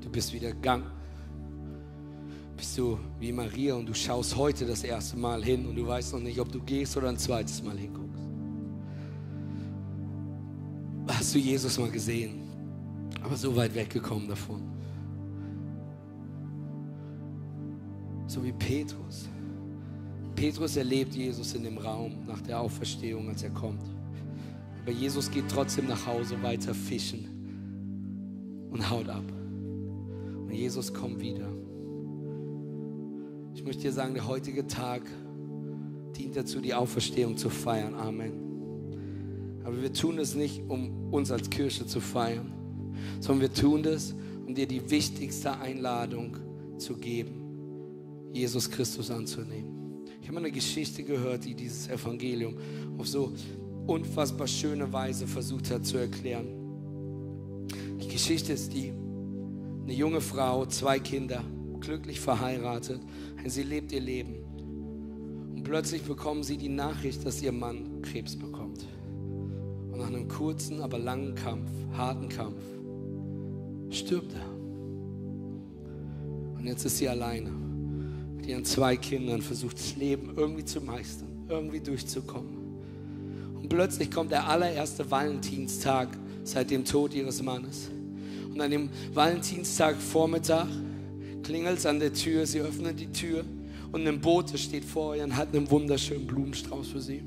Du 0.00 0.08
bist 0.08 0.32
wieder 0.32 0.52
gegangen. 0.52 0.86
Bist 2.56 2.78
du 2.78 2.98
wie 3.18 3.32
Maria 3.32 3.74
und 3.74 3.84
du 3.84 3.92
schaust 3.92 4.34
heute 4.34 4.64
das 4.64 4.82
erste 4.82 5.18
Mal 5.18 5.44
hin 5.44 5.66
und 5.66 5.76
du 5.76 5.86
weißt 5.86 6.14
noch 6.14 6.20
nicht, 6.20 6.40
ob 6.40 6.50
du 6.50 6.58
gehst 6.62 6.96
oder 6.96 7.10
ein 7.10 7.18
zweites 7.18 7.62
Mal 7.62 7.76
hinguckst. 7.76 8.22
Hast 11.08 11.34
du 11.34 11.38
Jesus 11.38 11.78
mal 11.78 11.90
gesehen, 11.90 12.40
aber 13.22 13.36
so 13.36 13.54
weit 13.54 13.74
weggekommen 13.74 14.26
davon. 14.26 14.62
So 18.26 18.42
wie 18.42 18.52
Petrus. 18.52 19.28
Petrus 20.34 20.76
erlebt 20.76 21.14
Jesus 21.14 21.54
in 21.54 21.64
dem 21.64 21.76
Raum 21.76 22.24
nach 22.26 22.40
der 22.40 22.58
Auferstehung, 22.58 23.28
als 23.28 23.42
er 23.42 23.50
kommt. 23.50 23.89
Aber 24.82 24.92
Jesus 24.92 25.30
geht 25.30 25.44
trotzdem 25.48 25.86
nach 25.86 26.06
Hause 26.06 26.42
weiter 26.42 26.74
fischen 26.74 28.68
und 28.70 28.90
haut 28.90 29.08
ab. 29.08 29.24
Und 30.46 30.52
Jesus 30.52 30.92
kommt 30.92 31.20
wieder. 31.20 31.48
Ich 33.54 33.64
möchte 33.64 33.82
dir 33.82 33.92
sagen, 33.92 34.14
der 34.14 34.26
heutige 34.26 34.66
Tag 34.66 35.02
dient 36.16 36.36
dazu, 36.36 36.60
die 36.60 36.74
Auferstehung 36.74 37.36
zu 37.36 37.50
feiern. 37.50 37.94
Amen. 37.94 38.50
Aber 39.64 39.82
wir 39.82 39.92
tun 39.92 40.18
es 40.18 40.34
nicht, 40.34 40.62
um 40.68 41.12
uns 41.12 41.30
als 41.30 41.50
Kirche 41.50 41.86
zu 41.86 42.00
feiern, 42.00 42.52
sondern 43.20 43.42
wir 43.42 43.52
tun 43.52 43.82
das, 43.82 44.14
um 44.46 44.54
dir 44.54 44.66
die 44.66 44.90
wichtigste 44.90 45.58
Einladung 45.58 46.36
zu 46.78 46.96
geben, 46.96 48.30
Jesus 48.32 48.70
Christus 48.70 49.10
anzunehmen. 49.10 50.04
Ich 50.22 50.28
habe 50.28 50.38
eine 50.38 50.50
Geschichte 50.50 51.02
gehört, 51.02 51.44
die 51.44 51.54
dieses 51.54 51.88
Evangelium 51.88 52.56
auf 52.98 53.06
so 53.06 53.32
unfassbar 53.86 54.46
schöne 54.46 54.92
Weise 54.92 55.26
versucht 55.26 55.70
hat 55.70 55.84
zu 55.84 55.98
erklären. 55.98 56.46
Die 58.00 58.08
Geschichte 58.08 58.52
ist 58.52 58.72
die, 58.72 58.92
eine 59.84 59.92
junge 59.92 60.20
Frau, 60.20 60.66
zwei 60.66 60.98
Kinder, 60.98 61.42
glücklich 61.80 62.20
verheiratet, 62.20 63.00
sie 63.46 63.62
lebt 63.62 63.92
ihr 63.92 64.00
Leben. 64.00 64.36
Und 65.54 65.64
plötzlich 65.64 66.02
bekommen 66.02 66.42
sie 66.42 66.56
die 66.56 66.68
Nachricht, 66.68 67.24
dass 67.26 67.42
ihr 67.42 67.52
Mann 67.52 68.02
Krebs 68.02 68.36
bekommt. 68.36 68.86
Und 69.90 69.98
nach 69.98 70.08
einem 70.08 70.28
kurzen, 70.28 70.80
aber 70.82 70.98
langen 70.98 71.34
Kampf, 71.34 71.70
harten 71.96 72.28
Kampf, 72.28 72.62
stirbt 73.90 74.34
er. 74.34 74.50
Und 76.58 76.66
jetzt 76.66 76.84
ist 76.84 76.98
sie 76.98 77.08
alleine 77.08 77.50
mit 78.36 78.46
ihren 78.46 78.64
zwei 78.64 78.96
Kindern, 78.96 79.42
versucht 79.42 79.78
das 79.78 79.96
Leben 79.96 80.34
irgendwie 80.36 80.64
zu 80.64 80.80
meistern, 80.80 81.46
irgendwie 81.48 81.80
durchzukommen 81.80 82.59
plötzlich 83.68 84.10
kommt 84.10 84.32
der 84.32 84.48
allererste 84.48 85.10
Valentinstag 85.10 86.08
seit 86.44 86.70
dem 86.70 86.84
Tod 86.84 87.14
ihres 87.14 87.42
Mannes. 87.42 87.90
Und 88.52 88.60
an 88.60 88.70
dem 88.70 88.88
Valentinstag 89.12 89.96
Vormittag 89.96 90.66
klingelt 91.42 91.78
es 91.78 91.86
an 91.86 92.00
der 92.00 92.12
Tür, 92.12 92.46
sie 92.46 92.60
öffnet 92.60 92.98
die 92.98 93.10
Tür 93.12 93.44
und 93.92 94.06
ein 94.06 94.20
Bote 94.20 94.58
steht 94.58 94.84
vor 94.84 95.16
ihr 95.16 95.24
und 95.24 95.36
hat 95.36 95.54
einen 95.54 95.70
wunderschönen 95.70 96.26
Blumenstrauß 96.26 96.88
für 96.88 97.00
sie. 97.00 97.22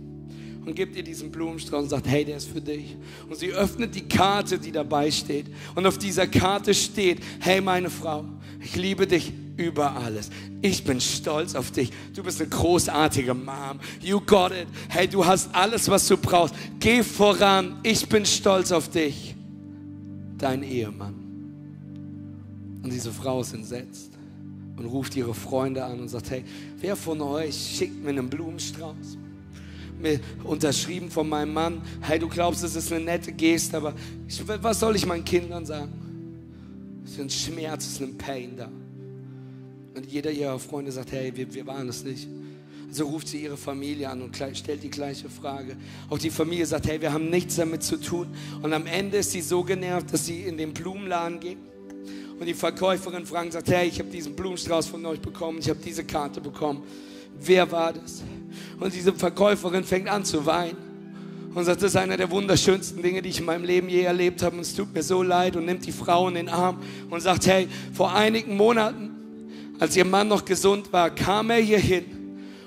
Und 0.66 0.76
gibt 0.76 0.96
ihr 0.96 1.04
diesen 1.04 1.30
Blumenstrauß 1.30 1.84
und 1.84 1.90
sagt, 1.90 2.08
hey, 2.08 2.24
der 2.24 2.38
ist 2.38 2.48
für 2.48 2.62
dich. 2.62 2.96
Und 3.28 3.38
sie 3.38 3.52
öffnet 3.52 3.96
die 3.96 4.08
Karte, 4.08 4.58
die 4.58 4.72
dabei 4.72 5.12
steht. 5.12 5.48
Und 5.76 5.86
auf 5.86 5.98
dieser 5.98 6.26
Karte 6.26 6.74
steht, 6.74 7.20
hey, 7.42 7.60
meine 7.60 7.90
Frau, 7.90 8.24
ich 8.62 8.74
liebe 8.78 9.06
dich 9.06 9.34
über 9.58 9.96
alles. 9.96 10.30
Ich 10.62 10.84
bin 10.84 11.00
stolz 11.00 11.56
auf 11.56 11.72
dich. 11.72 11.92
Du 12.16 12.24
bist 12.24 12.42
eine 12.42 12.50
großartige 12.50 13.34
Mom. 13.34 13.80
You 14.02 14.20
got 14.20 14.52
it. 14.52 14.68
Hey, 14.90 15.08
du 15.08 15.26
hast 15.26 15.54
alles, 15.54 15.90
was 15.90 16.08
du 16.08 16.18
brauchst. 16.18 16.56
Geh 16.80 17.04
voran. 17.04 17.80
Ich 17.84 18.08
bin 18.08 18.26
stolz 18.26 18.72
auf 18.72 18.90
dich. 18.90 19.36
Dein 20.38 20.64
Ehemann. 20.64 21.14
Und 22.84 22.92
diese 22.92 23.12
Frau 23.12 23.42
ist 23.42 23.54
entsetzt 23.54 24.12
und 24.76 24.86
ruft 24.86 25.16
ihre 25.16 25.34
Freunde 25.34 25.84
an 25.84 26.00
und 26.00 26.10
sagt, 26.10 26.32
hey, 26.32 26.44
wer 26.80 26.96
von 26.96 27.22
euch 27.22 27.56
schickt 27.78 28.04
mir 28.04 28.10
einen 28.10 28.30
Blumenstrauß? 28.30 29.18
Mir 30.02 30.20
unterschrieben 30.44 31.10
von 31.10 31.30
meinem 31.30 31.54
Mann, 31.54 31.82
hey, 32.02 32.20
du 32.20 32.28
glaubst, 32.28 32.64
es 32.64 32.76
ist 32.76 32.92
eine 32.92 33.06
nette 33.06 33.32
Geste, 33.32 33.78
aber 33.78 33.94
ich, 34.28 34.42
was 34.46 34.80
soll 34.80 34.96
ich 34.96 35.06
meinen 35.06 35.24
Kindern 35.24 35.66
sagen? 35.66 35.94
Es 37.06 37.12
ist 37.12 37.20
ein 37.20 37.30
Schmerz, 37.30 37.86
es 37.86 37.94
ist 37.94 38.02
ein 38.02 38.18
Pain 38.18 38.58
da. 38.58 38.70
Und 39.96 40.06
jeder 40.08 40.32
ihrer 40.32 40.60
Freunde 40.60 40.92
sagt, 40.92 41.12
hey, 41.12 41.32
wir, 41.36 41.54
wir 41.54 41.68
waren 41.68 41.88
es 41.88 42.04
nicht. 42.04 42.28
Also 42.90 43.06
ruft 43.06 43.28
sie 43.28 43.44
ihre 43.44 43.58
Familie 43.58 44.10
an 44.10 44.22
und 44.22 44.36
stellt 44.36 44.84
die 44.84 44.90
gleiche 44.90 45.28
Frage. 45.30 45.76
Auch 46.10 46.20
die 46.20 46.30
Familie 46.30 46.66
sagt, 46.66 46.88
hey, 46.88 47.02
wir 47.02 47.12
haben 47.12 47.30
nichts 47.30 47.56
damit 47.56 47.84
zu 47.84 47.98
tun. 47.98 48.28
Und 48.62 48.72
am 48.74 48.86
Ende 48.86 49.18
ist 49.18 49.32
sie 49.32 49.42
so 49.42 49.64
genervt, 49.64 50.14
dass 50.14 50.26
sie 50.26 50.44
in 50.44 50.58
den 50.58 50.74
Blumenladen 50.74 51.40
geht. 51.40 51.58
Und 52.40 52.46
die 52.46 52.54
Verkäuferin 52.54 53.26
fragt, 53.26 53.54
sagt, 53.54 53.70
hey, 53.70 53.88
ich 53.88 54.00
habe 54.00 54.10
diesen 54.10 54.36
Blumenstrauß 54.36 54.88
von 54.88 55.06
euch 55.06 55.20
bekommen, 55.20 55.60
ich 55.60 55.70
habe 55.70 55.80
diese 55.84 56.04
Karte 56.04 56.42
bekommen. 56.42 56.84
Wer 57.40 57.72
war 57.72 57.94
das? 57.94 58.22
Und 58.80 58.94
diese 58.94 59.14
Verkäuferin 59.14 59.84
fängt 59.84 60.08
an 60.08 60.26
zu 60.26 60.46
weinen 60.46 60.78
und 61.56 61.66
sagt, 61.66 61.82
das 61.82 61.92
ist 61.92 61.98
einer 61.98 62.18
der 62.18 62.30
wunderschönsten 62.30 63.02
Dinge, 63.02 63.22
die 63.22 63.30
ich 63.30 63.40
in 63.40 63.46
meinem 63.46 63.64
Leben 63.64 63.90
je 63.90 64.02
erlebt 64.02 64.42
habe. 64.44 64.56
Und 64.56 64.62
es 64.62 64.76
tut 64.76 64.94
mir 64.94 65.04
so 65.04 65.24
leid 65.24 65.56
und 65.56 65.66
nimmt 65.66 65.86
die 65.86 65.92
Frau 65.92 66.28
in 66.28 66.36
den 66.36 66.50
Arm 66.50 66.80
und 67.10 67.22
sagt, 67.22 67.48
hey, 67.48 67.68
vor 67.94 68.14
einigen 68.14 68.56
Monaten 68.58 69.13
als 69.84 69.98
ihr 69.98 70.06
Mann 70.06 70.30
noch 70.30 70.46
gesund 70.46 70.94
war, 70.94 71.10
kam 71.10 71.50
er 71.50 71.58
hier 71.58 71.78
hin 71.78 72.06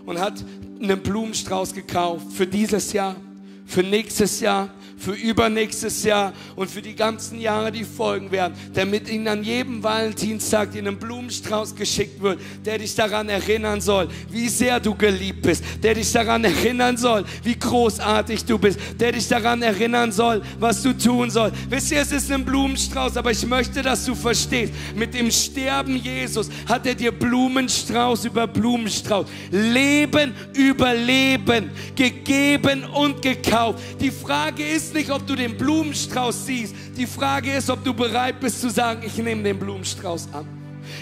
und 0.04 0.20
hat 0.20 0.34
einen 0.78 1.00
Blumenstrauß 1.00 1.72
gekauft 1.72 2.26
für 2.30 2.46
dieses 2.46 2.92
Jahr, 2.92 3.16
für 3.64 3.82
nächstes 3.82 4.40
Jahr 4.40 4.68
für 4.96 5.12
übernächstes 5.12 6.02
Jahr 6.04 6.32
und 6.56 6.70
für 6.70 6.82
die 6.82 6.94
ganzen 6.94 7.38
Jahre, 7.40 7.70
die 7.70 7.84
folgen 7.84 8.30
werden, 8.30 8.54
damit 8.74 9.08
ihnen 9.08 9.28
an 9.28 9.44
jedem 9.44 9.82
Valentinstag 9.82 10.74
in 10.74 10.88
einen 10.88 10.96
Blumenstrauß 10.96 11.74
geschickt 11.74 12.20
wird, 12.22 12.40
der 12.64 12.78
dich 12.78 12.94
daran 12.94 13.28
erinnern 13.28 13.80
soll, 13.80 14.08
wie 14.30 14.48
sehr 14.48 14.80
du 14.80 14.94
geliebt 14.94 15.42
bist, 15.42 15.62
der 15.82 15.94
dich 15.94 16.10
daran 16.12 16.44
erinnern 16.44 16.96
soll, 16.96 17.24
wie 17.42 17.58
großartig 17.58 18.44
du 18.44 18.58
bist, 18.58 18.78
der 18.98 19.12
dich 19.12 19.28
daran 19.28 19.62
erinnern 19.62 20.12
soll, 20.12 20.42
was 20.58 20.82
du 20.82 20.96
tun 20.96 21.30
sollst. 21.30 21.56
Wisst 21.68 21.92
ihr, 21.92 22.00
es 22.00 22.12
ist 22.12 22.32
ein 22.32 22.44
Blumenstrauß, 22.44 23.16
aber 23.16 23.30
ich 23.30 23.46
möchte, 23.46 23.82
dass 23.82 24.04
du 24.04 24.14
verstehst, 24.14 24.72
mit 24.94 25.14
dem 25.14 25.30
Sterben 25.30 25.96
Jesus 25.96 26.48
hat 26.66 26.86
er 26.86 26.94
dir 26.94 27.12
Blumenstrauß 27.12 28.24
über 28.24 28.46
Blumenstrauß, 28.46 29.26
Leben 29.50 30.34
über 30.54 30.94
Leben 30.94 31.70
gegeben 31.94 32.84
und 32.84 33.20
gekauft. 33.20 33.80
Die 34.00 34.10
Frage 34.10 34.64
ist, 34.66 34.85
ist 34.86 34.94
nicht, 34.94 35.10
ob 35.10 35.26
du 35.26 35.34
den 35.34 35.56
Blumenstrauß 35.56 36.46
siehst. 36.46 36.74
Die 36.96 37.06
Frage 37.06 37.52
ist, 37.52 37.68
ob 37.70 37.82
du 37.82 37.92
bereit 37.92 38.38
bist 38.38 38.60
zu 38.60 38.70
sagen, 38.70 39.02
ich 39.04 39.16
nehme 39.18 39.42
den 39.42 39.58
Blumenstrauß 39.58 40.28
an. 40.32 40.46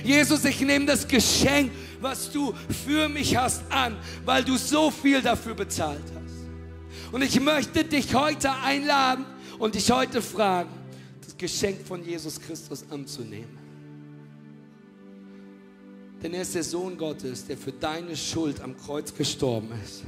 Jesus, 0.02 0.44
ich 0.46 0.60
nehme 0.62 0.86
das 0.86 1.06
Geschenk, 1.06 1.70
was 2.00 2.32
du 2.32 2.54
für 2.84 3.08
mich 3.08 3.36
hast, 3.36 3.62
an, 3.70 3.96
weil 4.24 4.42
du 4.42 4.56
so 4.56 4.90
viel 4.90 5.20
dafür 5.20 5.54
bezahlt 5.54 6.02
hast. 6.14 7.12
Und 7.12 7.22
ich 7.22 7.38
möchte 7.38 7.84
dich 7.84 8.14
heute 8.14 8.50
einladen 8.52 9.26
und 9.58 9.74
dich 9.74 9.90
heute 9.90 10.22
fragen, 10.22 10.70
das 11.22 11.36
Geschenk 11.36 11.86
von 11.86 12.02
Jesus 12.02 12.40
Christus 12.40 12.84
anzunehmen. 12.90 13.58
Denn 16.22 16.32
er 16.32 16.40
ist 16.42 16.54
der 16.54 16.64
Sohn 16.64 16.96
Gottes, 16.96 17.46
der 17.46 17.58
für 17.58 17.72
deine 17.72 18.16
Schuld 18.16 18.62
am 18.62 18.74
Kreuz 18.78 19.14
gestorben 19.14 19.68
ist 19.84 20.04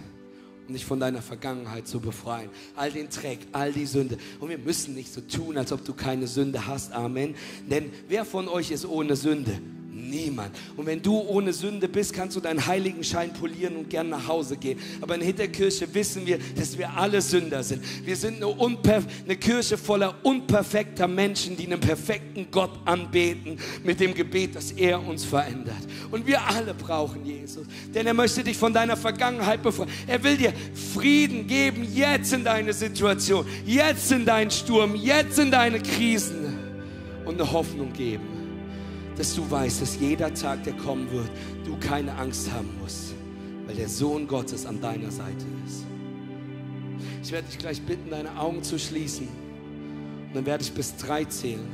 um 0.68 0.74
dich 0.74 0.84
von 0.84 1.00
deiner 1.00 1.22
Vergangenheit 1.22 1.86
zu 1.86 2.00
befreien. 2.00 2.50
All 2.74 2.90
den 2.90 3.08
Dreck, 3.08 3.38
all 3.52 3.72
die 3.72 3.86
Sünde. 3.86 4.18
Und 4.40 4.48
wir 4.48 4.58
müssen 4.58 4.94
nicht 4.94 5.12
so 5.12 5.20
tun, 5.20 5.56
als 5.56 5.72
ob 5.72 5.84
du 5.84 5.94
keine 5.94 6.26
Sünde 6.26 6.66
hast. 6.66 6.92
Amen. 6.92 7.34
Denn 7.70 7.92
wer 8.08 8.24
von 8.24 8.48
euch 8.48 8.70
ist 8.70 8.86
ohne 8.86 9.16
Sünde? 9.16 9.60
Niemand. 9.97 10.55
Und 10.76 10.84
wenn 10.84 11.01
du 11.01 11.18
ohne 11.18 11.55
Sünde 11.55 11.88
bist, 11.88 12.12
kannst 12.12 12.36
du 12.36 12.40
deinen 12.40 12.66
Heiligenschein 12.66 13.32
polieren 13.32 13.76
und 13.76 13.88
gern 13.88 14.11
nach 14.11 14.28
Hause 14.28 14.59
gehen. 14.59 14.78
Aber 15.01 15.14
in 15.14 15.22
Hinterkirche 15.22 15.92
wissen 15.94 16.26
wir, 16.26 16.38
dass 16.55 16.76
wir 16.76 16.94
alle 16.94 17.22
Sünder 17.22 17.62
sind. 17.62 17.82
Wir 18.05 18.14
sind 18.14 18.44
eine, 18.44 19.05
eine 19.24 19.36
Kirche 19.36 19.78
voller 19.78 20.14
unperfekter 20.22 21.09
Menschen, 21.09 21.57
die 21.57 21.64
einen 21.64 21.80
perfekten 21.80 22.49
Gott 22.51 22.72
anbeten 22.84 23.59
mit 23.84 23.99
dem 23.99 24.12
Gebet, 24.12 24.55
dass 24.55 24.70
er 24.72 25.03
uns 25.03 25.24
verändert. 25.24 25.74
Und 26.11 26.26
wir 26.26 26.47
alle 26.47 26.74
brauchen 26.74 27.24
Jesus, 27.24 27.66
denn 27.94 28.07
er 28.07 28.14
möchte 28.14 28.44
dich 28.44 28.59
von 28.59 28.74
deiner 28.74 28.99
Vergangenheit 28.99 29.62
befreien. 29.62 29.88
Er 30.07 30.22
will 30.22 30.36
dir 30.36 30.53
Frieden 30.92 31.47
geben, 31.47 31.88
jetzt 31.94 32.34
in 32.34 32.44
deine 32.44 32.74
Situation, 32.74 33.47
jetzt 33.64 34.12
in 34.12 34.26
deinen 34.26 34.51
Sturm, 34.51 34.94
jetzt 34.94 35.38
in 35.38 35.51
deine 35.51 35.80
Krisen 35.80 36.59
und 37.24 37.40
eine 37.40 37.51
Hoffnung 37.51 37.94
geben 37.94 38.36
dass 39.16 39.34
du 39.34 39.50
weißt, 39.50 39.82
dass 39.82 39.98
jeder 39.98 40.32
Tag, 40.34 40.64
der 40.64 40.74
kommen 40.74 41.10
wird, 41.10 41.30
du 41.64 41.76
keine 41.78 42.14
Angst 42.16 42.50
haben 42.52 42.68
musst, 42.80 43.14
weil 43.66 43.74
der 43.74 43.88
Sohn 43.88 44.26
Gottes 44.26 44.66
an 44.66 44.80
deiner 44.80 45.10
Seite 45.10 45.44
ist. 45.66 45.86
Ich 47.22 47.32
werde 47.32 47.48
dich 47.48 47.58
gleich 47.58 47.82
bitten, 47.82 48.10
deine 48.10 48.38
Augen 48.38 48.62
zu 48.62 48.78
schließen. 48.78 49.26
Und 50.28 50.34
dann 50.36 50.46
werde 50.46 50.62
ich 50.62 50.72
bis 50.72 50.96
drei 50.96 51.24
zählen. 51.24 51.66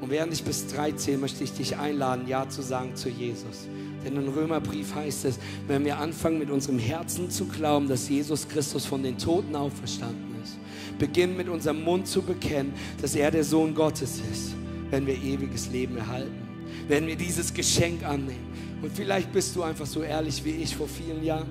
Und 0.00 0.10
während 0.10 0.32
ich 0.32 0.44
bis 0.44 0.66
drei 0.66 0.92
zähle, 0.92 1.18
möchte 1.18 1.44
ich 1.44 1.52
dich 1.52 1.76
einladen, 1.76 2.26
Ja 2.26 2.48
zu 2.48 2.62
sagen 2.62 2.94
zu 2.94 3.08
Jesus. 3.08 3.68
Denn 4.04 4.16
im 4.16 4.28
Römerbrief 4.28 4.94
heißt 4.94 5.26
es, 5.26 5.38
wenn 5.66 5.84
wir 5.84 5.98
anfangen 5.98 6.38
mit 6.38 6.50
unserem 6.50 6.78
Herzen 6.78 7.30
zu 7.30 7.46
glauben, 7.46 7.88
dass 7.88 8.08
Jesus 8.08 8.48
Christus 8.48 8.86
von 8.86 9.02
den 9.02 9.18
Toten 9.18 9.54
auferstanden 9.56 10.42
ist, 10.42 10.56
beginnen 10.98 11.36
mit 11.36 11.48
unserem 11.48 11.84
Mund 11.84 12.06
zu 12.06 12.22
bekennen, 12.22 12.72
dass 13.02 13.14
er 13.14 13.30
der 13.30 13.44
Sohn 13.44 13.74
Gottes 13.74 14.22
ist, 14.32 14.54
wenn 14.90 15.06
wir 15.06 15.14
ewiges 15.14 15.70
Leben 15.70 15.98
erhalten 15.98 16.49
werden 16.88 17.06
wir 17.06 17.16
dieses 17.16 17.52
Geschenk 17.52 18.04
annehmen. 18.04 18.50
Und 18.82 18.92
vielleicht 18.92 19.32
bist 19.32 19.54
du 19.54 19.62
einfach 19.62 19.86
so 19.86 20.02
ehrlich 20.02 20.44
wie 20.44 20.50
ich 20.50 20.74
vor 20.74 20.88
vielen 20.88 21.22
Jahren, 21.22 21.48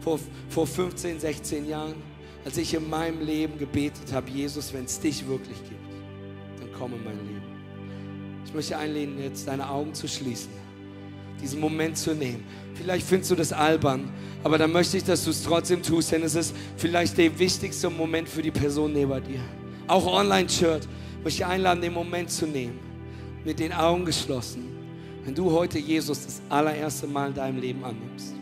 vor, 0.00 0.18
vor 0.48 0.66
15, 0.66 1.20
16 1.20 1.68
Jahren, 1.68 1.94
als 2.44 2.56
ich 2.56 2.72
in 2.72 2.88
meinem 2.88 3.24
Leben 3.24 3.58
gebetet 3.58 4.12
habe, 4.12 4.30
Jesus, 4.30 4.72
wenn 4.72 4.84
es 4.84 4.98
dich 4.98 5.26
wirklich 5.26 5.58
gibt, 5.58 6.60
dann 6.60 6.68
komm 6.76 6.94
in 6.94 7.04
mein 7.04 7.18
Leben. 7.26 7.42
Ich 8.46 8.54
möchte 8.54 8.78
einladen, 8.78 9.18
jetzt 9.22 9.46
deine 9.46 9.68
Augen 9.68 9.92
zu 9.92 10.08
schließen, 10.08 10.48
diesen 11.42 11.60
Moment 11.60 11.98
zu 11.98 12.14
nehmen. 12.14 12.44
Vielleicht 12.74 13.06
findest 13.06 13.30
du 13.32 13.34
das 13.34 13.52
albern, 13.52 14.08
aber 14.42 14.56
dann 14.56 14.72
möchte 14.72 14.96
ich, 14.96 15.04
dass 15.04 15.24
du 15.24 15.30
es 15.30 15.42
trotzdem 15.42 15.82
tust, 15.82 16.12
denn 16.12 16.22
es 16.22 16.34
ist 16.34 16.54
vielleicht 16.78 17.18
der 17.18 17.38
wichtigste 17.38 17.90
Moment 17.90 18.28
für 18.28 18.40
die 18.40 18.50
Person 18.50 18.92
neben 18.94 19.22
dir. 19.24 19.40
Auch 19.86 20.06
Online-Church 20.06 20.84
möchte 21.22 21.42
ich 21.42 21.46
einladen, 21.46 21.82
den 21.82 21.92
Moment 21.92 22.30
zu 22.30 22.46
nehmen 22.46 22.87
mit 23.48 23.60
den 23.60 23.72
Augen 23.72 24.04
geschlossen, 24.04 24.62
wenn 25.24 25.34
du 25.34 25.50
heute 25.50 25.78
Jesus 25.78 26.22
das 26.22 26.42
allererste 26.50 27.06
Mal 27.06 27.28
in 27.28 27.34
deinem 27.34 27.58
Leben 27.58 27.82
annimmst. 27.82 28.34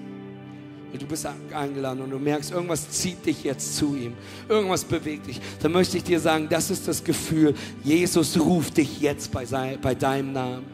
Und 0.92 1.00
du 1.00 1.06
bist 1.06 1.24
eingeladen 1.52 2.00
und 2.00 2.10
du 2.10 2.18
merkst, 2.18 2.50
irgendwas 2.50 2.90
zieht 2.90 3.24
dich 3.24 3.44
jetzt 3.44 3.76
zu 3.76 3.94
ihm, 3.94 4.14
irgendwas 4.48 4.82
bewegt 4.82 5.28
dich, 5.28 5.40
dann 5.62 5.70
möchte 5.70 5.96
ich 5.96 6.02
dir 6.02 6.18
sagen, 6.18 6.48
das 6.50 6.72
ist 6.72 6.88
das 6.88 7.04
Gefühl, 7.04 7.54
Jesus 7.84 8.36
ruft 8.36 8.78
dich 8.78 9.00
jetzt 9.00 9.30
bei, 9.30 9.46
sein, 9.46 9.78
bei 9.80 9.94
deinem 9.94 10.32
Namen. 10.32 10.66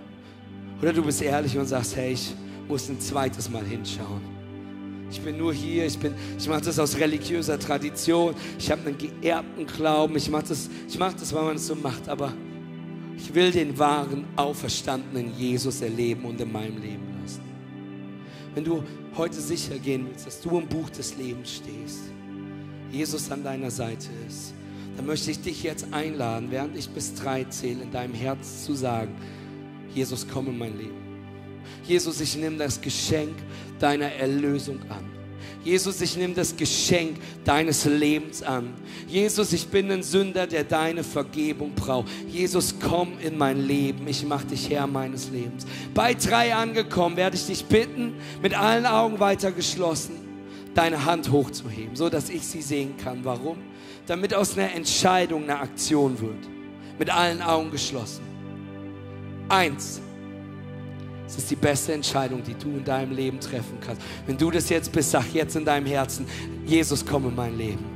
Oder 0.81 0.95
du 0.95 1.03
bist 1.03 1.21
ehrlich 1.21 1.59
und 1.59 1.67
sagst, 1.67 1.95
hey, 1.97 2.15
ich 2.15 2.35
muss 2.67 2.89
ein 2.89 2.99
zweites 3.03 3.51
Mal 3.51 3.67
hinschauen. 3.67 4.23
Ich 5.11 5.21
bin 5.21 5.37
nur 5.37 5.53
hier, 5.53 5.85
ich, 5.85 5.99
ich 6.39 6.49
mache 6.49 6.63
das 6.63 6.79
aus 6.79 6.97
religiöser 6.97 7.59
Tradition, 7.59 8.35
ich 8.59 8.71
habe 8.71 8.81
einen 8.87 8.97
geerbten 8.97 9.67
Glauben, 9.67 10.17
ich 10.17 10.31
mache 10.31 10.47
das, 10.49 10.71
mach 10.99 11.13
das, 11.13 11.35
weil 11.35 11.45
man 11.45 11.57
es 11.57 11.67
so 11.67 11.75
macht, 11.75 12.09
aber 12.09 12.33
ich 13.17 13.35
will 13.35 13.51
den 13.51 13.79
wahren, 13.79 14.25
auferstandenen 14.37 15.33
Jesus 15.37 15.81
erleben 15.81 16.25
und 16.25 16.41
in 16.41 16.51
meinem 16.51 16.81
Leben 16.81 17.03
lassen. 17.21 17.43
Wenn 18.55 18.65
du 18.65 18.83
heute 19.17 19.41
sicher 19.41 19.79
gehen 19.79 20.07
willst, 20.09 20.27
dass 20.27 20.41
du 20.41 20.59
im 20.59 20.67
Buch 20.67 20.91
des 20.91 21.17
Lebens 21.17 21.55
stehst, 21.55 22.13
Jesus 22.91 23.31
an 23.31 23.43
deiner 23.43 23.71
Seite 23.71 24.09
ist, 24.29 24.55
dann 24.97 25.07
möchte 25.07 25.31
ich 25.31 25.41
dich 25.41 25.63
jetzt 25.63 25.87
einladen, 25.93 26.49
während 26.51 26.77
ich 26.77 26.89
bis 26.91 27.15
drei 27.15 27.45
zähle, 27.45 27.83
in 27.83 27.91
deinem 27.91 28.15
Herz 28.15 28.65
zu 28.65 28.75
sagen, 28.75 29.15
Jesus, 29.95 30.27
komm 30.31 30.49
in 30.49 30.59
mein 30.59 30.77
Leben. 30.77 31.03
Jesus, 31.85 32.21
ich 32.21 32.37
nehme 32.37 32.59
das 32.59 32.81
Geschenk 32.81 33.35
deiner 33.79 34.13
Erlösung 34.13 34.81
an. 34.91 35.22
Jesus, 35.65 36.01
ich 36.01 36.17
nehme 36.17 36.35
das 36.35 36.57
Geschenk 36.57 37.19
deines 37.45 37.85
Lebens 37.85 38.43
an. 38.43 38.75
Jesus, 39.07 39.53
ich 39.53 39.69
bin 39.69 39.91
ein 39.91 40.03
Sünder, 40.03 40.47
der 40.47 40.65
deine 40.65 41.05
Vergebung 41.05 41.73
braucht. 41.75 42.09
Jesus, 42.29 42.75
komm 42.81 43.19
in 43.21 43.39
mein 43.39 43.67
Leben. 43.67 44.07
Ich 44.09 44.25
mache 44.25 44.47
dich 44.47 44.69
Herr 44.71 44.87
meines 44.87 45.31
Lebens. 45.31 45.67
Bei 45.95 46.15
drei 46.15 46.55
angekommen 46.55 47.17
werde 47.17 47.37
ich 47.37 47.47
dich 47.47 47.65
bitten, 47.65 48.15
mit 48.43 48.59
allen 48.59 48.87
Augen 48.87 49.21
weiter 49.21 49.53
geschlossen, 49.53 50.17
deine 50.75 51.05
Hand 51.05 51.31
hochzuheben, 51.31 51.95
so 51.95 52.09
dass 52.09 52.29
ich 52.29 52.47
sie 52.47 52.63
sehen 52.63 52.97
kann. 52.97 53.25
Warum? 53.25 53.59
Damit 54.07 54.35
aus 54.35 54.59
einer 54.59 54.73
Entscheidung 54.73 55.45
eine 55.45 55.61
Aktion 55.61 56.21
wird. 56.21 56.49
Mit 56.99 57.09
allen 57.11 57.41
Augen 57.41 57.71
geschlossen. 57.71 58.23
Eins. 59.49 60.01
Es 61.33 61.39
ist 61.39 61.51
die 61.51 61.57
beste 61.57 61.95
Entscheidung, 61.95 62.43
die 62.43 62.53
du 62.53 62.69
in 62.77 62.85
deinem 62.85 63.17
Leben 63.17 63.41
treffen 63.41 63.79
kannst. 63.81 64.03
Wenn 64.27 64.37
du 64.37 64.51
das 64.51 64.69
jetzt 64.69 64.93
bist, 64.93 65.13
sag 65.13 65.33
jetzt 65.33 65.57
in 65.57 65.65
deinem 65.65 65.87
Herzen, 65.87 66.27
Jesus, 66.67 67.07
komm 67.07 67.27
in 67.27 67.35
mein 67.35 67.57
Leben. 67.57 67.87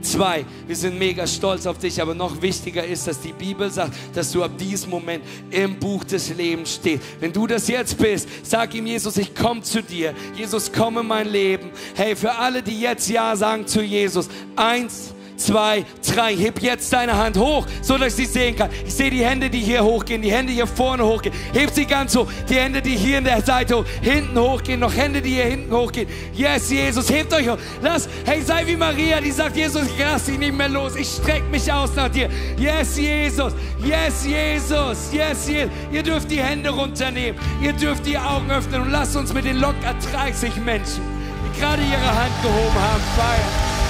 Zwei, 0.00 0.46
wir 0.66 0.76
sind 0.76 0.98
mega 0.98 1.26
stolz 1.26 1.66
auf 1.66 1.76
dich, 1.76 2.00
aber 2.00 2.14
noch 2.14 2.40
wichtiger 2.40 2.82
ist, 2.82 3.06
dass 3.06 3.20
die 3.20 3.34
Bibel 3.34 3.70
sagt, 3.70 3.92
dass 4.14 4.32
du 4.32 4.42
ab 4.42 4.56
diesem 4.56 4.88
Moment 4.88 5.22
im 5.50 5.78
Buch 5.78 6.04
des 6.04 6.34
Lebens 6.34 6.76
stehst. 6.76 7.02
Wenn 7.20 7.32
du 7.34 7.46
das 7.46 7.68
jetzt 7.68 7.98
bist, 7.98 8.28
sag 8.42 8.74
ihm, 8.74 8.86
Jesus, 8.86 9.18
ich 9.18 9.34
komme 9.34 9.60
zu 9.60 9.82
dir. 9.82 10.14
Jesus, 10.34 10.72
komm 10.72 10.96
in 10.96 11.06
mein 11.06 11.28
Leben. 11.28 11.70
Hey, 11.94 12.16
für 12.16 12.32
alle, 12.32 12.62
die 12.62 12.80
jetzt 12.80 13.10
Ja 13.10 13.36
sagen 13.36 13.66
zu 13.66 13.82
Jesus, 13.82 14.30
eins, 14.54 15.12
zwei, 15.36 15.84
drei. 16.06 16.34
Heb 16.36 16.60
jetzt 16.62 16.92
deine 16.92 17.16
Hand 17.16 17.36
hoch, 17.36 17.66
so 17.82 17.96
dass 17.98 18.18
ich 18.18 18.26
sie 18.26 18.32
sehen 18.32 18.56
kann. 18.56 18.70
Ich 18.86 18.94
sehe 18.94 19.10
die 19.10 19.24
Hände, 19.24 19.50
die 19.50 19.60
hier 19.60 19.84
hochgehen, 19.84 20.22
die 20.22 20.30
Hände 20.30 20.52
hier 20.52 20.66
vorne 20.66 21.04
hochgehen. 21.04 21.34
Heb 21.52 21.70
sie 21.70 21.84
ganz 21.84 22.16
hoch. 22.16 22.26
Die 22.48 22.54
Hände, 22.54 22.82
die 22.82 22.96
hier 22.96 23.18
in 23.18 23.24
der 23.24 23.42
Seite 23.42 23.78
hoch, 23.78 23.84
hinten 24.02 24.38
hochgehen. 24.38 24.80
Noch 24.80 24.94
Hände, 24.94 25.20
die 25.22 25.34
hier 25.34 25.44
hinten 25.44 25.74
hochgehen. 25.74 26.08
Yes, 26.34 26.70
Jesus, 26.70 27.10
hebt 27.10 27.32
euch 27.32 27.48
hoch. 27.48 27.58
Lass, 27.82 28.08
hey, 28.24 28.42
sei 28.42 28.66
wie 28.66 28.76
Maria, 28.76 29.20
die 29.20 29.30
sagt, 29.30 29.56
Jesus, 29.56 29.82
ich 29.86 29.98
lass 29.98 30.24
dich 30.24 30.38
nicht 30.38 30.54
mehr 30.54 30.68
los. 30.68 30.96
Ich 30.96 31.08
streck 31.08 31.48
mich 31.50 31.72
aus 31.72 31.94
nach 31.94 32.08
dir. 32.08 32.28
Yes, 32.58 32.96
Jesus. 32.96 33.52
Yes, 33.84 34.26
Jesus. 34.26 35.12
Yes, 35.12 35.48
Jesus. 35.48 35.70
Ihr 35.92 36.02
dürft 36.02 36.30
die 36.30 36.42
Hände 36.42 36.70
runternehmen. 36.70 37.40
Ihr 37.62 37.72
dürft 37.72 38.06
die 38.06 38.18
Augen 38.18 38.50
öffnen 38.50 38.82
und 38.82 38.90
lasst 38.90 39.16
uns 39.16 39.32
mit 39.32 39.44
den 39.44 39.58
locker 39.58 39.94
30 40.12 40.56
Menschen, 40.56 41.02
die 41.44 41.60
gerade 41.60 41.82
ihre 41.82 42.06
Hand 42.06 42.42
gehoben 42.42 42.74
haben, 42.74 43.02
feiern. 43.16 43.85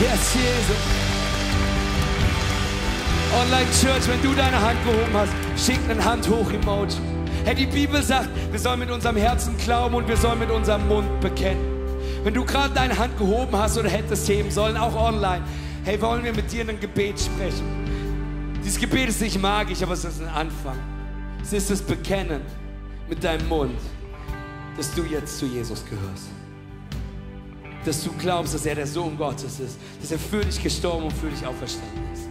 Yes, 0.00 0.34
Jesus. 0.34 0.76
Online 3.32 3.70
Church, 3.80 4.08
wenn 4.08 4.20
du 4.22 4.34
deine 4.34 4.60
Hand 4.60 4.76
gehoben 4.82 5.12
hast, 5.14 5.32
schick 5.56 5.78
einen 5.88 6.04
Hand 6.04 6.28
hoch 6.28 6.50
Emoji. 6.50 6.98
Hey, 7.44 7.54
die 7.54 7.66
Bibel 7.66 8.02
sagt, 8.02 8.28
wir 8.50 8.58
sollen 8.58 8.80
mit 8.80 8.90
unserem 8.90 9.16
Herzen 9.16 9.56
glauben 9.56 9.94
und 9.94 10.08
wir 10.08 10.16
sollen 10.16 10.40
mit 10.40 10.50
unserem 10.50 10.88
Mund 10.88 11.20
bekennen. 11.20 11.62
Wenn 12.24 12.34
du 12.34 12.44
gerade 12.44 12.74
deine 12.74 12.98
Hand 12.98 13.16
gehoben 13.18 13.56
hast 13.56 13.78
oder 13.78 13.88
hättest 13.88 14.28
heben 14.28 14.50
sollen, 14.50 14.76
auch 14.76 14.96
online, 14.96 15.44
hey, 15.84 16.00
wollen 16.02 16.24
wir 16.24 16.34
mit 16.34 16.50
dir 16.50 16.68
ein 16.68 16.80
Gebet 16.80 17.20
sprechen. 17.20 18.56
Dieses 18.64 18.80
Gebet 18.80 19.10
ist 19.10 19.20
nicht 19.20 19.40
magisch, 19.40 19.80
aber 19.80 19.92
es 19.92 20.04
ist 20.04 20.20
ein 20.20 20.28
Anfang. 20.28 20.78
Es 21.40 21.52
ist 21.52 21.70
das 21.70 21.82
Bekennen 21.82 22.40
mit 23.08 23.22
deinem 23.22 23.46
Mund, 23.48 23.78
dass 24.76 24.92
du 24.92 25.04
jetzt 25.04 25.38
zu 25.38 25.46
Jesus 25.46 25.84
gehörst 25.84 26.30
dass 27.84 28.02
du 28.04 28.10
glaubst, 28.12 28.54
dass 28.54 28.66
er 28.66 28.74
der 28.74 28.86
Sohn 28.86 29.16
Gottes 29.16 29.60
ist, 29.60 29.78
dass 30.00 30.10
er 30.10 30.18
für 30.18 30.44
dich 30.44 30.62
gestorben 30.62 31.04
und 31.04 31.12
für 31.12 31.28
dich 31.28 31.46
auferstanden 31.46 32.02
ist. 32.12 32.28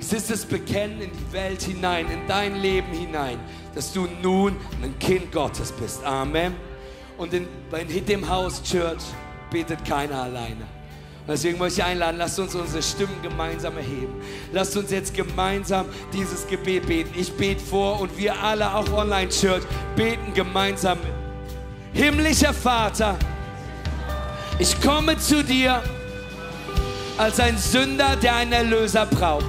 Es 0.00 0.12
ist 0.12 0.30
das 0.30 0.44
Bekennen 0.44 1.00
in 1.00 1.10
die 1.10 1.32
Welt 1.32 1.62
hinein, 1.62 2.06
in 2.10 2.26
dein 2.28 2.56
Leben 2.60 2.92
hinein, 2.92 3.38
dass 3.74 3.92
du 3.92 4.06
nun 4.22 4.56
ein 4.82 4.98
Kind 4.98 5.32
Gottes 5.32 5.72
bist. 5.72 6.04
Amen. 6.04 6.54
Und 7.16 7.32
in, 7.32 7.46
in 7.88 8.04
dem 8.04 8.28
Haus 8.28 8.62
Church 8.62 9.02
betet 9.50 9.84
keiner 9.84 10.24
alleine. 10.24 10.66
Deswegen 11.26 11.58
möchte 11.58 11.80
ich 11.80 11.86
einladen, 11.86 12.18
lasst 12.18 12.38
uns 12.38 12.54
unsere 12.54 12.82
Stimmen 12.82 13.22
gemeinsam 13.22 13.78
erheben. 13.78 14.20
Lasst 14.52 14.76
uns 14.76 14.90
jetzt 14.90 15.14
gemeinsam 15.14 15.86
dieses 16.12 16.46
Gebet 16.46 16.86
beten. 16.86 17.18
Ich 17.18 17.32
bete 17.32 17.64
vor 17.64 18.00
und 18.00 18.16
wir 18.18 18.38
alle, 18.42 18.74
auch 18.74 18.92
Online 18.92 19.30
Church, 19.30 19.62
beten 19.96 20.34
gemeinsam. 20.34 20.98
Himmlischer 21.94 22.52
Vater, 22.52 23.16
ich 24.58 24.80
komme 24.80 25.18
zu 25.18 25.42
dir 25.42 25.82
als 27.18 27.40
ein 27.40 27.58
Sünder, 27.58 28.16
der 28.16 28.36
einen 28.36 28.52
Erlöser 28.52 29.06
braucht. 29.06 29.46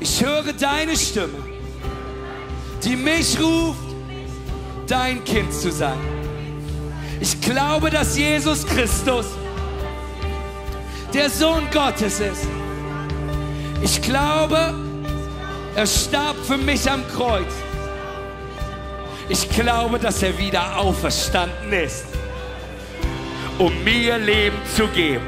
Ich 0.00 0.24
höre 0.24 0.52
deine 0.52 0.96
Stimme, 0.96 1.38
die 2.84 2.96
mich 2.96 3.38
ruft, 3.40 3.78
dein 4.86 5.24
Kind 5.24 5.52
zu 5.52 5.72
sein. 5.72 5.98
Ich 7.20 7.40
glaube, 7.40 7.90
dass 7.90 8.16
Jesus 8.16 8.66
Christus 8.66 9.26
der 11.12 11.30
Sohn 11.30 11.64
Gottes 11.72 12.20
ist. 12.20 12.46
Ich 13.82 14.02
glaube, 14.02 14.74
er 15.74 15.86
starb 15.86 16.36
für 16.46 16.58
mich 16.58 16.90
am 16.90 17.02
Kreuz. 17.08 17.52
Ich 19.28 19.48
glaube, 19.48 19.98
dass 19.98 20.22
er 20.22 20.38
wieder 20.38 20.78
auferstanden 20.78 21.72
ist, 21.72 22.04
um 23.58 23.72
mir 23.84 24.18
Leben 24.18 24.56
zu 24.74 24.86
geben. 24.88 25.24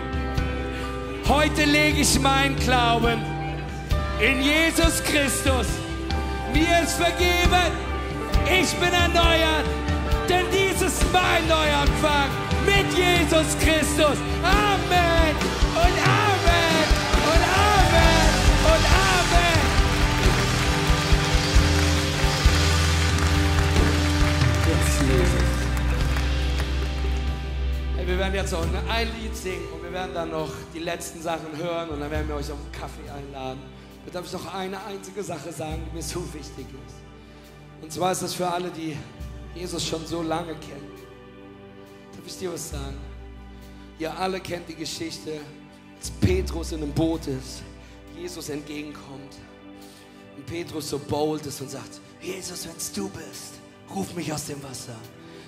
Heute 1.27 1.65
lege 1.65 2.01
ich 2.01 2.19
meinen 2.21 2.57
Glauben 2.57 3.21
in 4.21 4.43
Jesus 4.43 5.03
Christus. 5.05 5.67
Mir 6.53 6.83
ist 6.83 6.95
vergeben. 6.95 7.73
Ich 8.47 8.73
bin 8.75 8.93
erneuert. 8.93 9.65
Denn 10.29 10.45
dies 10.53 10.83
ist 10.83 11.05
mein 11.13 11.47
Neuanfang 11.49 12.29
mit 12.67 12.87
Jesus 12.97 13.57
Christus. 13.61 14.19
Werden 28.33 28.43
jetzt 28.43 28.53
noch 28.53 28.91
ein 28.91 29.09
Lied 29.23 29.35
singen 29.35 29.67
und 29.73 29.83
wir 29.83 29.91
werden 29.91 30.13
dann 30.13 30.31
noch 30.31 30.51
die 30.75 30.81
letzten 30.81 31.23
Sachen 31.23 31.57
hören 31.57 31.89
und 31.89 32.01
dann 32.01 32.11
werden 32.11 32.29
wir 32.29 32.35
euch 32.35 32.53
auf 32.53 32.59
einen 32.59 32.73
Kaffee 32.73 33.09
einladen. 33.09 33.61
Da 34.05 34.13
darf 34.13 34.27
ich 34.27 34.33
noch 34.35 34.55
eine 34.55 34.85
einzige 34.85 35.23
Sache 35.23 35.51
sagen, 35.51 35.83
die 35.89 35.97
mir 35.97 36.03
so 36.03 36.23
wichtig 36.35 36.67
ist. 36.87 36.97
Und 37.81 37.91
zwar 37.91 38.13
ist 38.13 38.23
das 38.23 38.35
für 38.35 38.47
alle, 38.47 38.71
die 38.71 38.97
Jesus 39.55 39.87
schon 39.87 40.07
so 40.07 40.21
lange 40.21 40.55
kennen. 40.57 40.91
Darf 42.13 42.27
ich 42.27 42.39
dir 42.39 42.53
was 42.53 42.69
sagen? 42.69 42.99
Ihr 43.99 44.15
alle 44.19 44.41
kennt 44.41 44.69
die 44.69 44.75
Geschichte, 44.75 45.41
als 45.97 46.11
Petrus 46.11 46.73
in 46.73 46.83
einem 46.83 46.93
Boot 46.93 47.27
ist, 47.27 47.63
Jesus 48.15 48.51
entgegenkommt 48.51 49.37
und 50.37 50.45
Petrus 50.45 50.91
so 50.91 50.99
bold 50.99 51.47
ist 51.47 51.63
und 51.63 51.71
sagt, 51.71 52.01
Jesus, 52.21 52.67
wenn 52.69 52.77
es 52.77 52.93
du 52.93 53.09
bist, 53.09 53.55
ruf 53.95 54.13
mich 54.15 54.31
aus 54.31 54.45
dem 54.47 54.63
Wasser. 54.63 54.97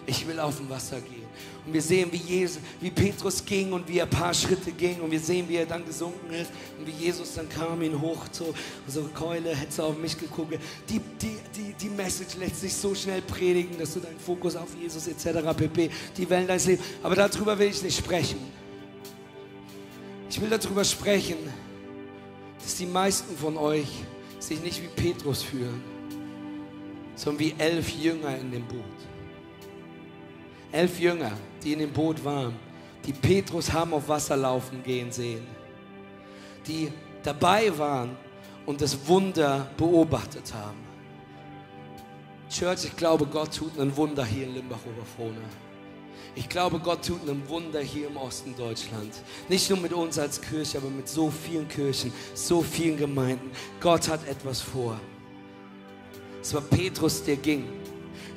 Ich 0.06 0.26
will 0.26 0.40
auf 0.40 0.56
dem 0.56 0.70
Wasser 0.70 1.00
gehen. 1.02 1.19
Und 1.66 1.74
wir 1.74 1.82
sehen, 1.82 2.10
wie, 2.10 2.16
Jesus, 2.16 2.58
wie 2.80 2.90
Petrus 2.90 3.44
ging 3.44 3.72
und 3.72 3.86
wie 3.86 3.98
er 3.98 4.04
ein 4.04 4.10
paar 4.10 4.32
Schritte 4.32 4.72
ging. 4.72 5.00
Und 5.00 5.10
wir 5.10 5.20
sehen, 5.20 5.48
wie 5.48 5.56
er 5.56 5.66
dann 5.66 5.84
gesunken 5.84 6.32
ist. 6.32 6.50
Und 6.78 6.86
wie 6.86 7.04
Jesus 7.04 7.34
dann 7.34 7.48
kam, 7.48 7.82
ihn 7.82 8.00
hoch 8.00 8.24
so, 8.32 8.54
so 8.86 9.02
Keule, 9.14 9.54
hätte 9.54 9.84
auf 9.84 9.96
mich 9.98 10.18
geguckt. 10.18 10.58
Die, 10.88 10.98
die, 10.98 11.36
die, 11.54 11.74
die 11.74 11.88
Message 11.90 12.36
lässt 12.38 12.60
sich 12.60 12.74
so 12.74 12.94
schnell 12.94 13.22
predigen, 13.22 13.78
dass 13.78 13.94
du 13.94 14.00
deinen 14.00 14.18
Fokus 14.18 14.56
auf 14.56 14.68
Jesus 14.80 15.06
etc. 15.06 15.54
pp. 15.56 15.90
Die 16.16 16.30
Wellen 16.30 16.46
deines 16.46 16.66
Lebens. 16.66 16.86
Aber 17.02 17.14
darüber 17.14 17.58
will 17.58 17.68
ich 17.68 17.82
nicht 17.82 17.98
sprechen. 17.98 18.38
Ich 20.30 20.40
will 20.40 20.48
darüber 20.48 20.84
sprechen, 20.84 21.38
dass 22.62 22.76
die 22.76 22.86
meisten 22.86 23.36
von 23.36 23.56
euch 23.56 23.88
sich 24.38 24.60
nicht 24.62 24.80
wie 24.82 24.88
Petrus 24.88 25.42
fühlen, 25.42 25.82
sondern 27.16 27.40
wie 27.40 27.54
elf 27.58 27.90
Jünger 27.90 28.36
in 28.38 28.50
dem 28.50 28.64
Boot. 28.66 29.09
Elf 30.72 31.00
Jünger, 31.00 31.32
die 31.62 31.72
in 31.72 31.80
dem 31.80 31.92
Boot 31.92 32.24
waren, 32.24 32.54
die 33.04 33.12
Petrus 33.12 33.72
haben 33.72 33.92
auf 33.92 34.08
Wasser 34.08 34.36
laufen 34.36 34.82
gehen 34.82 35.10
sehen, 35.10 35.46
die 36.66 36.92
dabei 37.22 37.76
waren 37.76 38.16
und 38.66 38.80
das 38.80 39.06
Wunder 39.06 39.68
beobachtet 39.76 40.52
haben. 40.54 40.78
Church, 42.48 42.84
ich 42.84 42.96
glaube, 42.96 43.26
Gott 43.26 43.54
tut 43.54 43.78
ein 43.78 43.96
Wunder 43.96 44.24
hier 44.24 44.44
in 44.44 44.54
Limbach-Oberfrohna. 44.54 45.40
Ich 46.34 46.48
glaube, 46.48 46.78
Gott 46.78 47.04
tut 47.04 47.28
ein 47.28 47.48
Wunder 47.48 47.80
hier 47.80 48.08
im 48.08 48.16
Osten 48.16 48.54
Deutschland. 48.56 49.12
Nicht 49.48 49.68
nur 49.70 49.78
mit 49.78 49.92
uns 49.92 50.18
als 50.18 50.40
Kirche, 50.40 50.78
aber 50.78 50.88
mit 50.88 51.08
so 51.08 51.30
vielen 51.30 51.68
Kirchen, 51.68 52.12
so 52.34 52.62
vielen 52.62 52.96
Gemeinden. 52.96 53.50
Gott 53.80 54.08
hat 54.08 54.26
etwas 54.28 54.60
vor. 54.60 55.00
Es 56.40 56.54
war 56.54 56.62
Petrus, 56.62 57.22
der 57.24 57.36
ging. 57.36 57.64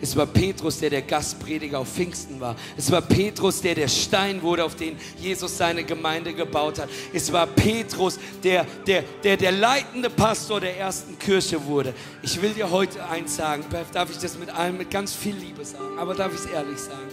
Es 0.04 0.18
war 0.18 0.26
Petrus, 0.26 0.80
der 0.80 0.90
der 0.90 1.02
Gastprediger 1.02 1.80
auf 1.80 1.88
Pfingsten 1.88 2.38
war. 2.42 2.58
Es 2.76 2.92
war 2.92 3.02
Petrus, 3.02 3.62
der 3.62 3.74
der 3.74 3.88
Stein 3.88 4.42
wurde, 4.42 4.66
auf 4.66 4.76
den 4.76 4.98
Jesus 5.18 5.58
seine 5.58 5.86
Gemeinde 5.86 6.34
gebaut 6.34 6.78
hat. 6.78 6.90
Es 7.14 7.32
war 7.32 7.48
Petrus, 7.48 8.20
der 8.44 8.66
der, 8.86 9.06
der, 9.24 9.38
der 9.38 9.54
leitende 9.54 10.10
Pastor 10.10 10.60
der 10.60 10.78
ersten 10.78 11.18
Kirche 11.18 11.64
wurde. 11.64 11.94
Ich 12.22 12.42
will 12.42 12.50
dir 12.50 12.70
heute 12.70 13.08
eins 13.08 13.38
sagen. 13.38 13.64
Darf 13.94 14.12
ich 14.12 14.18
das 14.18 14.38
mit 14.38 14.50
allem, 14.50 14.78
mit 14.78 14.92
ganz 14.92 15.14
viel 15.14 15.38
Liebe 15.38 15.64
sagen? 15.64 15.98
Aber 15.98 16.14
darf 16.14 16.34
ich 16.34 16.40
es 16.42 16.46
ehrlich 16.48 16.80
sagen? 16.80 17.08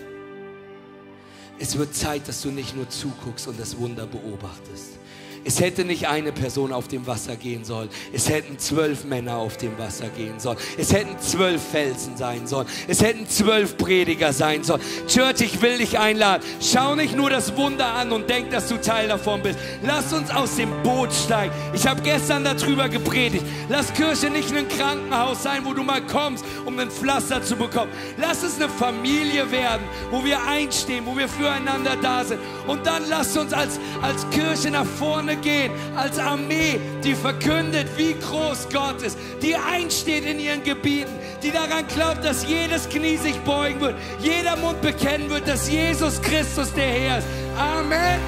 Es 1.60 1.78
wird 1.78 1.94
Zeit, 1.94 2.26
dass 2.26 2.42
du 2.42 2.50
nicht 2.50 2.74
nur 2.74 2.88
zuguckst 2.88 3.46
und 3.46 3.60
das 3.60 3.78
Wunder 3.78 4.04
beobachtest. 4.04 4.99
Es 5.44 5.60
hätte 5.60 5.84
nicht 5.84 6.06
eine 6.06 6.32
Person 6.32 6.72
auf 6.72 6.88
dem 6.88 7.06
Wasser 7.06 7.36
gehen 7.36 7.64
sollen. 7.64 7.88
Es 8.12 8.28
hätten 8.28 8.58
zwölf 8.58 9.04
Männer 9.04 9.36
auf 9.36 9.56
dem 9.56 9.78
Wasser 9.78 10.08
gehen 10.08 10.38
sollen. 10.38 10.58
Es 10.76 10.92
hätten 10.92 11.18
zwölf 11.18 11.62
Felsen 11.62 12.16
sein 12.16 12.46
sollen. 12.46 12.66
Es 12.86 13.02
hätten 13.02 13.26
zwölf 13.28 13.76
Prediger 13.78 14.32
sein 14.32 14.62
sollen. 14.62 14.82
Church, 15.06 15.40
ich 15.40 15.62
will 15.62 15.78
dich 15.78 15.98
einladen. 15.98 16.42
Schau 16.60 16.94
nicht 16.94 17.16
nur 17.16 17.30
das 17.30 17.56
Wunder 17.56 17.86
an 17.86 18.12
und 18.12 18.28
denk, 18.28 18.50
dass 18.50 18.68
du 18.68 18.76
Teil 18.76 19.08
davon 19.08 19.42
bist. 19.42 19.58
Lass 19.82 20.12
uns 20.12 20.30
aus 20.30 20.56
dem 20.56 20.70
Boot 20.82 21.12
steigen. 21.12 21.54
Ich 21.72 21.86
habe 21.86 22.02
gestern 22.02 22.44
darüber 22.44 22.88
gepredigt. 22.88 23.44
Lass 23.68 23.92
Kirche 23.94 24.28
nicht 24.28 24.54
ein 24.54 24.68
Krankenhaus 24.68 25.42
sein, 25.42 25.64
wo 25.64 25.72
du 25.72 25.82
mal 25.82 26.02
kommst, 26.02 26.44
um 26.66 26.78
ein 26.78 26.90
Pflaster 26.90 27.42
zu 27.42 27.56
bekommen. 27.56 27.90
Lass 28.18 28.42
es 28.42 28.56
eine 28.56 28.68
Familie 28.68 29.50
werden, 29.50 29.82
wo 30.10 30.22
wir 30.24 30.38
einstehen, 30.46 31.06
wo 31.06 31.16
wir 31.16 31.28
füreinander 31.28 31.96
da 32.02 32.24
sind. 32.24 32.40
Und 32.66 32.86
dann 32.86 33.04
lass 33.08 33.36
uns 33.36 33.52
als, 33.52 33.80
als 34.02 34.28
Kirche 34.30 34.70
nach 34.70 34.84
vorne 34.84 35.29
vorne 35.30 35.36
gehen 35.36 35.72
als 35.96 36.18
Armee, 36.18 36.80
die 37.04 37.14
verkündet, 37.14 37.88
wie 37.96 38.14
groß 38.14 38.68
Gott 38.72 39.02
ist, 39.02 39.16
die 39.42 39.54
einsteht 39.54 40.24
in 40.24 40.38
ihren 40.38 40.62
Gebieten, 40.62 41.12
die 41.42 41.50
daran 41.50 41.86
glaubt, 41.88 42.24
dass 42.24 42.46
jedes 42.46 42.88
Knie 42.88 43.16
sich 43.16 43.36
beugen 43.40 43.80
wird, 43.80 43.94
jeder 44.20 44.56
Mund 44.56 44.80
bekennen 44.80 45.28
wird, 45.30 45.46
dass 45.48 45.70
Jesus 45.70 46.20
Christus 46.22 46.72
der 46.72 46.88
Herr 46.88 47.18
ist. 47.18 47.26
Amen. 47.56 48.20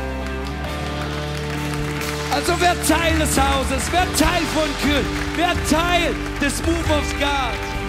Also 2.33 2.55
wer 2.61 2.75
Teil 2.87 3.19
des 3.19 3.39
Hauses, 3.39 3.91
wer 3.91 4.07
Teil 4.17 4.43
von 4.55 4.69
Kirche, 4.81 5.05
wer 5.37 5.53
Teil 5.69 6.15
des 6.41 6.63
Move 6.63 6.99
of 6.99 7.19
God. 7.19 7.82